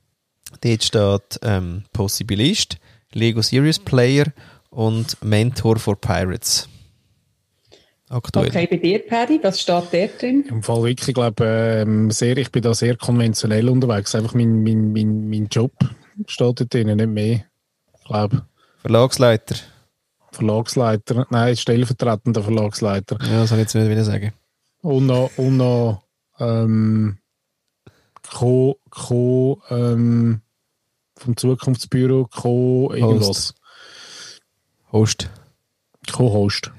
[0.62, 2.78] Dort steht ähm, Possibilist,
[3.12, 4.26] Lego Serious Player
[4.70, 6.70] und Mentor for Pirates.
[8.08, 8.50] Aktuell.
[8.50, 10.46] Okay, bei dir, Paddy, was steht da drin?
[10.48, 14.14] Im Fall wirklich, ich glaube, ähm, sehr, ich bin da sehr konventionell unterwegs.
[14.14, 15.72] Einfach mein, mein, mein, mein Job
[16.28, 17.46] steht da drin, nicht mehr.
[18.14, 18.46] Glaube,
[18.78, 19.56] Verlagsleiter.
[20.32, 23.18] Verlagsleiter, nein, stellvertretender Verlagsleiter.
[23.24, 24.34] Ja, das soll ich jetzt nicht wieder sagen.
[24.82, 26.04] Und noch, und noch
[26.40, 27.18] ähm,
[28.30, 30.42] Co, Co, ähm,
[31.18, 33.56] vom Zukunftsbüro, Co, irgendwas.
[34.92, 35.32] Host.
[36.12, 36.72] Co-Host.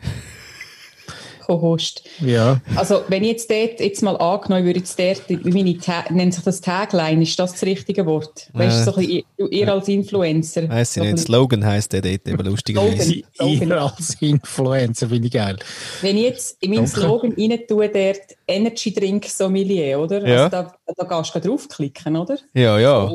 [1.46, 2.02] Co-Host.
[2.20, 2.60] Ja.
[2.76, 6.44] Also, wenn ich jetzt dort jetzt mal angenommen würde, jetzt dort, meine Ta nennt sich
[6.44, 8.48] das Tagline, ist das das richtige Wort?
[8.52, 10.68] Weißt du, so ein bisschen, ihr, ihr als Influencer.
[10.68, 11.24] Weiss so ich nicht.
[11.24, 13.14] Slogan heisst der dort eben lustigerweise.
[13.40, 15.56] Ihr als Influencer finde ich geil.
[16.00, 16.86] Wenn ich jetzt in meinen.
[16.86, 20.26] Slogan rein tue, dort Energy Drink Sommelier, oder?
[20.26, 20.44] Ja.
[20.44, 22.38] Also da, da gehst du draufklicken, oder?
[22.54, 23.10] Ja, ja.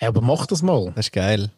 [0.00, 0.92] Ja, aber mach das mal.
[0.96, 1.50] Das ist geil.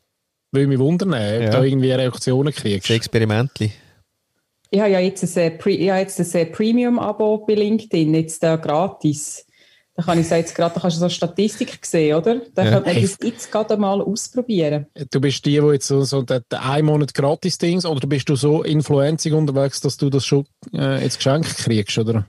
[0.53, 1.39] Will mich wundern, ob Ja.
[1.39, 2.89] du da irgendwie Reaktionen kriegst.
[2.89, 3.73] Das Experimentli.
[4.71, 8.57] Ich habe ja jetzt ein, äh, habe jetzt ein äh, Premium-Abo bei LinkedIn, jetzt da
[8.57, 9.47] gratis.
[9.95, 12.43] Da kann ich jetzt gerade, da kannst du so Statistik sehen, oder?
[12.55, 12.71] Da Ja.
[12.73, 14.87] könnte man das jetzt gerade mal ausprobieren.
[15.11, 18.37] Du bist die, die jetzt so, so den, einen Monat gratis Dings oder bist du
[18.37, 20.45] so influenzig unterwegs, dass du das schon
[20.75, 22.27] äh, jetzt geschenkt kriegst, oder?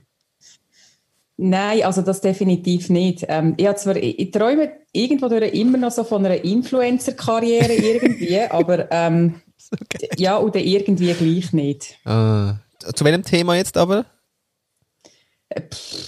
[1.36, 3.26] Nein, also das definitiv nicht.
[3.28, 9.34] Ähm, ich, zwar, ich, träume irgendwo immer noch so von einer Influencer-Karriere irgendwie, aber ähm,
[10.16, 11.98] ja, und dann irgendwie gleich nicht.
[12.04, 12.56] Ah.
[12.94, 14.06] Zu welchem Thema jetzt aber?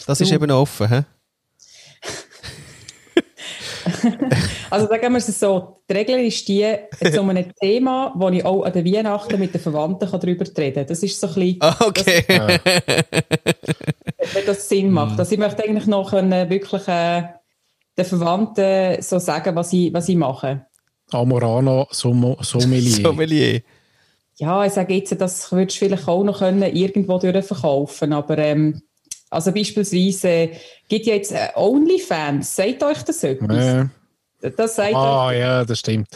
[0.07, 0.35] Das ist du.
[0.35, 1.05] eben noch offen, hä?
[4.71, 8.45] Also sagen wir es so, die Regel ist die, jetzt um ein Thema, wo ich
[8.45, 10.87] auch an den Weihnachten mit den Verwandten kann darüber reden kann.
[10.87, 12.25] Das ist so ein bisschen, Ah, okay.
[14.33, 15.19] wenn das Sinn macht.
[15.19, 17.23] Also ich möchte eigentlich noch können, wirklich äh,
[17.99, 20.67] den Verwandten so sagen, was ich, was ich mache.
[21.13, 23.03] Amorana Somo- Sommelier.
[23.03, 23.63] Sommelier.
[24.37, 28.81] Ja, ich sage jetzt, das würdest du vielleicht auch noch können, irgendwo verkaufen, aber ähm,
[29.29, 30.51] Also beispielsweise äh,
[30.89, 32.57] gibt ja jetzt äh, OnlyFans.
[32.57, 33.57] Sagt euch das etwas?
[33.65, 33.91] Ja.
[34.57, 36.09] Das sagt Ah, euch, ja, das stimmt.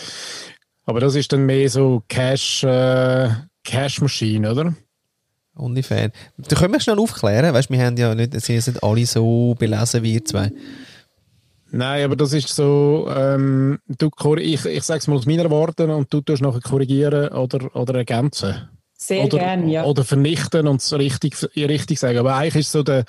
[0.87, 3.29] Aber das ist dann mehr so Cash, äh,
[3.62, 4.75] Cash-Maschine, oder?
[5.57, 6.12] OnlyFans.
[6.39, 10.03] Da können wir schnell aufklären, weißt, wir haben ja nicht, sie sind alle so belesen
[10.03, 10.51] wie ihr zwei.
[11.76, 16.12] Nein, aber das ist so, ähm, du, ich, ich sag's mal aus meiner Worten und
[16.14, 18.68] du tust nachher korrigieren oder, oder ergänzen.
[18.96, 19.84] sehr oder, gerne, ja.
[19.84, 22.18] oder vernichten und es richtig, richtig sagen.
[22.18, 23.05] Aber eigentlich ist so der,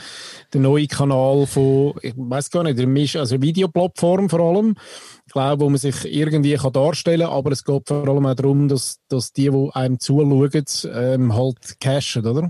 [0.52, 4.76] der neue Kanal von, ich weiß gar nicht, der Misch, also Videoplattform vor allem,
[5.28, 8.34] ich glaube, wo man sich irgendwie kann darstellen kann, aber es geht vor allem auch
[8.34, 12.50] darum, dass, dass die, die einem zuschauen, ähm, halt cashen, oder?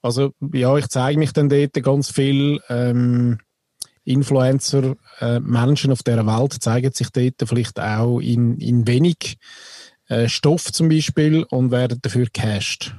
[0.00, 3.38] Also, ja, ich zeige mich dann dort ganz viel, ähm,
[4.06, 9.36] Influencer, äh, Menschen auf dieser Welt zeigen sich dort vielleicht auch in, in wenig
[10.08, 12.94] äh, Stoff zum Beispiel und werden dafür gecasht.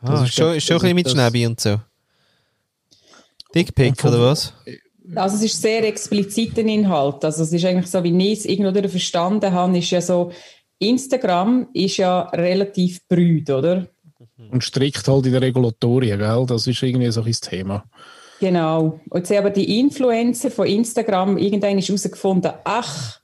[0.00, 1.80] Ah, Das ist schon, schon ein bisschen mit Schnäbi und so.
[3.54, 4.54] Dickpick, oder was?
[5.14, 7.24] Also es ist sehr expliziter Inhalt.
[7.24, 10.32] Also es ist eigentlich so, wie ich es irgendwo verstanden habe, ist ja so,
[10.78, 13.86] Instagram ist ja relativ brüd, oder?
[14.50, 16.44] Und strikt halt in der Regulatorien, gell?
[16.46, 17.84] Das ist irgendwie so ein Thema.
[18.40, 19.00] Genau.
[19.08, 23.20] Und jetzt haben aber die Influencer von Instagram irgendwann ist herausgefunden, ach,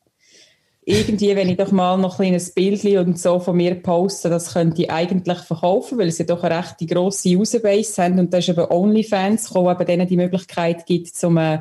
[0.84, 4.52] irgendwie, wenn ich doch mal noch ein kleines Bild und so von mir poste, das
[4.52, 8.48] könnte ich eigentlich verkaufen, weil sie doch eine recht grosse Userbase haben und da ist
[8.48, 11.60] eben OnlyFans, wo eben denen die Möglichkeit gibt, zum äh,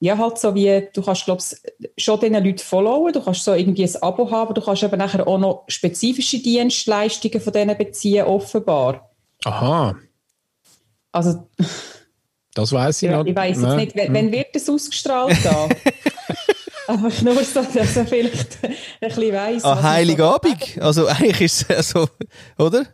[0.00, 1.62] ja, halt so wie, du kannst, glaubst
[1.96, 5.26] schon diesen Leuten followen, du kannst so irgendwie ein Abo haben, du kannst eben nachher
[5.26, 9.10] auch noch spezifische Dienstleistungen von denen beziehen, offenbar.
[9.44, 9.96] Aha,
[11.12, 11.46] Also,
[12.54, 13.26] das weiß ich Ja, noch.
[13.26, 13.76] ich weiß jetzt Nein.
[13.78, 15.68] nicht, wenn, wenn wird das ausgestrahlt da?
[16.86, 19.64] Einfach nur so, dass er vielleicht ein bisschen weiss.
[19.64, 20.78] Ah, Heiligabend.
[20.80, 22.06] Also eigentlich ist es so,
[22.58, 22.84] oder?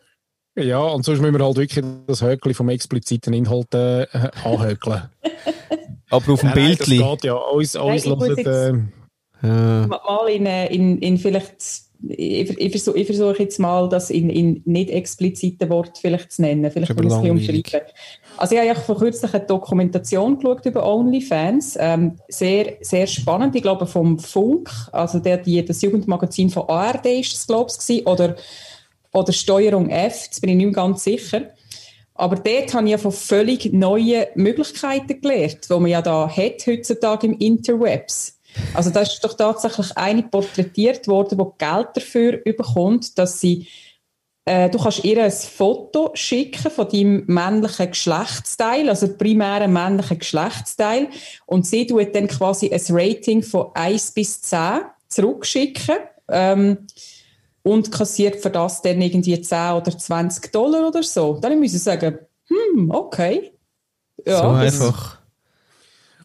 [0.56, 4.06] Ja, und sonst müssen wir halt wirklich das Höckli vom expliziten Inhalt äh,
[4.44, 5.02] anhökeln.
[6.10, 6.98] Aber auf dem Nein, nein, Bildli.
[6.98, 7.34] Das geht ja.
[7.34, 8.92] Uns, Nein, uns ich muss hören, jetzt-
[9.42, 9.86] äh.
[9.86, 11.54] Mal in, äh, in, in vielleicht,
[12.06, 16.42] ich, ich versuche ich versuch jetzt mal, das in, in nicht expliziten Wort vielleicht zu
[16.42, 16.70] nennen.
[16.70, 17.86] Vielleicht aber muss ich es ein bisschen umschreiben.
[18.40, 21.76] Also ich habe vor kurzem eine Dokumentation geschaut über OnlyFans.
[21.78, 23.54] Ähm, sehr, sehr spannend.
[23.54, 28.06] Ich glaube vom Funk, also der, die, das Jugendmagazin von ARD ist es, glaube ich,
[28.06, 28.36] oder,
[29.12, 31.50] oder Steuerung F, jetzt bin ich nicht ganz sicher.
[32.14, 36.66] Aber dort habe ich ja von völlig neuen Möglichkeiten gelernt, die man ja da hat
[36.66, 38.38] heutzutage im Interwebs.
[38.72, 43.66] Also da ist doch tatsächlich eine porträtiert worden, die Geld dafür bekommt, dass sie
[44.46, 51.08] du kannst ihr ein Foto schicken von deinem männlichen Geschlechtsteil, also primären männlichen Geschlechtsteil,
[51.46, 55.96] und sie tut dann quasi ein Rating von 1 bis 10 zurückschicken
[56.28, 56.86] ähm,
[57.62, 61.38] und kassiert für das dann irgendwie 10 oder 20 Dollar oder so.
[61.40, 63.52] Dann müssen sie sagen, hm, okay.
[64.26, 65.19] Ja, so einfach.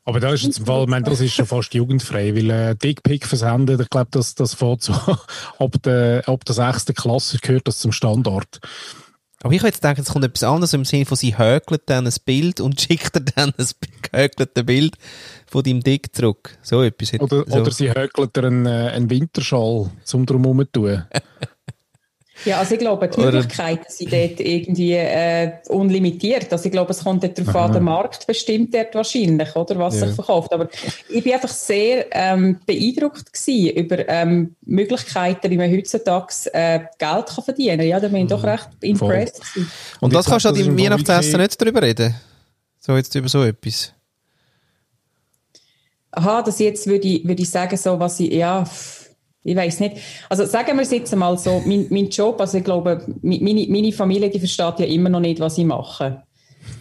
[0.06, 2.76] Aber da ist jetzt im Fall, ich meine, das ist schon fast jugendfrei, weil äh,
[2.76, 4.94] Dickpick versenden, ich glaube, das, das fährt so,
[5.60, 8.60] ab der, ab der sechsten Klasse gehört das zum Standard.
[9.44, 12.08] Aber ich habe jetzt gedacht, es kommt etwas anderes im Sinne von, sie hökelt dann
[12.08, 13.68] ein Bild und schickt dir dann ein
[14.12, 14.96] gehökeltes Bild
[15.46, 16.58] von deinem Dick zurück.
[16.62, 17.12] So etwas.
[17.12, 17.60] hätte- Oder, so.
[17.62, 21.04] oder sie höckelt dir einen, äh, einen Winterschal zum drum zu tun.
[22.44, 26.52] Ja, also ich glaube, die Oder- Möglichkeiten sind dort irgendwie äh, unlimitiert.
[26.52, 30.00] Also ich glaube, es kommt dort darauf an, der Markt bestimmt dort wahrscheinlich, oder, was
[30.00, 30.08] Ja.
[30.08, 30.52] sich verkauft.
[30.54, 30.68] Aber
[31.10, 37.26] ich bin einfach sehr ähm, beeindruckt gewesen über ähm, Möglichkeiten, wie man heutzutage äh, Geld
[37.28, 37.88] kann verdienen kann.
[37.88, 39.42] Ja, da bin ich doch recht impressed.
[39.42, 39.72] gewesen.
[40.02, 42.16] und das kannst du an das deinem Weihnachtsessen nicht drüber reden.
[42.82, 43.94] So jetzt über so etwas.
[46.12, 49.05] Aha, dass ich jetzt würde ich, würde ich sagen, so was ich, ja, pff,
[49.46, 49.98] ich weiß nicht.
[50.28, 53.92] Also sagen wir es jetzt mal so, mein, mein Job, also ich glaube, meine, meine
[53.92, 56.24] Familie, die versteht ja immer noch nicht, was ich mache.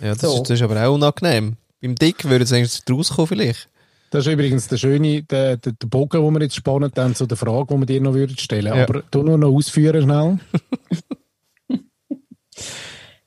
[0.03, 0.37] Ja, das, So.
[0.37, 1.57] ist, das ist aber auch unangenehm.
[1.83, 3.69] Beim Dick würde es eigentlich rauskommen vielleicht.
[4.11, 7.27] Das ist übrigens der schöne, der, der, der Bogen, den wir jetzt spannen, dann zu
[7.27, 8.75] der Frage, die wir dir noch würden stellen.
[8.75, 8.85] Ja.
[8.85, 10.39] Aber du nur noch ausführen schnell.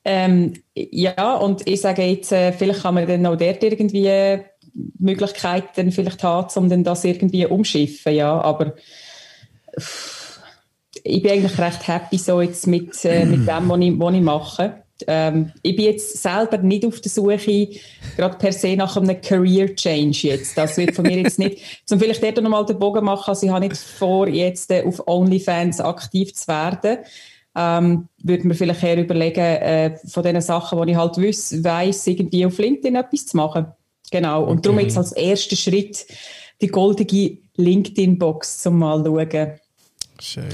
[0.10, 4.40] Ähm, ja, und ich sage jetzt, äh, vielleicht kann man dann auch dort irgendwie äh,
[5.00, 8.76] Möglichkeiten vielleicht haben, um dann das irgendwie umschiffen, ja, aber
[11.04, 14.22] ich bin eigentlich recht happy so jetzt mit, äh, mit dem, was ich, was ich
[14.22, 14.84] mache.
[15.06, 17.70] Ähm, ich bin jetzt selber nicht auf der Suche,
[18.16, 20.58] gerade per se nach einem Career Change jetzt.
[20.58, 23.46] Das wird von mir jetzt nicht, zum vielleicht dort noch mal den Bogen machen, also
[23.46, 26.98] ich habe nicht vor, jetzt äh, auf OnlyFans aktiv zu werden
[27.58, 32.06] ähm, würde mir vielleicht eher überlegen, äh, von den Sachen, die ich halt weiss, weiss,
[32.06, 33.66] irgendwie auf LinkedIn etwas zu machen.
[34.12, 34.44] Genau.
[34.44, 36.06] Und darum jetzt als erster Schritt
[36.62, 39.60] die goldige LinkedIn-Box zum mal schauen.
[40.22, 40.50] Schön.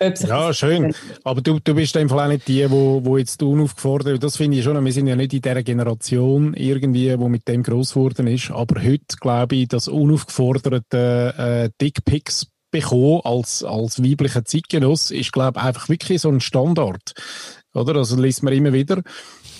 [0.00, 0.10] Ja,
[0.48, 0.94] das- schön.
[1.24, 4.64] Aber du, du bist einfach auch nicht die, wo, wo jetzt unaufgefordert, das finde ich
[4.64, 8.50] schon, wir sind ja nicht in dieser Generation irgendwie, wo mit dem gross geworden ist,
[8.50, 15.58] aber heute glaube ich, dass unaufgeforderte äh, Dickpics bekommen als, als weiblicher Zeitgenoss ist, glaube
[15.58, 17.12] ich, einfach wirklich so ein Standard.
[17.74, 17.96] Oder?
[17.96, 19.02] Also liest man immer wieder.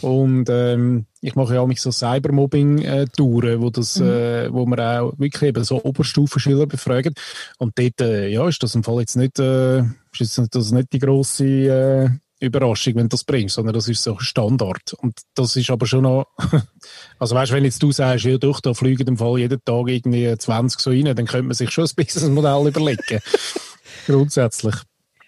[0.03, 5.13] Und ähm, ich mache ja auch mich so Cybermobbing-Touren, wo, das, äh, wo man auch
[5.19, 7.21] wirklich eben so Oberstufenschüler befragt.
[7.59, 10.93] Und dort äh, ja, ist das im Fall jetzt nicht, äh, ist jetzt das nicht
[10.93, 12.09] die grosse äh,
[12.41, 14.95] Überraschung, wenn du das bringst, sondern das ist so Standard.
[14.95, 16.27] Und das ist aber schon noch,
[17.19, 20.35] also weißt, wenn jetzt du sagst, ja doch, da fliegen im Fall jeden Tag irgendwie
[20.37, 23.21] 20 so rein, dann könnte man sich schon ein Businessmodell überlegen.
[24.07, 24.75] Grundsätzlich.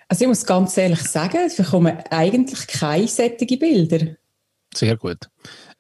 [0.09, 4.17] Also ich muss ganz ehrlich sagen, ich bekomme eigentlich keine sättige Bilder.
[4.75, 5.19] Sehr gut.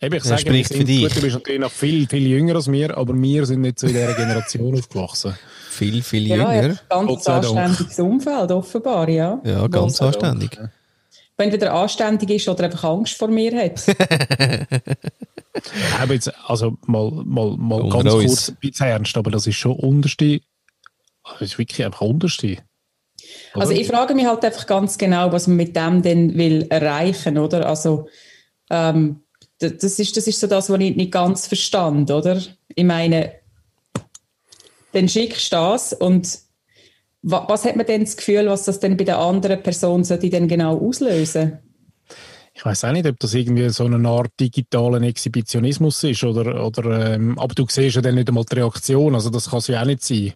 [0.00, 1.02] Eben, ich Ja, sage, spricht für dich.
[1.02, 3.86] gut, du bist natürlich noch viel, viel jünger als wir, aber wir sind nicht so
[3.86, 5.34] in dieser Generation aufgewachsen.
[5.70, 6.66] Viel, viel Ja, jünger.
[6.74, 7.56] ja ganz Gott sei Dank.
[7.56, 9.40] anständiges Umfeld, offenbar, ja.
[9.44, 10.14] Ja, ganz Dank.
[10.14, 10.50] anständig.
[11.38, 13.82] Wenn entweder anständig ist oder einfach Angst vor mir hat.
[15.54, 18.24] Ja, aber jetzt, also mal, mal, mal Unter ganz uns.
[18.26, 20.40] kurz ein bisschen ernst, aber das ist schon unterste,
[21.24, 22.56] das ist wirklich einfach unterste.
[23.52, 27.36] Also ich frage mich halt einfach ganz genau, was man mit dem denn will erreichen,
[27.38, 27.66] oder?
[27.68, 28.08] Also
[28.72, 29.20] ähm,
[29.58, 32.40] das ist, das ist so das, was ich nicht ganz verstand, oder?
[32.74, 33.32] Ich meine,
[34.92, 36.38] dann schickst du das und
[37.22, 40.30] wa was hat man denn das Gefühl, was das denn bei der anderen Person sollte
[40.30, 41.58] denn genau auslösen?
[42.54, 47.14] Ich weiß auch nicht, ob das irgendwie so eine Art digitalen Exhibitionismus ist oder, oder
[47.14, 49.80] ähm, aber du siehst ja dann nicht einmal die Reaktion, also das kann es ja
[49.80, 50.32] auch nicht sein.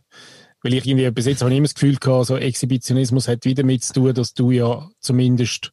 [0.63, 3.63] Weil ich irgendwie bis jetzt habe ich immer das Gefühl gehabt, so Exhibitionismus hat wieder
[3.63, 5.73] damit zu tun, dass du ja zumindest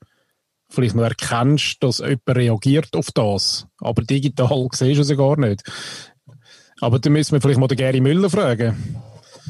[0.73, 3.67] vielleicht noch erkennst, dass jemand reagiert auf das.
[3.79, 5.63] Aber digital siehst du es ja gar nicht.
[6.81, 8.75] Aber dann müssen wir vielleicht mal den Gary Müller fragen.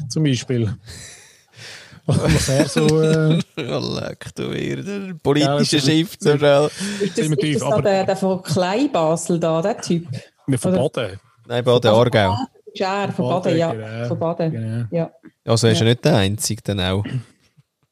[0.08, 0.74] Zum Beispiel.
[2.06, 3.00] Was er so...
[3.02, 4.82] Äh, Ja, leck du wieder.
[4.82, 6.70] Der politische Ja, das- Chef so schnell.
[7.00, 10.06] Ist das, da aber- der, der von Kleinbasel da, der Typ?
[10.46, 11.18] wir verboten.
[11.46, 12.36] Nein, bei der Aargau.
[12.72, 13.72] Ist er, von Baden, Baden, ja.
[13.72, 14.08] genau.
[14.08, 14.84] Von Baden, Genau.
[14.90, 15.10] ja.
[15.46, 17.04] Also er ist ja nicht der Einzige dann auch.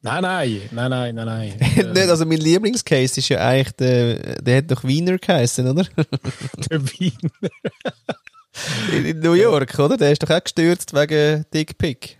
[0.04, 1.92] Nein, nein, nein, nein, nein, nein.
[1.92, 5.84] nicht, also mein Lieblingscase ist ja eigentlich, der, der hat doch Wiener geheißen, oder?
[6.70, 7.12] Der Wien.
[8.92, 9.96] In, in New York, oder?
[9.96, 12.18] Der ist doch auch gestürzt wegen Dickpick.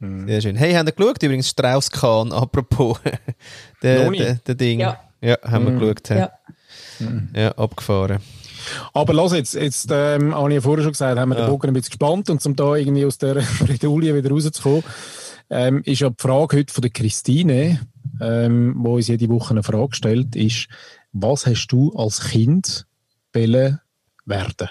[0.00, 0.26] Hm.
[0.26, 0.56] Sehr schön.
[0.56, 1.22] Hey, haben ihr geschaut?
[1.22, 2.98] Übrigens Strauss-Kahn, apropos.
[3.82, 4.80] der, der, der Ding.
[4.80, 4.98] Ja.
[5.20, 6.08] Ja, haben wir geschaut.
[6.08, 6.16] Ja.
[7.00, 7.08] Ja.
[7.34, 8.20] ja, abgefahren.
[8.94, 11.44] Aber lass jetzt, jetzt ähm, habe ich ja vorher schon gesagt, haben wir Ja.
[11.46, 14.82] den Bogen ein bisschen gespannt und um da irgendwie aus der Bredouille wieder rauszukommen,
[15.50, 17.80] ähm, ist ja die Frage heute von der Christine,
[18.20, 20.68] ähm, wo uns jede Woche eine Frage stellt, ist,
[21.12, 22.86] was hast du als Kind
[23.32, 23.80] wollen
[24.24, 24.68] werden?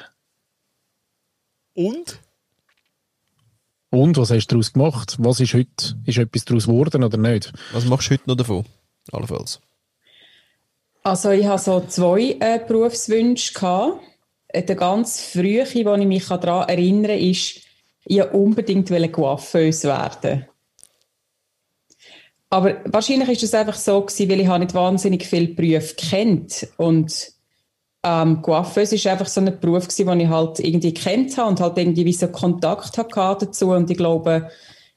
[1.73, 2.19] Und?
[3.89, 5.15] Und was hast du daraus gemacht?
[5.19, 7.53] Was ist heute, ist etwas daraus geworden oder nicht?
[7.71, 8.65] Was machst du heute noch davon?
[9.11, 9.61] Allenfalls.
[11.03, 13.53] Also ich hatte so zwei äh, Berufswünsche.
[13.53, 14.01] Gehabt.
[14.53, 17.61] Der ganz frühe, wo ich mich daran erinnere, ist,
[18.05, 20.45] ich wollte unbedingt Coiffeuse werden.
[22.55, 27.33] Aber wahrscheinlich ist es einfach so gewesen, weil ich nicht wahnsinnig viele Berufe kennt und
[28.01, 31.59] ähm, Coiffeuse ist einfach so ein Beruf gewesen, den ich halt irgendwie kennt habe und
[31.59, 33.71] halt irgendwie wie so Kontakt hatte dazu.
[33.71, 34.49] Und ich glaube,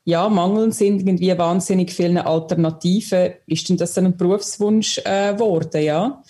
[0.05, 6.23] ja, mangeln sind irgendwie wahnsinnig viele Alternativen, ist denn das ein Berufswunsch äh, geworden, ja.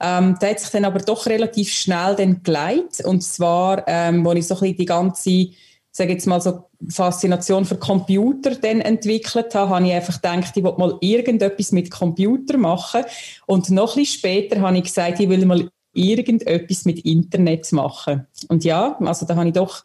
[0.00, 4.32] Ähm, der hat sich dann aber doch relativ schnell dann geleitet und zwar, ähm, wo
[4.32, 5.48] ich so ein bisschen die ganze,
[5.92, 10.62] sage jetzt mal so Faszination für Computer dann entwickelt habe, habe ich einfach gedacht, ich
[10.62, 13.04] will mal irgendetwas mit Computer machen
[13.46, 18.26] und noch ein bisschen später habe ich gesagt, ich will mal irgendetwas mit Internet machen.
[18.48, 19.84] Und ja, also da habe ich doch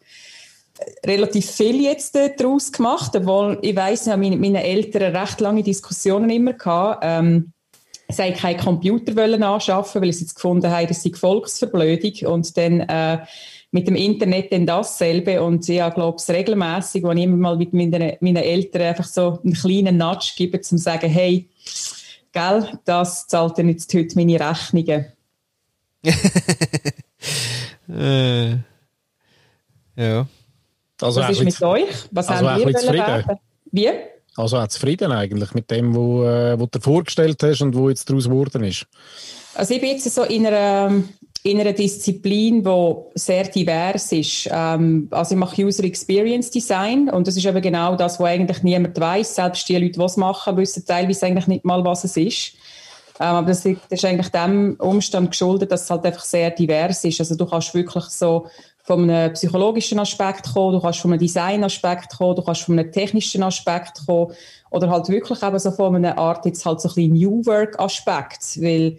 [1.04, 5.40] relativ viel jetzt äh, daraus gemacht, obwohl ich weiss, ich habe meine, meine Eltern recht
[5.40, 7.02] lange Diskussionen immer gehabt.
[7.02, 7.52] Ähm,
[8.08, 12.56] sie wollten keinen Computer wollen anschaffen, weil sie jetzt gefunden haben, das sei Volksverblödung und
[12.56, 13.18] dann äh,
[13.72, 17.72] mit dem Internet dann dasselbe und ich glaube es regelmäßig, wenn ich immer mal mit
[17.72, 21.48] meinen, meinen Eltern einfach so einen kleinen Nudge gebe, zum zu sagen, hey,
[22.32, 25.06] gell, das zahlt dann jetzt heute meine Rechnungen.
[27.88, 28.56] Äh,
[29.96, 30.26] ja.
[31.00, 31.88] Also Was ist mit euch?
[32.10, 33.06] Was also haben wir zufrieden.
[33.06, 33.38] werden?
[33.70, 33.88] Wie?
[34.36, 37.88] Also auch zufrieden eigentlich mit dem, wo, äh, wo du dir vorgestellt hast und wo
[37.88, 38.86] jetzt daraus geworden ist.
[39.54, 41.02] Also ich bin jetzt so in einer,
[41.46, 44.48] in einer Disziplin, die sehr divers ist.
[44.50, 48.62] Ähm, also ich mache User Experience Design und das ist eben genau das, was eigentlich
[48.64, 49.36] niemand weiß.
[49.36, 52.54] Selbst die Leute, die es machen, wissen teilweise eigentlich nicht mal, was es ist.
[53.20, 57.20] Ähm, aber das, ist eigentlich dem Umstand geschuldet, dass es halt einfach sehr divers ist.
[57.20, 58.46] Also du kannst wirklich so
[58.82, 62.90] von einem psychologischen Aspekt kommen, du kannst von einem Design-Aspekt kommen, du kannst von einem
[62.90, 64.32] technischen Aspekt kommen
[64.70, 68.98] oder halt wirklich eben so von einer Art jetzt halt so ein New Work-Aspekt, weil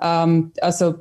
[0.00, 0.96] ähm, also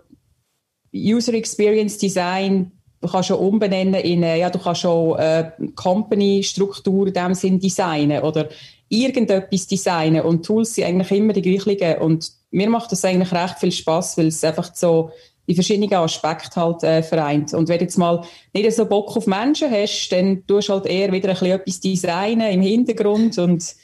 [0.95, 7.13] User Experience Design, du kannst schon umbenennen in, ja, du kannst schon äh, Company-Struktur in
[7.13, 8.49] dem Sinn designen oder
[8.89, 13.59] irgendetwas designen und Tools sind eigentlich immer die gleichen und mir macht das eigentlich recht
[13.59, 15.11] viel Spaß, weil es einfach so
[15.47, 17.53] die verschiedenen Aspekte halt äh, vereint.
[17.53, 18.21] Und wenn du jetzt mal
[18.53, 21.79] nicht so Bock auf Menschen hast, dann tust du halt eher wieder ein bisschen etwas
[21.79, 23.75] designen im Hintergrund und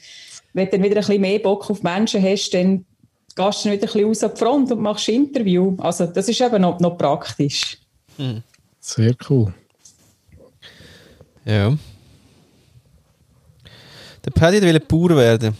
[0.54, 2.84] wenn du dann wieder ein bisschen mehr Bock auf Menschen hast, dann
[3.34, 5.76] gehst du dann wieder ein bisschen raus an die Front und machst ein Interview.
[5.78, 7.78] Also das ist eben noch, noch praktisch.
[8.80, 9.52] Sehr cool.
[11.44, 11.76] Ja.
[14.24, 15.56] Der Paddy will Bauer werden.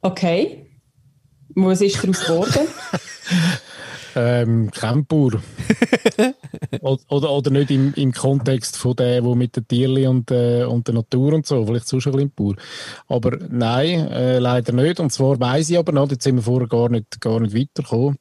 [0.00, 0.66] Okay.
[1.54, 2.68] Was ist daraus geworden?
[4.16, 5.40] Ähm, Camper.
[6.80, 10.86] oder, oder, nicht im, im Kontext von der, wo mit den Tierli und, äh, und
[10.86, 12.56] der Natur und so, vielleicht sonst ein bisschen pur.
[13.06, 15.00] Aber nein, äh, leider nicht.
[15.00, 18.18] Und zwar weiss ich aber noch, jetzt sind wir vorher gar nicht, gar nicht weitergekommen.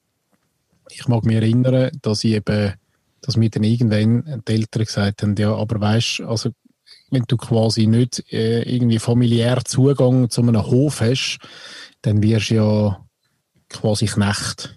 [0.90, 2.74] Ich mag mich erinnern, dass ich eben,
[3.22, 6.52] dass mir dann irgendwann die Eltern gesagt haben, ja, aber weißt, also,
[7.10, 11.40] wenn du quasi nicht äh, irgendwie familiär Zugang zu einem Hof hast,
[12.02, 13.06] dann wirst du ja
[13.70, 14.77] quasi Knecht.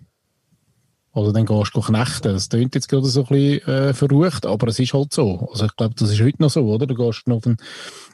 [1.12, 2.32] Oder dann gehst du knechten.
[2.32, 5.49] Das klingt jetzt gerade so ein bisschen äh, verrucht, aber es ist halt so.
[5.51, 6.87] Also ich glaube, das ist heute noch so, oder?
[6.87, 7.57] Du gehst auf einen,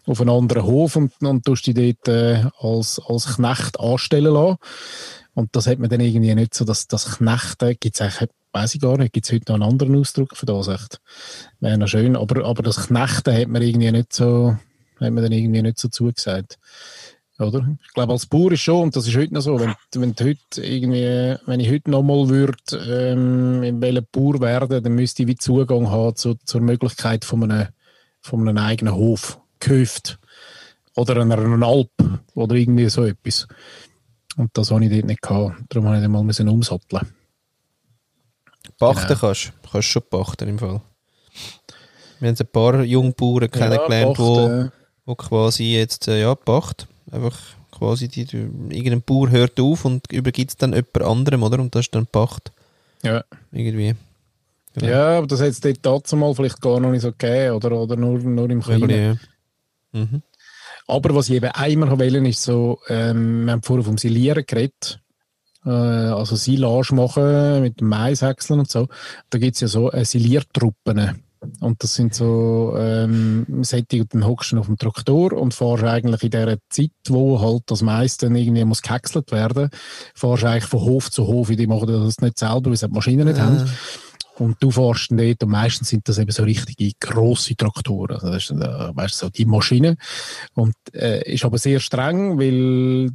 [0.06, 4.56] auf einen anderen Hof und, und tust dich dort äh, als, als Knecht anstellen lassen.
[5.35, 8.74] Und das hat man dann irgendwie nicht so, dass das Knechten gibt es eigentlich, weiß
[8.74, 10.98] ich gar nicht, gibt es heute noch einen anderen Ausdruck für das echt?
[11.60, 14.56] Wäre noch schön, aber, aber das Knechten hat man irgendwie nicht so,
[14.98, 16.59] hat man dann irgendwie nicht so zugesagt.
[17.38, 17.76] Oder?
[17.86, 20.62] Ich glaube, als Bauer ist schon, und das ist heute noch so, wenn, wenn heute
[20.62, 22.56] irgendwie, wenn ich heute nochmal würde,
[22.88, 27.42] ähm, in welchem Bauer werden, dann müsste ich wie Zugang haben zu, zur Möglichkeit von
[27.42, 27.68] einem,
[28.22, 30.18] von einem eigenen Hof, gehöft.
[30.94, 31.90] Oder einer, einer Alp,
[32.34, 33.46] oder irgendwie so etwas.
[34.38, 35.56] Und das habe ich dort nicht gehabt.
[35.68, 37.06] Darum habe ich dann mal müssen umsatteln.
[38.78, 39.20] Pachten Genau.
[39.20, 39.70] kannst du.
[39.70, 40.80] Kannst schon pachten im Fall.
[42.20, 44.70] Wir haben ein paar Jungbauern kennengelernt, Ja, wo, Pacht, äh,
[45.04, 46.88] wo quasi jetzt, äh, ja, Pacht.
[47.11, 47.39] Einfach
[47.70, 48.37] quasi, die, die,
[48.70, 51.61] irgendein Bauer hört auf und übergibt es dann jemand anderem, oder?
[51.61, 52.51] Und das ist dann Pacht.
[53.03, 53.24] ja.
[53.53, 53.95] Irgendwie.
[54.74, 54.93] Genau.
[54.93, 57.73] ja, aber das hat es dort dazu mal vielleicht gar noch nicht so gegeben, oder,
[57.73, 58.91] oder nur, nur im Kleinen.
[58.91, 59.16] Ja.
[59.99, 60.23] Mhm.
[60.87, 65.01] Aber was ich eben einmal wollte, ist so, ähm, wir haben vorher vom Silieren geredet,
[65.65, 68.89] äh, also Silage machen mit dem Maishäckseln und so.
[69.31, 71.23] Da gibt es ja so äh, Siliertruppen.
[71.60, 75.85] Und das sind so ähm, Sättig und dann hockst du auf dem Traktor und fahrst
[75.85, 77.81] eigentlich in dieser Zeit, wo halt das
[78.18, 79.70] dann irgendwie muss gehäckselt werden,
[80.14, 81.48] fahrst eigentlich von Hof zu Hof.
[81.48, 83.68] Die machen das nicht selber, weil sie die Maschinen nicht haben.
[84.39, 88.16] Und du fährst dann dort, und meistens sind das eben so richtige grosse Traktoren.
[88.16, 89.97] Also das ist, äh, weißt du, so die Maschine.
[90.55, 93.10] Und äh, ist aber sehr streng, weil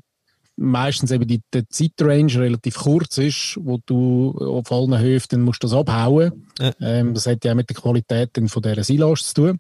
[0.56, 5.64] meistens eben die, die Zeitrange relativ kurz ist, wo du auf allen Höfen dann musst
[5.64, 6.48] du das abhauen.
[6.60, 6.74] Ja.
[6.80, 9.60] Ähm, das hat ja auch mit der Qualität dann von dieser Silage zu tun.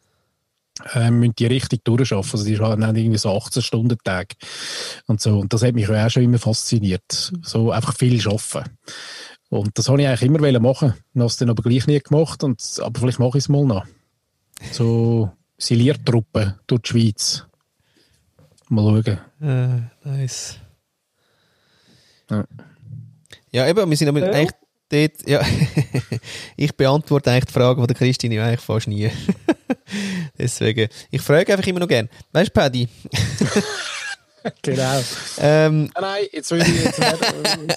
[0.94, 2.40] Ähm, müssen die richtig durchschaffen.
[2.40, 4.34] Also die haben dann irgendwie so 18 Stunden Tag
[5.08, 5.40] und so.
[5.40, 7.34] Und das hat mich auch schon immer fasziniert.
[7.42, 8.70] So einfach viel arbeiten.
[9.50, 10.94] Und das habe ich eigentlich immer wollen machen.
[11.14, 12.44] Ich habe es dann aber gleich nie gemacht.
[12.44, 13.86] Und, aber vielleicht mache ich es mal noch.
[14.72, 17.46] So Siliertruppen durch die Schweiz.
[18.70, 19.20] Mal schauen.
[19.42, 20.60] Äh, nice.
[22.32, 22.46] Ja.
[23.52, 24.32] Ja, eben, wir sind aber Ja.
[24.32, 24.52] eigentlich
[24.90, 25.42] dort, ja,
[26.58, 29.10] ich beantworte eigentlich die Fragen von der Christine ja eigentlich fast nie.
[30.38, 32.10] Deswegen, ich frage einfach immer noch gern.
[32.32, 32.88] Weißt du, Paddy,
[34.64, 35.02] Genau.
[35.38, 37.00] ähm, Ah, Nein, jetzt will ich, jetzt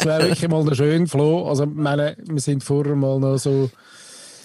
[0.04, 1.46] wäre wirklich mal noch schön, Flo.
[1.48, 3.70] Also, meine, wir sind vorher mal noch so,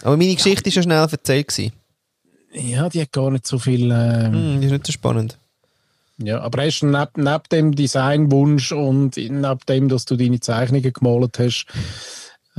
[0.04, 1.48] aber meine Geschichte war ja schnell erzählt.
[1.48, 1.72] Gewesen.
[2.52, 5.39] ja, die hat gar nicht so viel, ähm, Hm, das ist nicht so spannend.
[6.22, 10.94] Ja, aber hast du neben, neben dem Designwunsch und neben dem, dass du deine Zeichnungen
[10.94, 11.66] gemalt hast,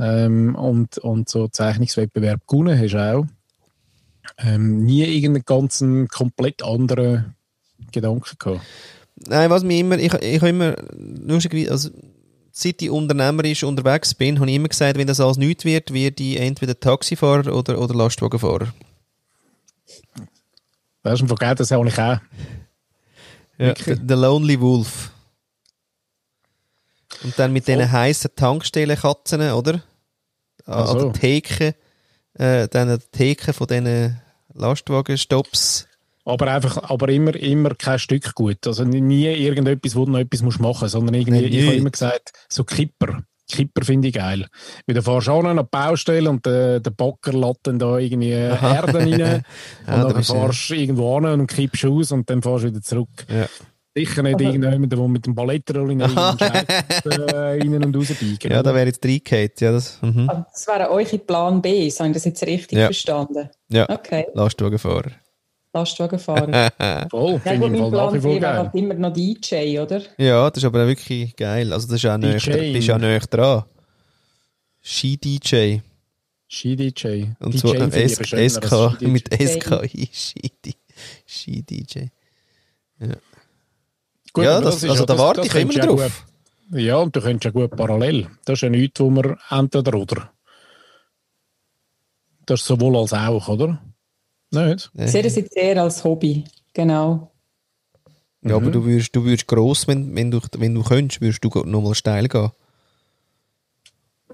[0.01, 3.25] ähm, und, und so Zeichnungswettbewerb gewonnen hast auch,
[4.39, 7.35] ähm, nie irgendeinen ganzen komplett anderen
[7.91, 8.65] Gedanken gehabt.
[9.27, 11.89] Nein, was mir immer, ich, ich habe immer, lustigerweise, also,
[12.51, 16.23] seit ich unternehmerisch unterwegs bin, habe ich immer gesagt, wenn das alles nichts wird, werde
[16.23, 18.73] ich entweder Taxifahrer oder, oder Lastwagenfahrer.
[21.03, 22.17] Weißt du, vergessen, das habe ich auch.
[23.61, 25.11] Ja, the, Lonely Wolf.
[27.23, 29.83] Und dann mit diesen heißen Tankstellenkatzen, oder?
[30.65, 31.11] An so.
[31.11, 31.75] der Theke,
[32.33, 34.19] äh, dann an der Theke von diesen
[34.53, 35.87] Lastwagenstops
[36.25, 38.65] Aber einfach, aber immer, immer kein Stück gut.
[38.65, 41.91] Also nie irgendetwas, wo du noch etwas machen musst, sondern irgendwie, Nein, ich habe immer
[41.91, 43.23] gesagt, so Kipper.
[43.51, 44.47] Kipper finde ich geil.
[44.87, 48.29] Weil du fährst auch an die Baustelle und der, der Bocker lässt dann da irgendwie
[48.31, 49.09] Erde rein.
[49.19, 49.43] Ja, und
[49.87, 52.81] da dann du- fährst du irgendwo an und kippst aus und dann fährst du wieder
[52.81, 53.09] zurück.
[53.29, 53.47] Ja.
[53.93, 56.39] Sicher nicht irgendjemand, der mit dem Ballettroller in den Scheiß,
[57.05, 58.49] äh, rein und raus biegen.
[58.51, 59.49] Ja, da wäre jetzt reingehauen.
[59.59, 60.29] Ja, das, mhm.
[60.29, 62.85] Also das wäre eure Plan B, habe ich das jetzt richtig Ja.
[62.85, 63.49] verstanden?
[63.69, 63.89] ja.
[63.89, 65.11] Okay, Lastwagenfahrer.
[65.73, 66.71] Lastwagenfahrer.
[67.09, 70.01] Voll, Ja, finde ich im mein Fall nach Plan wie halt immer noch DJ, oder?
[70.17, 71.71] Ja, das ist aber wirklich geil.
[71.71, 73.63] Also, das ist auch näher, bist ja näher dran.
[74.81, 75.79] Ski-DJ.
[76.49, 77.27] Ski-DJ.
[77.39, 79.07] Und DJ so als SK, Ski-DJ.
[79.07, 80.75] mit SKI, Ski-
[81.25, 82.07] Ski-DJ.
[84.33, 86.25] Gut, Ja, das, ist also ja- da das- warte das ich immer ja drauf.
[86.69, 88.27] gut- Ja, und du könntest ja gut parallel.
[88.45, 90.31] Das ist ja nichts, wo man entweder oder.
[92.45, 93.81] Das ist sowohl als auch, oder?
[94.51, 94.91] Nicht?
[94.93, 97.31] Ich sehe das jetzt eher als Hobby, genau.
[98.43, 101.49] Ja, aber du würdest, du würdest gross, wenn, wenn, du, wenn du könntest, würdest du
[101.63, 102.51] nochmal steil gehen.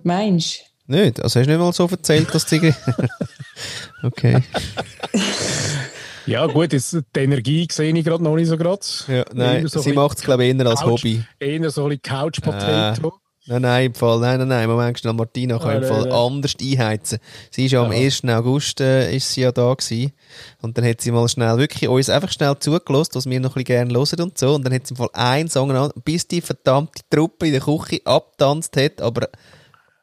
[0.03, 0.95] Meinst du?
[0.95, 1.21] Nicht?
[1.21, 2.73] Also hast du nicht mal so erzählt, dass die...
[4.03, 4.41] okay.
[6.25, 8.81] Ja, gut, jetzt, die Energie sehe ich gerade noch nicht so gerade.
[9.07, 11.23] Ja, nein, so sie macht es, glaube ich, eher als Couch- Hobby.
[11.39, 13.13] Eher so ein bisschen Couch Potato.
[13.49, 16.01] Nein, nein, im Fall, nein, nein, nein, Moment, schnell, Martina kann Ah, im nein, Fall
[16.03, 16.11] nein.
[16.11, 17.19] anders einheizen.
[17.49, 18.23] Sie ist ja am 1.
[18.25, 20.11] August, äh, ist sie ja da gewesen.
[20.61, 23.63] Und dann hat sie mal schnell, wirklich uns einfach schnell zugelassen, was wir noch ein
[23.63, 24.55] bisschen gerne hören und so.
[24.55, 27.61] Und dann hat sie im Fall einen Song an, bis die verdammte Truppe in der
[27.61, 29.29] Küche abgetanzt hat, aber,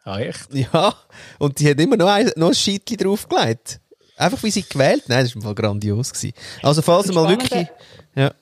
[0.05, 0.49] Ah, echt?
[0.55, 0.95] ja,
[1.39, 3.81] und die hat immer noch ein, noch ein Scheitchen draufgelegt.
[4.17, 6.33] Einfach wie sie gewählt, nein, das war im Fall grandios gewesen.
[6.63, 7.67] Also, falls mal wirklich,
[8.15, 8.33] ja.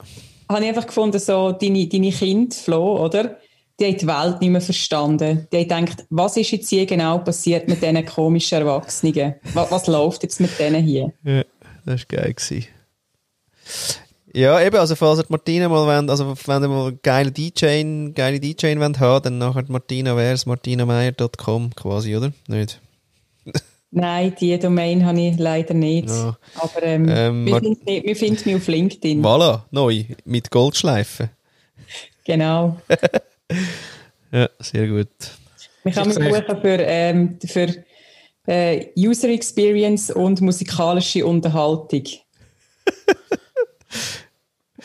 [0.49, 3.39] Habe ich einfach gefunden, so deine, deine Kinder, Flo, oder?
[3.81, 5.49] Die haben die Welt nicht mehr verstanden.
[5.53, 9.35] Die haben gedacht, was ist jetzt hier genau passiert mit diesen komischen Erwachsenen?
[9.55, 11.13] Was, was läuft jetzt mit denen hier?
[11.25, 11.43] Ja,
[11.85, 12.35] das war geil.
[12.35, 12.67] Gewesen.
[14.35, 18.41] Ja, eben, also falls ihr Martina mal wollt, also wenn ihr mal geile DJ, geile
[18.41, 22.33] DJ wollt haben, dann nachher die Martina wär's, martinameier.com quasi, oder?
[22.49, 22.81] Nicht?
[23.91, 26.09] Nein, die Domain habe ich leider nicht.
[26.09, 26.39] Ja.
[26.55, 29.23] Aber ähm, Ähm, wir, finden, wir finden mich auf LinkedIn.
[29.23, 31.29] Voilà, neu, mit Goldschleifen.
[32.25, 32.79] Genau.
[34.31, 35.09] Ja, sehr gut.
[35.85, 37.75] Wir mich sehe- buchen für, ähm, für
[38.47, 42.05] äh, User Experience und musikalische Unterhaltung.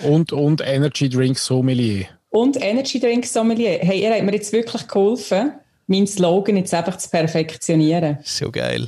[0.03, 2.06] Und, und Energy Drink Sommelier.
[2.30, 3.80] Und Energy Drink Sommelier.
[3.81, 5.53] Hey, ihr habt mir jetzt wirklich geholfen,
[5.88, 8.19] meinen Slogan jetzt einfach zu perfektionieren.
[8.23, 8.88] So geil.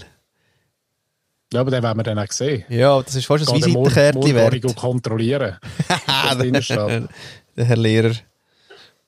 [1.51, 2.63] Ja, aber den werden wir dann auch sehen.
[2.69, 4.75] Ja, das ist fast ein Visitenkärtchen morgen wert.
[4.75, 5.57] kontrollieren.
[7.57, 8.11] Der Herr Lehrer.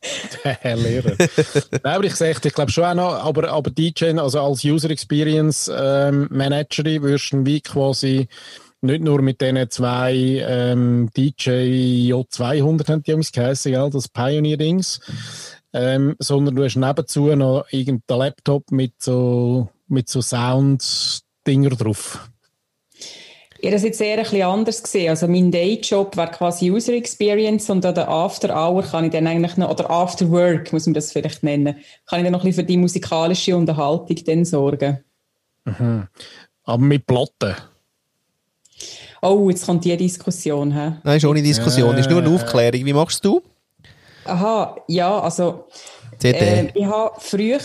[0.44, 1.16] Herr Lehrer.
[1.18, 4.90] Nein, aber ich sehe, ich glaube schon auch noch, aber, aber DJ, also als User
[4.90, 8.28] Experience ähm, Managerin, wirst du wie quasi
[8.82, 15.00] nicht nur mit diesen zwei ähm, DJ J200, haben die übrigens geheißen, gell, das Pioneer-Dings,
[15.74, 22.31] ähm, sondern du hast nebenzu noch irgendeinen Laptop mit so, mit so Sound-Dinger drauf.
[23.62, 25.10] Ich habe das jetzt eher ein bisschen anders gesehen.
[25.10, 29.28] Also mein Dayjob wäre quasi User Experience und an der After Hour kann ich dann
[29.28, 31.76] eigentlich noch, oder After Work muss man das vielleicht nennen,
[32.08, 35.04] kann ich dann noch ein bisschen für die musikalische Unterhaltung dann sorgen.
[36.64, 37.56] Aber mit Platten.
[39.22, 40.72] Oh, jetzt kommt die Diskussion.
[40.72, 40.94] Hä?
[41.04, 42.84] Nein, ist ohne Diskussion, ist nur eine Aufklärung.
[42.84, 43.44] Wie machst du?
[44.26, 45.68] Aha, ja, also
[46.18, 46.40] CD.
[46.40, 47.60] Ähm, ich habe früher,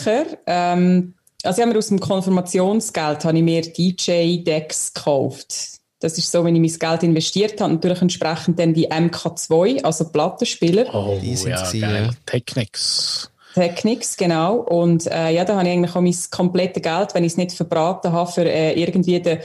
[0.47, 5.76] ähm, also ich habe mir aus dem Konfirmationsgeld habe ich mir DJ-Decks gekauft.
[6.01, 10.09] Das ist so, wenn ich mein Geld investiert habe, natürlich entsprechend dann die MK2, also
[10.09, 10.95] Plattenspieler.
[10.95, 12.05] Oh, Die sind ja, sie, geil.
[12.07, 12.11] ja.
[12.27, 13.31] Technics.
[13.55, 14.57] Technics, genau.
[14.57, 17.53] Und äh, ja, da habe ich eigentlich auch mein komplettes Geld, wenn ich es nicht
[17.53, 19.39] verbraten habe, für äh, irgendwie den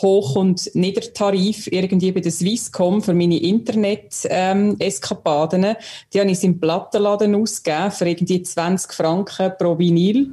[0.00, 5.74] Hoch- und Niedertarif irgendwie bei der Swisscom für meine Internet-Eskapaden.
[6.12, 10.28] die habe ich im Plattenladen ausgegeben für irgendwie 20 Franken pro Vinyl.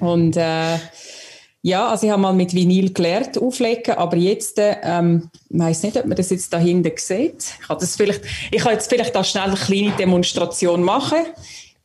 [0.00, 0.76] Und äh,
[1.62, 5.82] ja, also ich habe mal mit Vinyl gelernt auflegen, aber jetzt, äh, ähm, ich weiss
[5.82, 7.54] nicht, ob man das jetzt da hinten sieht.
[7.60, 11.18] Ich kann das vielleicht, ich kann jetzt vielleicht da schnell eine kleine Demonstration machen.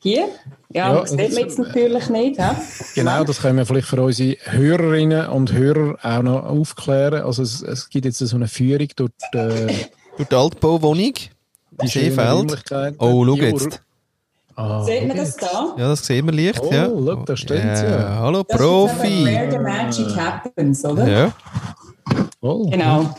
[0.02, 0.28] Hier.
[0.72, 2.40] Ja, Ja, das sieht man jetzt natürlich nicht.
[2.40, 2.52] Hä?
[2.94, 7.24] Genau, das können wir vielleicht für unsere Hörerinnen und Hörer auch noch aufklären.
[7.24, 9.88] Also es, es gibt jetzt so eine Führung durch die,
[10.18, 11.14] Durch die Altbauwohnung.
[11.82, 12.64] die Seefeld.
[13.00, 13.82] Oh, schau Die jetzt.
[14.56, 15.76] Ah, Sieht man das da?
[15.78, 16.62] Ja, das sehen wir leicht.
[16.62, 16.86] Oh, ja.
[16.86, 18.20] schau, da steht's ja.
[18.20, 19.26] Hallo, Das ist Profi.
[19.26, 21.08] Where the magic happens, oder?
[21.08, 21.34] Ja.
[22.40, 22.70] Oh.
[22.70, 23.14] Genau.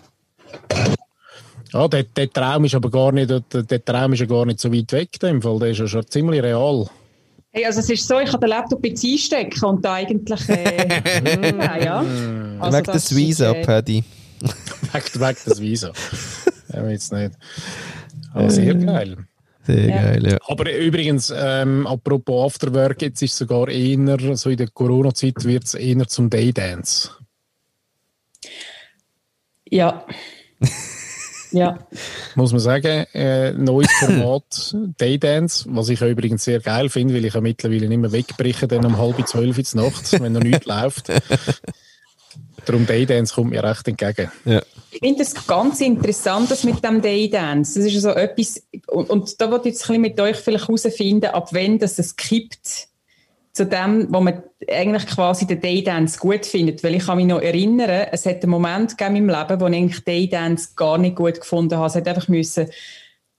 [1.75, 4.61] Ah, der, der Traum ist aber gar nicht, der, der Traum ist ja gar nicht
[4.61, 5.59] so weit weg, dem Fall.
[5.59, 6.87] Der ist ja schon ziemlich real.
[7.51, 10.49] Hey, also es ist so, ich kann den Laptop jetzt einstecken und da eigentlich...
[10.49, 12.05] Äh, ja, ja.
[12.61, 14.05] Also Weg das des Visa, ist, äh, Paddy.
[14.93, 15.93] Weg, weg das Visa.
[16.73, 17.33] Haben wir jetzt nicht.
[18.33, 19.17] Aber sehr geil.
[19.67, 20.03] Sehr Ja.
[20.03, 20.39] geil, ja.
[20.47, 25.75] Aber übrigens, ähm, apropos Afterwork, jetzt ist sogar eher, so in der Corona-Zeit wird es
[25.75, 27.11] eher zum Daydance.
[29.69, 30.07] Ja.
[31.51, 31.79] ja.
[32.37, 37.25] Muss man sagen, äh, neues Format Daydance, was ich ja übrigens sehr geil finde, weil
[37.25, 40.41] ich ja mittlerweile nicht mehr wegbreche, dann um halb zwölf in der Nacht, wenn noch
[40.43, 41.09] nichts läuft.
[42.67, 44.31] Darum Daydance kommt mir recht entgegen.
[44.45, 44.63] ja.
[44.91, 47.79] Ich finde das ganz interessant, das mit dem Daydance.
[47.79, 50.69] Das ist so etwas, und, und da wollte ich jetzt ein bisschen mit euch vielleicht
[50.69, 52.89] herausfinden, ab wann das es kippt
[53.53, 56.83] zu dem, wo man eigentlich quasi den Daydance gut findet.
[56.85, 59.67] Weil ich kann mich noch erinnern, es hat einen Moment gegeben in meinem Leben, wo
[59.67, 61.89] ich eigentlich Daydance gar nicht gut gefunden habe.
[61.89, 62.69] Es hat einfach müssen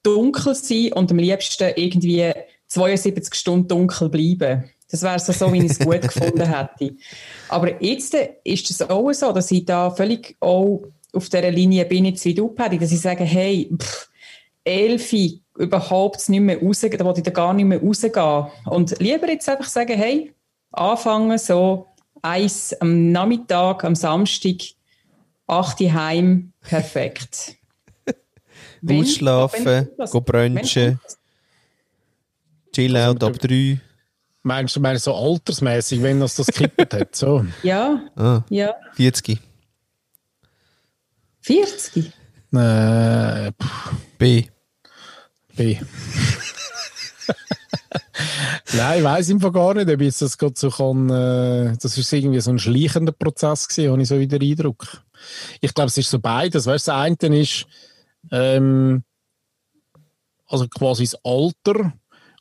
[0.04, 2.32] dunkel sein und am liebsten irgendwie
[2.68, 4.70] 72 Stunden dunkel bleiben.
[4.90, 6.96] Das wäre so, so, wie ich es gut gefunden hätte.
[7.50, 10.84] Aber jetzt ist es auch so, dass ich da völlig auch
[11.14, 14.10] auf dieser Linie bin, jetzt wie du, Paddy, dass ich sage, hey, pff,
[14.64, 18.48] Elfi überhaupt nicht mehr rausgehen, da will ich da gar nicht mehr rausgehen.
[18.66, 20.34] Und lieber jetzt einfach sagen, hey,
[20.72, 21.88] anfangen so
[22.22, 24.58] eins am Nachmittag, am Samstag,
[25.48, 27.56] acht heim, perfekt.
[28.90, 31.00] Ausschlafen, go brunchen,
[32.74, 33.80] Chill-out ab drei.
[34.48, 37.14] Meinst du, meinst du so altersmäßig, wenn das das gekippt hat?
[37.16, 37.46] So.
[37.64, 38.74] Ja, Ah, ja.
[38.94, 39.40] 40.
[41.42, 42.14] 40?
[42.54, 44.46] Äh, pff, B.
[45.56, 45.78] B.
[48.74, 51.10] Nein, ich weiß einfach gar nicht, ob jetzt das gerade so kann.
[51.10, 55.04] Äh, das ist irgendwie so ein schleichender Prozess gewesen, habe ich so wieder den Eindruck.
[55.60, 56.66] Ich glaube, es ist so beides.
[56.66, 57.66] Weißt du, das eine ist
[58.32, 59.04] ähm,
[60.48, 61.94] also quasi das Alter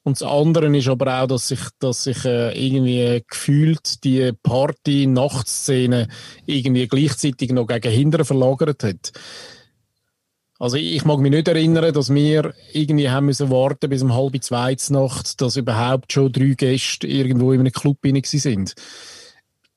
[0.06, 6.06] und das andere ist aber auch, dass sich, dass sich äh, irgendwie gefühlt die Party-Nachtszene
[6.46, 9.12] irgendwie gleichzeitig noch gegen hinten verlagert hat.
[10.60, 14.40] Also ich mag mich nicht erinnern, dass wir irgendwie haben müssen warten bis um halb
[14.44, 18.76] zwei Nacht, dass überhaupt schon drei Gäste irgendwo in einem Club rein sind.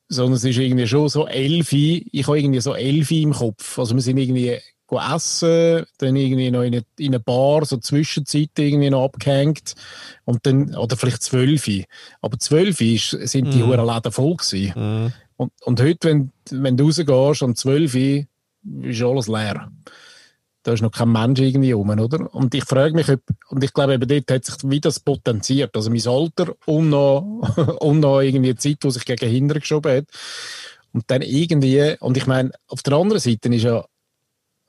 [0.09, 3.79] Sondern es ist irgendwie schon so elf, ich habe irgendwie so elf im Kopf.
[3.79, 4.59] Also wir sind irgendwie
[4.91, 9.75] essen, dann irgendwie noch in eine, in eine Bar, so Zwischenzeit irgendwie noch abgehängt
[10.25, 11.69] und dann, oder vielleicht zwölf.
[12.21, 13.71] Aber zwölf sind die Mhm.
[13.71, 14.73] Läden voll gewesen.
[14.75, 15.13] Mhm.
[15.37, 19.71] Und, und heute, wenn, wenn du rausgehst, um 12 Uhr, ist alles leer.
[20.63, 22.33] Da ist noch kein Mensch irgendwie rum, oder?
[22.35, 25.73] Und ich frage mich, ob, und ich glaube, eben dort hat sich wie das potenziert.
[25.77, 27.21] Also mein Alter und noch,
[27.79, 30.05] und noch irgendwie die Zeit, die sich gegen hinten geschoben hat.
[30.91, 33.85] Und dann irgendwie, und ich meine, auf der anderen Seite ist ja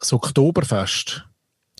[0.01, 1.27] das Oktoberfest.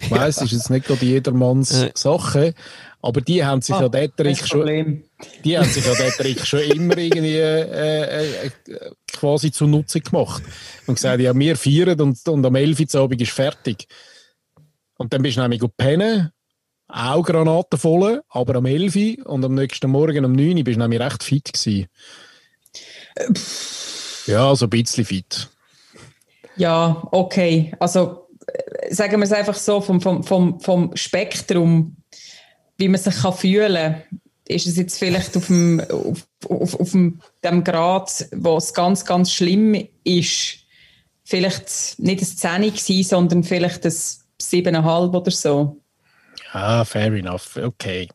[0.01, 1.91] Ich weiss, ist jetzt nicht gerade jedermanns Ja.
[1.95, 2.55] Sache,
[3.03, 5.05] aber die haben sich ja dort das schon,
[5.45, 8.51] die haben sich ja Trick schon immer irgendwie äh, äh,
[9.13, 10.43] quasi zunutze gemacht.
[10.87, 12.95] Und gesagt, ja, wir feiern und, und am 11.
[12.95, 13.87] Uhr Abend ist fertig.
[14.97, 16.31] Und dann bist du nämlich gut pennen,
[16.89, 18.97] auch Granaten voll, aber am 11.
[18.97, 21.89] Uhr und am nächsten Morgen um 9 Uhr bist du nämlich recht fit gewesen.
[24.27, 25.49] Ja, so ein bisschen fit.
[26.57, 27.73] Ja, okay.
[27.79, 31.97] Also äh, sagen wir es einfach so, vom, vom, vom, vom Spektrum,
[32.77, 36.91] wie man sich kann fühlen kann, ist es jetzt vielleicht auf dem, auf, auf, auf
[36.91, 40.59] dem, dem Grad, wo es ganz, ganz schlimm ist,
[41.25, 45.81] vielleicht nicht ein 10 gewesen, sondern vielleicht ein 7,5 oder so.
[46.53, 47.57] Ah, fair enough.
[47.57, 48.09] Okay.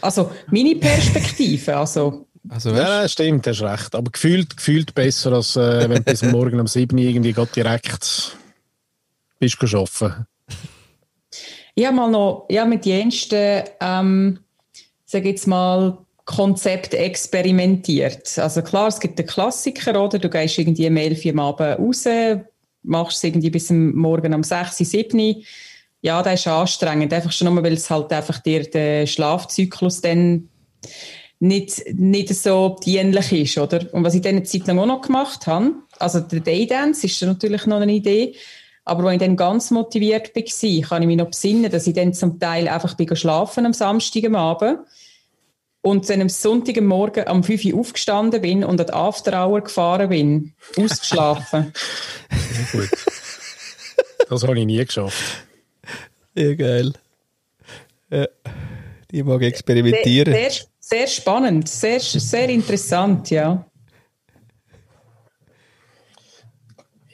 [0.00, 3.94] Also meine Perspektive, also Also, Ja, ja, stimmt, hast recht.
[3.94, 8.36] Aber gefühlt, gefühlt besser, als äh, wenn du bis morgen um 7 Uhr irgendwie direkt
[9.38, 10.26] bist arbeiten.
[11.74, 14.38] Ich habe mal noch ja, mit jensten, ähm,
[15.04, 18.38] sage jetzt mal, Konzept experimentiert.
[18.38, 20.18] Also klar, es gibt den Klassiker, oder?
[20.18, 22.04] Du gehst irgendwie um 11 Uhr am Abend raus,
[22.82, 25.44] machst es irgendwie bis Morgen um 6, 7
[26.00, 27.12] Ja, das ist anstrengend.
[27.12, 30.48] Einfach schon nur, weil es halt einfach dir der Schlafzyklus dann
[31.38, 33.92] nicht, nicht so dienlich ist, oder?
[33.92, 37.22] Und was ich dann eine Zeit lang auch noch gemacht habe, also der Daydance ist
[37.22, 38.34] natürlich noch eine Idee,
[38.84, 42.14] aber als ich dann ganz motiviert war, kann ich mich noch besinnen, dass ich dann
[42.14, 44.78] zum Teil einfach bin schlafen am Samstag am Abend
[45.82, 49.46] und dann am Sonntag am Morgen um 5 Uhr aufgestanden bin und an die After
[49.46, 51.72] Hour gefahren bin, ausgeschlafen.
[52.72, 52.88] Gut.
[54.28, 55.46] Das habe ich nie geschafft.
[56.34, 56.92] ja, geil.
[58.10, 58.26] Ja.
[59.10, 60.32] Die mag experimentieren.
[60.32, 63.66] Sehr, sehr, sehr spannend, sehr, sehr interessant, ja.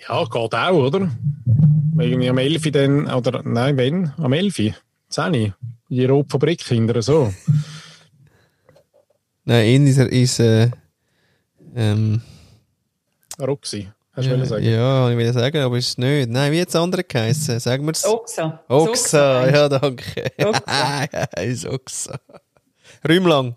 [0.06, 1.10] Ja, geht auch, oder?
[1.98, 4.12] Irgendwie am 11 Uhr dann, oder nein, wenn?
[4.18, 4.74] Am 11 Uhr?
[5.08, 5.34] 10 Uhr?
[5.34, 5.54] In
[5.88, 7.32] die Rotfabrik hinterher, so.
[9.44, 10.70] Nein, in ist er ist äh,
[11.74, 12.20] ähm,
[13.40, 13.88] Roxy.
[14.12, 14.64] Hast du ja, wollen sagen?
[14.64, 16.28] ja, ich will sagen, aber ist es nicht.
[16.28, 17.58] Nein, wie hat es andere geheißen?
[17.58, 18.04] Sagen wir es.
[18.04, 18.62] Oxa.
[18.68, 20.30] Oxa, ja, danke.
[20.44, 21.04] Oxa.
[21.40, 22.20] ist Oxa.
[23.08, 23.56] Rümlang.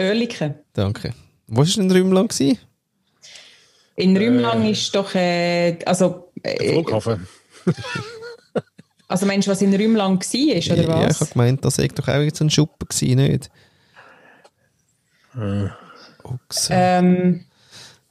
[0.00, 0.54] Oerlikon.
[0.72, 1.14] Danke.
[1.46, 2.28] Wo war denn Rümlang?
[2.28, 2.58] gewesen?
[3.96, 7.26] In Rümlang ist doch, äh, also, Der äh, Flughafen.
[9.08, 11.20] also meinst du, was in Rümlang war, oder Ja, ich was?
[11.20, 13.50] habe gemeint, das sei doch auch jetzt ein Schuppen gewesen, nicht?
[16.22, 16.74] Oxa.
[16.74, 17.44] Ähm,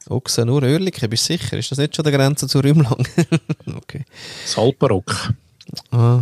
[0.07, 1.57] Oxa, nur Oerlikon, bist du sicher?
[1.57, 3.05] Ist das nicht schon der Grenze zu Rümlang?
[3.75, 4.05] okay.
[4.43, 5.33] Das Alpenrock.
[5.91, 6.21] Ah,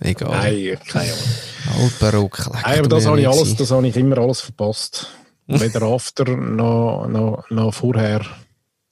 [0.00, 0.30] egal.
[0.30, 1.84] Nein, keine Ahnung.
[1.84, 2.38] Alpenrock.
[2.38, 5.08] leck Nein, aber das habe ich alles, das habe ich immer alles verpasst.
[5.46, 8.22] Weder after noch, noch, noch vorher.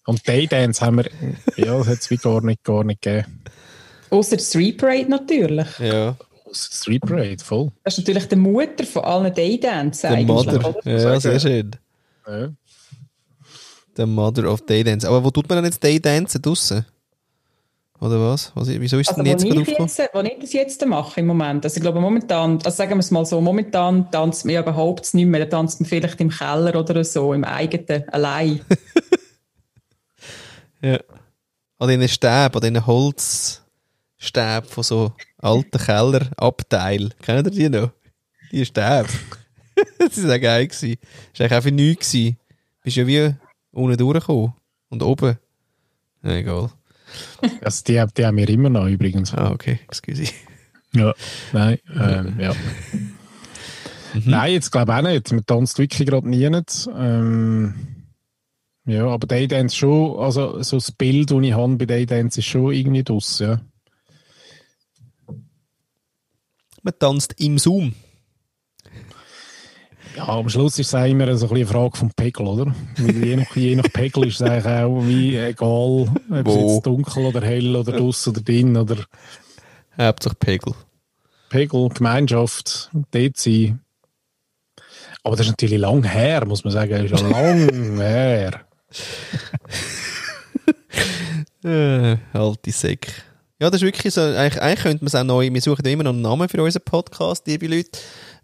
[0.06, 1.10] Und Daydance haben wir,
[1.56, 3.42] ja, das hat es wie gar nicht, gar nicht gegeben.
[4.10, 5.78] Außer Street Parade natürlich.
[5.78, 6.16] Ja,
[6.52, 7.70] Street Parade, voll.
[7.84, 10.48] Das ist natürlich die Mutter von allen Daydance eigentlich.
[10.48, 10.74] Oder?
[10.84, 11.70] Ja, sehr schön.
[12.26, 12.50] Ja.
[13.96, 15.06] Der Mother of Daydance.
[15.08, 16.40] Aber wo tut man denn jetzt Daydancen?
[16.40, 16.84] Draussen?
[18.02, 18.50] Oder was?
[18.56, 21.64] was wieso ist Also, denn jetzt gerade jetzt, wo ich das jetzt mache im Moment,
[21.64, 25.14] also ich glaube momentan, also sagen wir es mal so, momentan tanzt man ja überhaupt
[25.14, 28.60] nicht mehr, da tanzt man vielleicht im Keller oder so, im eigenen, allein.
[30.84, 30.98] Ja.
[31.78, 37.14] An diesen Stäben, an diesen Holzstäben von so alten Kellerabteilen.
[37.22, 37.92] Kennt ihr die noch?
[38.50, 39.06] Die Stäbe.
[40.00, 40.66] das war auch geil.
[40.66, 40.96] gewesen.
[41.30, 42.10] Das war eigentlich einfach nichts.
[42.10, 42.36] gewesen.
[42.82, 43.32] Bist ja wie
[43.70, 44.54] unten durchgekommen.
[44.88, 45.38] Und oben.
[46.24, 46.70] Ja, egal.
[47.62, 49.34] Also die, die haben wir immer noch übrigens.
[49.34, 49.80] Ah, okay.
[49.88, 50.32] Excuse.
[50.94, 51.14] Ja.
[51.52, 52.54] Nein, ähm, ja.
[54.24, 55.32] Nein, jetzt glaube ich auch nicht.
[55.32, 56.88] Man tanzt wirklich gerade nie nicht.
[56.94, 57.74] Ähm,
[58.84, 62.72] ja, aber Daydance schon, also so das Bild, das ich habe bei Daydance ist schon
[62.72, 63.60] irgendwie draus, ja.
[66.82, 67.94] Man tanzt im Zoom.
[70.16, 72.74] Ja, am Schluss ist es auch immer so ein bisschen eine Frage vom Pegel, oder?
[72.98, 76.74] Je, nach, je nach Pegel ist es eigentlich auch wie egal, ob es Wo?
[76.74, 78.96] jetzt dunkel oder hell oder draus oder drin oder
[79.98, 80.74] Hauptsache Pegel.
[81.48, 83.80] Pegel, Gemeinschaft, dort sein.
[85.22, 86.90] Aber das ist natürlich lang her, muss man sagen.
[86.90, 88.60] Das ist ja lang her.
[91.64, 93.24] Äh, alte Säck.
[93.60, 96.02] Ja, das ist wirklich so, eigentlich, eigentlich könnte man es auch neu, wir suchen immer
[96.02, 97.90] noch einen Namen für unseren Podcast, liebe Leute,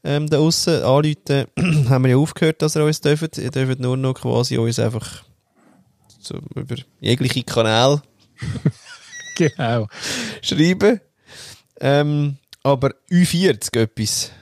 [0.04, 1.46] ähm, da aussen anrufen,
[1.88, 3.38] haben wir ja aufgehört, dass ihr uns dürft.
[3.38, 5.24] Ihr dürft nur noch quasi uns einfach
[6.20, 8.02] so über jegliche Kanäle
[9.36, 9.86] Genau.
[10.42, 11.00] schreiben.
[11.80, 14.32] Ähm, aber U40 etwas.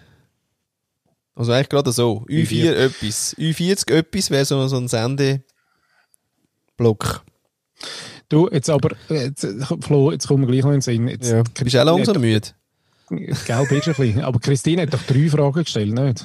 [1.34, 2.24] Also eigentlich gerade so.
[2.28, 2.72] U4 U4.
[2.72, 3.36] etwas.
[3.36, 5.44] U40 etwas wäre so, so ein Sendeblock.
[8.28, 9.46] Du, jetzt aber, jetzt,
[9.82, 11.08] Flo, jetzt kommen wir gleich noch in den Sinn.
[11.08, 11.42] Jetzt, Ja.
[11.42, 12.48] Bist du auch langsam müde?
[13.08, 14.20] Gelb ist ein bisschen.
[14.22, 16.24] Aber Christine hat doch drei Fragen gestellt, nicht?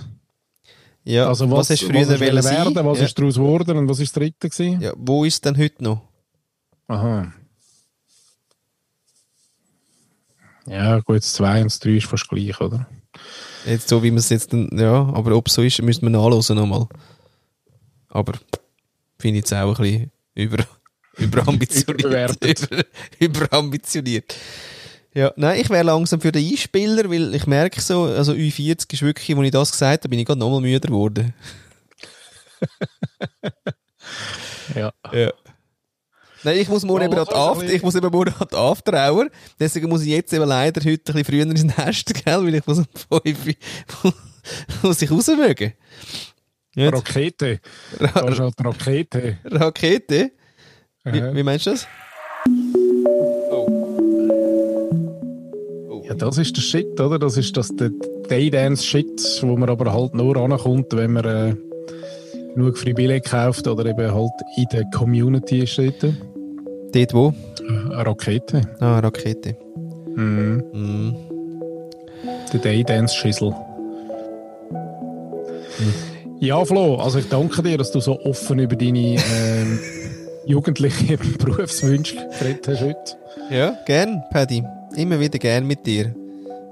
[1.03, 2.85] Ja, Also was, hast du früher was werden, sein?
[2.85, 3.05] was ja.
[3.05, 4.81] ist daraus geworden und was ist das dritte gewesen?
[4.81, 6.01] ja, wo ist denn heute noch?
[6.87, 7.33] Aha.
[10.67, 12.87] Ja, gut, das 2 und das 3 ist fast gleich, oder?
[13.65, 16.55] Jetzt so, wie man es jetzt ja, aber ob es so ist, müsste man nachhören
[16.55, 16.87] nochmal.
[18.09, 18.33] Aber
[19.17, 20.63] finde ich jetzt auch ein bisschen über,
[21.17, 22.37] überambitioniert.
[22.43, 22.83] Über,
[23.19, 24.35] überambitioniert.
[25.13, 29.01] Ja, nein, ich wäre langsam für den Einspieler, weil ich merke so, also U40 ist
[29.01, 31.33] wirklich, als ich das gesagt habe, bin ich gerade nochmal müder geworden.
[34.75, 34.93] Ja.
[35.11, 35.31] Ja.
[36.43, 39.27] Nein, ich muss morgen eben an die After, ich muss eben morgen an die After-Hour.
[39.59, 42.65] Deswegen muss ich jetzt eben leider heute ein bisschen früher ins Nest, gell, weil ich
[42.65, 43.55] muss um 5
[44.03, 44.13] Uhr
[44.81, 45.73] muss ich raus mögen.
[46.75, 47.59] Rakete.
[47.99, 49.37] Da ist halt Rakete.
[49.43, 50.31] Rakete?
[51.03, 51.87] Wie, wie meinst du das?
[56.21, 57.17] Das ist der Shit, oder?
[57.17, 57.89] Das ist das der
[58.29, 61.55] Daydance-Shit, wo man aber halt nur ankommt, wenn man äh,
[62.53, 66.03] genug Freibillett kauft oder eben halt in der Community ist dort.
[66.03, 66.13] Äh,
[66.93, 67.33] Dort wo?
[67.67, 68.61] Eine Rakete.
[68.79, 69.55] Ah, Rakete.
[70.15, 70.63] Mhm.
[70.73, 71.15] Mhm.
[72.53, 73.55] Der Daydance-Schüssel.
[76.39, 79.79] Ja, Flo, also ich danke dir, dass du so offen über deine ähm,
[80.45, 83.17] jugendlichen Berufswünsche geredet hast heute.
[83.49, 84.63] Ja, gern, Paddy.
[84.95, 86.13] Immer wieder gern mit dir.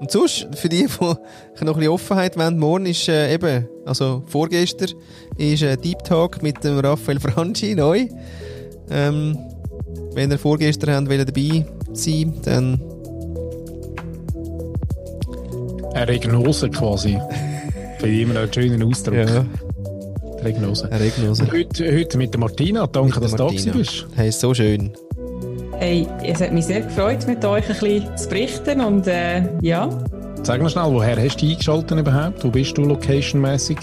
[0.00, 1.18] Und sonst, für die, die noch
[1.58, 4.90] ein bisschen Offenheit wollen, morgen ist äh, eben, also vorgestern,
[5.36, 8.06] ist äh, Deep Talk mit dem Raphael Franchi neu.
[8.90, 9.38] Ähm,
[10.14, 12.80] wenn ihr vorgestern habt, wollt dabei sein, dann
[15.94, 17.18] Eine Regnose quasi.
[17.98, 19.16] Finde ich immer einen schönen Ausdruck.
[19.16, 19.44] ja,
[20.42, 20.88] Regnose.
[20.90, 21.42] Regnose.
[21.42, 24.06] Und heute, heute mit der Martina, danke, Mit dass der du da bist.
[24.14, 24.92] Hey, ist so schön.
[25.80, 29.88] Hey, es hat mich sehr gefreut, mit euch ein bisschen zu berichten und äh, ja,
[30.42, 32.44] Sag mal schnell, woher hast du eingeschaltet überhaupt?
[32.44, 33.78] Wo bist du locationmäßig?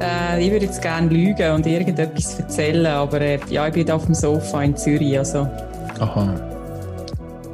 [0.00, 4.06] Äh, ich würde jetzt gerne lügen und irgendetwas erzählen, aber äh, ja, ich bin auf
[4.06, 5.18] dem Sofa in Zürich.
[5.18, 5.48] Also.
[5.98, 6.34] Aha.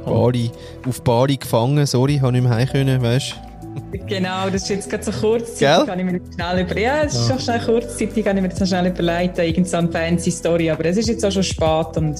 [0.05, 0.51] Bali,
[0.87, 3.46] auf Bali gefangen, sorry, habe nicht mehr heim können, weißt
[4.07, 5.85] Genau, das ist jetzt gerade so kurzzeitig, Gell?
[5.85, 6.77] kann ich mir jetzt schnell über...
[6.77, 9.77] Ja, es ist schon schnell kurzzeitig, kann ich mir jetzt noch schnell überleiten, irgend so
[9.77, 12.17] eine fancy Story, aber es ist jetzt auch schon spät und...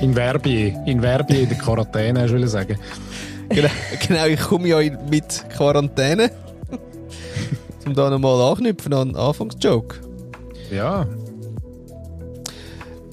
[0.00, 0.74] In Verbier.
[0.86, 2.78] In Verbier in der Quarantäne, hast du wollen sagen.
[3.48, 3.68] genau,
[4.06, 4.78] genau, ich komme ja
[5.10, 6.30] mit Quarantäne.
[7.86, 9.96] um da nochmal anknüpfen an den Anfangsjoke.
[10.70, 11.06] Ja.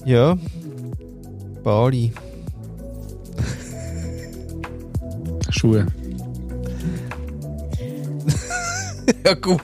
[0.04, 0.36] Ja.
[1.62, 2.12] Bali.
[5.50, 5.86] Schuhe.
[9.26, 9.60] ja, gut.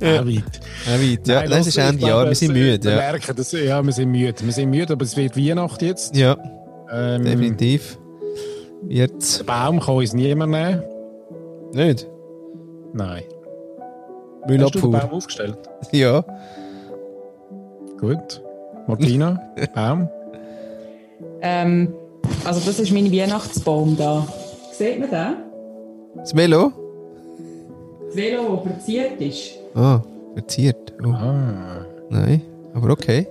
[0.00, 0.24] Ja.
[0.26, 0.60] weit.
[0.86, 1.26] Ja, weit.
[1.28, 2.26] Ja, Nein, das los, ist Ende Jahr.
[2.26, 2.84] Wir sind müde.
[2.84, 4.34] Wir Ja, merken, das, ja, wir sind müde.
[4.40, 6.16] Wir sind müde, aber es wird Weihnacht jetzt.
[6.16, 6.36] ja
[6.92, 7.98] Ähm, definitiv.
[8.88, 9.40] Jetzt.
[9.40, 10.82] Den Baum kann uns niemand nehmen.
[11.72, 12.06] Nicht?
[12.92, 13.24] Nein.
[13.24, 14.90] Hast du den Müllabfuhr.
[14.92, 15.58] Baum aufgestellt?
[15.92, 16.24] Ja.
[18.00, 18.42] Gut.
[18.86, 19.40] Martina,
[19.74, 20.08] Baum.
[21.42, 21.92] Ähm,
[22.44, 24.26] also das ist mein Weihnachtsbaum da.
[24.72, 25.34] Sieht man den?
[26.16, 26.72] Das Melo?
[28.18, 29.50] Das Velo, das verziert ist.
[29.74, 30.00] Ah,
[30.34, 30.92] verziert.
[31.04, 31.84] Oh, Ah.
[32.10, 32.42] nein.
[32.74, 33.26] Aber okay.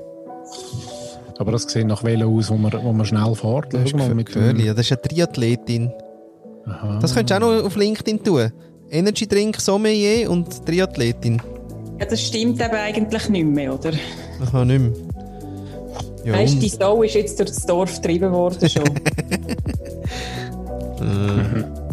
[1.37, 3.73] Aber das sieht nach Velo aus, wo man, wo man schnell fährt.
[3.73, 5.91] Das ist mit dem- Ja, das ist eine Triathletin.
[6.65, 6.99] Aha.
[7.01, 8.51] Das könntest du auch noch auf LinkedIn tun.
[8.89, 11.41] Energy Drink Sommelier und Triathletin.
[11.99, 13.91] Ja, das stimmt eben eigentlich nicht mehr, oder?
[13.91, 14.91] Ich kann nicht mehr.
[16.23, 18.83] Ja, Weißt du, die Sau ist jetzt durch das Dorf getrieben worden schon.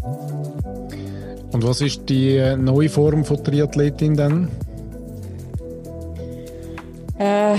[1.54, 4.48] Und was ist die neue Form von Triathletin dann?
[7.16, 7.54] äh,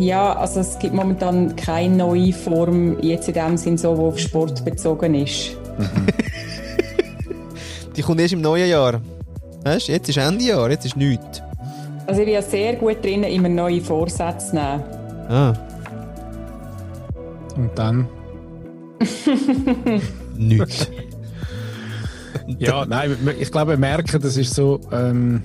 [0.00, 4.18] ja, also es gibt momentan keine neue Form, jetzt in dem Sinn so, die auf
[4.18, 5.56] Sport bezogen ist.
[7.96, 9.00] Die kommt erst im neuen Jahr.
[9.62, 11.42] Weißt du, jetzt ist Ende Jahr, jetzt ist nichts.
[12.06, 14.82] Also ich bin ja sehr gut drin, immer neue Vorsätze zu nehmen.
[15.28, 15.52] Ah,
[17.56, 18.08] Und dann?
[20.36, 20.88] nichts.
[22.58, 24.80] Ja, nein, ich glaube, wir merken, das ist so.
[24.92, 25.42] Ähm,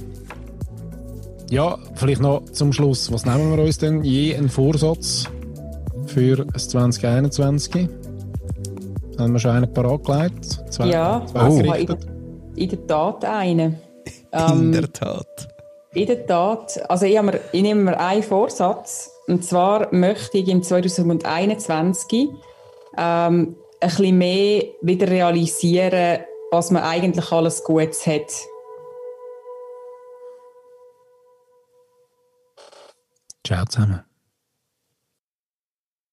[1.49, 3.11] ja, vielleicht noch zum Schluss.
[3.11, 4.03] Was nehmen wir uns denn?
[4.03, 5.25] Je einen Vorsatz
[6.07, 7.87] für das 2021?
[9.19, 10.45] Haben wir schon einen parat gelegt?
[10.71, 12.05] Zwei, Ja, zwei also gerichtet?
[12.55, 13.79] in, in der Tat einen.
[14.31, 15.47] In Ähm, der Tat.
[15.93, 16.89] In der Tat.
[16.89, 19.11] Also ich, mir, ich nehme mir einen Vorsatz.
[19.27, 22.27] Und zwar möchte ich im 2021
[22.97, 26.19] ähm, ein bisschen mehr wieder realisieren,
[26.51, 28.31] was man eigentlich alles Gutes hat.
[33.45, 34.14] Ciao zusammen.